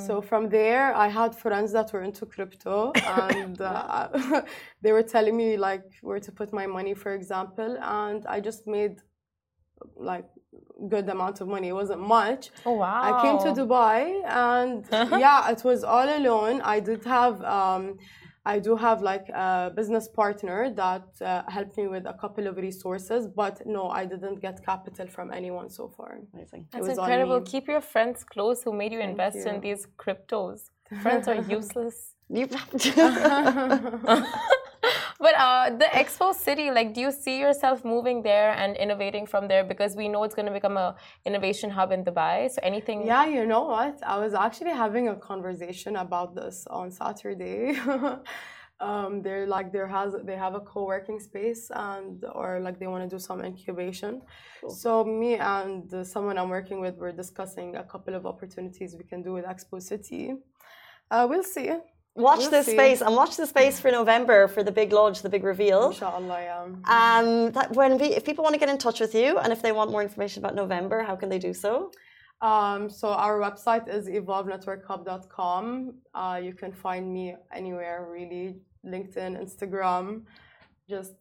So 0.07 0.21
from 0.21 0.49
there, 0.49 0.95
I 0.95 1.09
had 1.09 1.31
friends 1.45 1.71
that 1.73 1.93
were 1.93 2.03
into 2.03 2.27
crypto, 2.27 2.93
and 3.07 3.61
uh, 3.61 4.43
they 4.83 4.93
were 4.93 5.07
telling 5.15 5.37
me 5.37 5.57
like 5.57 5.85
where 6.03 6.21
to 6.21 6.33
put 6.33 6.53
my 6.53 6.67
money, 6.67 6.95
for 6.95 7.13
example, 7.15 7.79
and 7.81 8.27
I 8.27 8.41
just 8.41 8.67
made 8.67 8.97
like 9.97 10.29
good 10.89 11.09
amount 11.09 11.41
of 11.41 11.49
money. 11.49 11.69
It 11.69 11.79
wasn't 11.83 12.01
much. 12.01 12.51
Oh 12.65 12.75
wow! 12.75 13.01
I 13.09 13.11
came 13.23 13.39
to 13.47 13.51
Dubai 13.61 14.03
and 14.47 14.85
yeah, 15.25 15.51
it 15.51 15.63
was 15.65 15.85
all 15.85 16.09
alone. 16.21 16.61
I 16.63 16.81
did 16.81 17.05
have 17.05 17.43
um, 17.43 17.99
I 18.55 18.59
do 18.59 18.75
have 18.77 19.03
like 19.03 19.29
a 19.29 19.71
business 19.79 20.09
partner 20.09 20.59
that 20.83 21.09
uh, 21.21 21.43
helped 21.57 21.77
me 21.77 21.87
with 21.95 22.05
a 22.07 22.15
couple 22.23 22.47
of 22.47 22.57
resources, 22.57 23.29
but 23.43 23.55
no, 23.67 23.83
I 24.01 24.07
didn't 24.13 24.41
get 24.41 24.65
capital 24.65 25.07
from 25.17 25.27
anyone 25.41 25.69
so 25.69 25.85
far. 25.97 26.11
Amazing. 26.33 26.63
That's 26.73 26.89
was 26.89 26.97
incredible. 26.97 27.43
Keep 27.43 27.69
your 27.69 27.83
friends 27.93 28.25
close 28.25 28.63
who 28.63 28.73
made 28.73 28.93
you 28.93 29.01
Thank 29.01 29.11
invest 29.11 29.47
in 29.51 29.61
these 29.61 29.83
cryptos. 30.03 30.59
Friends 31.03 31.29
are 31.29 31.41
useless. 31.59 32.15
But 35.21 35.35
uh, 35.37 35.71
the 35.71 35.87
Expo 35.87 36.33
City, 36.33 36.71
like, 36.71 36.95
do 36.95 37.01
you 37.01 37.11
see 37.11 37.41
yourself 37.41 37.85
moving 37.85 38.23
there 38.23 38.53
and 38.53 38.77
innovating 38.77 39.27
from 39.27 39.49
there? 39.49 39.65
Because 39.65 39.97
we 39.97 40.09
know 40.09 40.23
it's 40.23 40.35
going 40.35 40.47
to 40.47 40.53
become 40.53 40.77
a 40.77 40.95
innovation 41.25 41.71
hub 41.71 41.91
in 41.91 42.05
Dubai. 42.05 42.49
So 42.51 42.61
anything? 42.63 43.05
Yeah, 43.05 43.27
you 43.27 43.45
know 43.45 43.65
what? 43.65 43.99
I 44.07 44.17
was 44.19 44.33
actually 44.33 44.71
having 44.71 45.09
a 45.09 45.17
conversation 45.17 45.97
about 45.97 46.37
this 46.37 46.67
on 46.71 46.93
Saturday. 46.93 47.77
um, 48.81 49.23
they're 49.23 49.47
like 49.47 49.73
there 49.73 49.89
has 49.89 50.15
they 50.23 50.37
have 50.37 50.55
a 50.55 50.61
co-working 50.61 51.19
space 51.19 51.69
and 51.75 52.25
or 52.33 52.61
like 52.61 52.79
they 52.79 52.87
want 52.87 53.03
to 53.03 53.17
do 53.17 53.19
some 53.19 53.45
incubation. 53.45 54.23
Cool. 54.61 54.71
So 54.71 55.05
me 55.05 55.35
and 55.35 56.07
someone 56.07 56.39
I'm 56.39 56.49
working 56.49 56.81
with, 56.81 56.95
we're 56.97 57.19
discussing 57.25 57.75
a 57.75 57.83
couple 57.83 58.15
of 58.15 58.25
opportunities 58.25 58.95
we 58.97 59.05
can 59.05 59.23
do 59.23 59.33
with 59.33 59.45
Expo 59.45 59.83
City. 59.83 60.35
Uh, 61.11 61.27
we'll 61.29 61.43
see. 61.43 61.73
Watch 62.19 62.41
We'll 62.41 62.51
this 62.51 62.67
see. 62.67 62.73
space 62.73 63.01
and 63.01 63.15
watch 63.15 63.37
the 63.37 63.47
space 63.47 63.79
for 63.81 63.91
November 63.91 64.49
for 64.49 64.63
the 64.63 64.73
big 64.73 64.93
launch, 64.93 65.23
the 65.23 65.29
big 65.29 65.45
reveal. 65.45 65.89
Inshallah, 65.91 66.41
yeah. 66.41 66.65
Um, 66.97 67.53
that 67.53 67.73
when 67.75 67.99
we, 67.99 68.07
if 68.19 68.25
people 68.25 68.43
want 68.43 68.55
to 68.55 68.59
get 68.59 68.69
in 68.69 68.79
touch 68.79 69.01
with 69.01 69.15
you 69.15 69.39
and 69.39 69.53
if 69.53 69.63
they 69.63 69.73
want 69.73 69.91
more 69.91 70.03
information 70.03 70.43
about 70.43 70.55
November, 70.55 71.03
how 71.03 71.17
can 71.17 71.29
they 71.29 71.39
do 71.39 71.55
so? 71.55 71.91
Um, 72.41 72.89
so 72.91 73.09
our 73.09 73.39
website 73.41 73.89
is 73.89 74.07
evolvenetworkhub.com. 74.07 75.95
Uh, 76.15 76.41
you 76.43 76.53
can 76.55 76.73
find 76.73 77.13
me 77.13 77.35
anywhere 77.53 78.07
really, 78.11 78.57
LinkedIn, 78.85 79.33
Instagram. 79.45 80.23
Just 80.89 81.15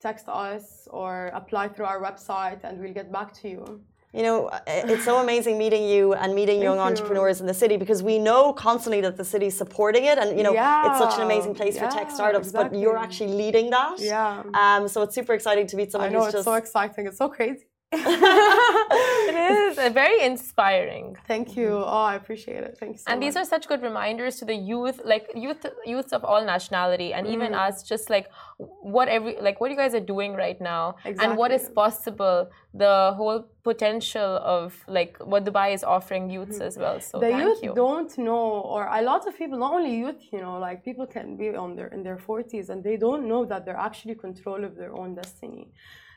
text 0.00 0.26
us 0.28 0.86
or 0.90 1.26
apply 1.34 1.68
through 1.68 1.86
our 1.86 2.00
website 2.00 2.60
and 2.64 2.80
we'll 2.80 2.94
get 2.94 3.10
back 3.12 3.32
to 3.40 3.48
you. 3.48 3.80
You 4.14 4.22
know, 4.22 4.50
it's 4.66 5.04
so 5.04 5.18
amazing 5.18 5.58
meeting 5.58 5.84
you 5.86 6.14
and 6.14 6.34
meeting 6.34 6.62
young 6.62 6.76
you. 6.76 6.82
entrepreneurs 6.82 7.40
in 7.42 7.46
the 7.46 7.52
city 7.52 7.76
because 7.76 8.02
we 8.02 8.18
know 8.18 8.54
constantly 8.54 9.02
that 9.02 9.18
the 9.18 9.24
city's 9.24 9.56
supporting 9.56 10.04
it, 10.06 10.16
and 10.16 10.36
you 10.36 10.42
know, 10.42 10.52
it's 10.52 10.98
such 10.98 11.16
an 11.16 11.24
amazing 11.24 11.54
place 11.54 11.78
for 11.78 11.88
tech 11.88 12.08
yeah, 12.08 12.14
startups. 12.14 12.50
But 12.50 12.74
you're 12.74 12.96
actually 12.96 13.34
leading 13.34 13.68
that. 13.70 14.00
Yeah. 14.00 14.42
Um, 14.54 14.88
so 14.88 15.02
it's 15.02 15.14
super 15.14 15.34
exciting 15.34 15.66
to 15.66 15.76
meet 15.76 15.92
someone. 15.92 16.08
I 16.08 16.12
know 16.12 16.20
who's 16.20 16.28
it's 16.28 16.36
just 16.36 16.44
so 16.44 16.54
exciting. 16.54 17.06
It's 17.06 17.18
so 17.18 17.28
crazy. 17.28 17.66
it 17.92 19.34
is 19.52 19.76
very 20.02 20.20
inspiring. 20.22 21.16
Thank 21.26 21.56
you. 21.56 21.68
Oh, 21.84 22.04
I 22.12 22.14
appreciate 22.16 22.62
it. 22.62 22.76
Thank 22.78 22.92
you 22.92 22.98
so 22.98 23.04
and 23.10 23.18
much. 23.18 23.24
these 23.26 23.36
are 23.36 23.44
such 23.44 23.66
good 23.68 23.82
reminders 23.82 24.36
to 24.36 24.44
the 24.44 24.54
youth 24.54 25.00
like 25.04 25.30
youth 25.34 25.64
youths 25.86 26.12
of 26.12 26.22
all 26.24 26.44
nationality 26.44 27.12
and 27.14 27.26
even 27.26 27.52
Mm. 27.52 27.66
us 27.66 27.82
just 27.82 28.10
like 28.10 28.26
what 28.58 29.06
every 29.08 29.36
like 29.40 29.56
what 29.60 29.70
you 29.70 29.76
guys 29.76 29.94
are 29.94 30.06
doing 30.14 30.34
right 30.34 30.60
now 30.60 30.96
and 31.04 31.36
what 31.40 31.50
is 31.58 31.64
possible 31.82 32.50
the 32.74 33.12
whole 33.16 33.40
potential 33.62 34.30
of 34.56 34.66
like 34.98 35.16
what 35.30 35.44
dubai 35.44 35.68
is 35.72 35.82
offering 35.84 36.24
youths 36.36 36.60
as 36.60 36.76
well 36.76 37.00
so 37.00 37.18
Mm-hmm. 37.18 37.26
the 37.26 37.30
thank 37.32 37.44
youth 37.44 37.60
you 37.66 37.74
don't 37.74 38.12
know 38.18 38.46
or 38.74 38.82
a 39.00 39.02
lot 39.10 39.22
of 39.28 39.32
people 39.40 39.56
not 39.66 39.72
only 39.78 39.94
youth 40.04 40.20
you 40.34 40.40
know 40.44 40.58
like 40.66 40.84
people 40.88 41.06
can 41.16 41.36
be 41.36 41.48
on 41.64 41.70
their 41.76 41.88
in 41.96 42.02
their 42.02 42.18
40s 42.28 42.68
and 42.70 42.78
they 42.88 42.96
don't 43.06 43.24
know 43.32 43.42
that 43.50 43.60
they're 43.64 43.82
actually 43.90 44.16
control 44.26 44.60
of 44.68 44.72
their 44.80 44.92
own 45.00 45.10
destiny 45.14 45.64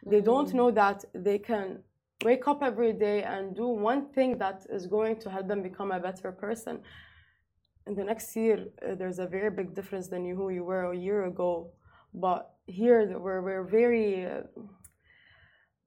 they 0.06 0.22
don't 0.22 0.48
Mm-hmm. 0.48 0.58
know 0.58 0.72
that 0.72 1.06
they 1.14 1.38
can 1.40 1.80
wake 2.24 2.48
up 2.48 2.62
every 2.64 2.94
day 2.94 3.24
and 3.24 3.56
do 3.56 3.68
one 3.68 4.08
thing 4.14 4.38
that 4.38 4.66
is 4.70 4.86
going 4.88 5.16
to 5.18 5.30
help 5.30 5.48
them 5.48 5.62
become 5.64 5.92
a 5.92 6.00
better 6.00 6.32
person. 6.32 6.80
In 7.88 7.96
the 7.96 8.04
next 8.04 8.36
year 8.36 8.58
uh, 8.88 8.96
there's 8.96 9.20
a 9.20 9.26
very 9.28 9.50
big 9.50 9.74
difference 9.74 10.08
than 10.08 10.26
you, 10.26 10.36
who 10.36 10.50
you 10.50 10.64
were 10.64 10.92
a 10.92 10.98
year 10.98 11.26
ago. 11.26 11.72
But 12.14 12.52
here 12.68 13.18
we're, 13.18 13.42
we're 13.42 13.64
very 13.64 14.26
uh, 14.26 14.42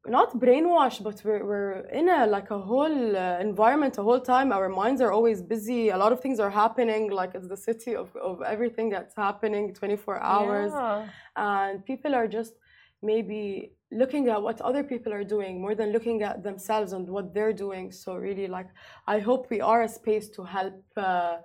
not 0.07 0.35
brainwashed 0.39 1.03
but 1.03 1.23
we're, 1.25 1.45
we're 1.47 1.73
in 2.01 2.09
a 2.11 2.27
like 2.27 2.51
a 2.51 2.59
whole 2.59 3.17
uh, 3.17 3.39
environment 3.41 3.97
a 3.99 4.03
whole 4.03 4.21
time. 4.21 4.53
Our 4.53 4.69
minds 4.69 5.01
are 5.01 5.13
always 5.13 5.41
busy. 5.41 5.89
A 5.91 5.97
lot 5.97 6.13
of 6.13 6.21
things 6.21 6.41
are 6.41 6.51
happening 6.51 7.11
like 7.11 7.35
it's 7.35 7.49
the 7.49 7.57
city 7.57 7.95
of, 7.97 8.15
of 8.17 8.43
everything 8.43 8.91
that's 8.91 9.15
happening 9.17 9.73
24 9.73 10.21
hours. 10.23 10.73
Yeah. 10.75 11.07
and 11.37 11.85
people 11.85 12.15
are 12.15 12.29
just 12.29 12.55
maybe 13.05 13.73
looking 13.93 14.29
at 14.29 14.43
what 14.43 14.61
other 14.61 14.83
people 14.83 15.13
are 15.13 15.25
doing 15.25 15.61
more 15.61 15.75
than 15.75 15.93
looking 15.93 16.23
at 16.23 16.43
themselves 16.43 16.93
and 16.93 17.09
what 17.09 17.33
they're 17.35 17.53
doing 17.53 17.93
so 17.93 18.17
really 18.17 18.49
like 18.49 18.69
i 19.07 19.19
hope 19.19 19.49
we 19.51 19.61
are 19.61 19.83
a 19.83 19.89
space 19.89 20.29
to 20.29 20.43
help 20.43 20.83
uh, 20.97 21.37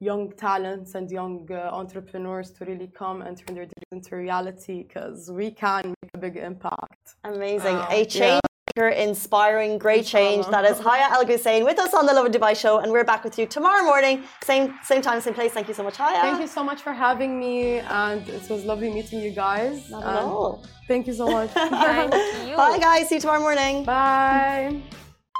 young 0.00 0.30
talents 0.32 0.94
and 0.96 1.10
young 1.10 1.48
uh, 1.50 1.70
entrepreneurs 1.72 2.50
to 2.50 2.64
really 2.64 2.88
come 2.88 3.22
and 3.22 3.38
turn 3.38 3.54
their 3.54 3.64
dreams 3.64 3.92
into 3.92 4.16
reality 4.16 4.82
because 4.82 5.30
we 5.30 5.50
can 5.50 5.94
make 6.02 6.10
a 6.14 6.18
big 6.18 6.36
impact 6.36 7.14
amazing. 7.24 7.76
Wow. 7.76 7.88
A 7.90 8.04
change 8.04 8.40
maker, 8.44 8.53
inspiring, 8.76 9.78
great 9.78 10.04
change. 10.04 10.46
That 10.48 10.64
is 10.64 10.78
Haya 10.80 11.06
Al 11.10 11.24
Gussain 11.24 11.64
with 11.64 11.78
us 11.78 11.94
on 11.94 12.06
the 12.06 12.12
Lovin 12.12 12.32
Dubai 12.32 12.56
show, 12.56 12.78
and 12.78 12.90
we're 12.90 13.04
back 13.04 13.22
with 13.22 13.38
you 13.38 13.46
tomorrow 13.46 13.84
morning, 13.84 14.24
same 14.42 14.74
same 14.82 15.00
time, 15.00 15.20
same 15.20 15.34
place. 15.34 15.52
Thank 15.52 15.68
you 15.68 15.74
so 15.74 15.84
much, 15.84 15.96
Haya. 15.96 16.20
Thank 16.22 16.40
you 16.40 16.48
so 16.48 16.64
much 16.64 16.82
for 16.82 16.92
having 16.92 17.38
me, 17.38 17.78
and 17.78 18.28
it 18.28 18.48
was 18.50 18.64
lovely 18.64 18.90
meeting 18.92 19.20
you 19.20 19.30
guys. 19.30 19.90
Not 19.90 20.02
at 20.02 20.22
all. 20.22 20.64
Thank 20.88 21.06
you 21.06 21.12
so 21.12 21.26
much. 21.28 21.50
thank 21.54 22.48
you 22.48 22.56
Bye, 22.56 22.78
guys. 22.78 23.08
See 23.08 23.16
you 23.16 23.20
tomorrow 23.20 23.40
morning. 23.40 23.84
Bye. 23.84 24.82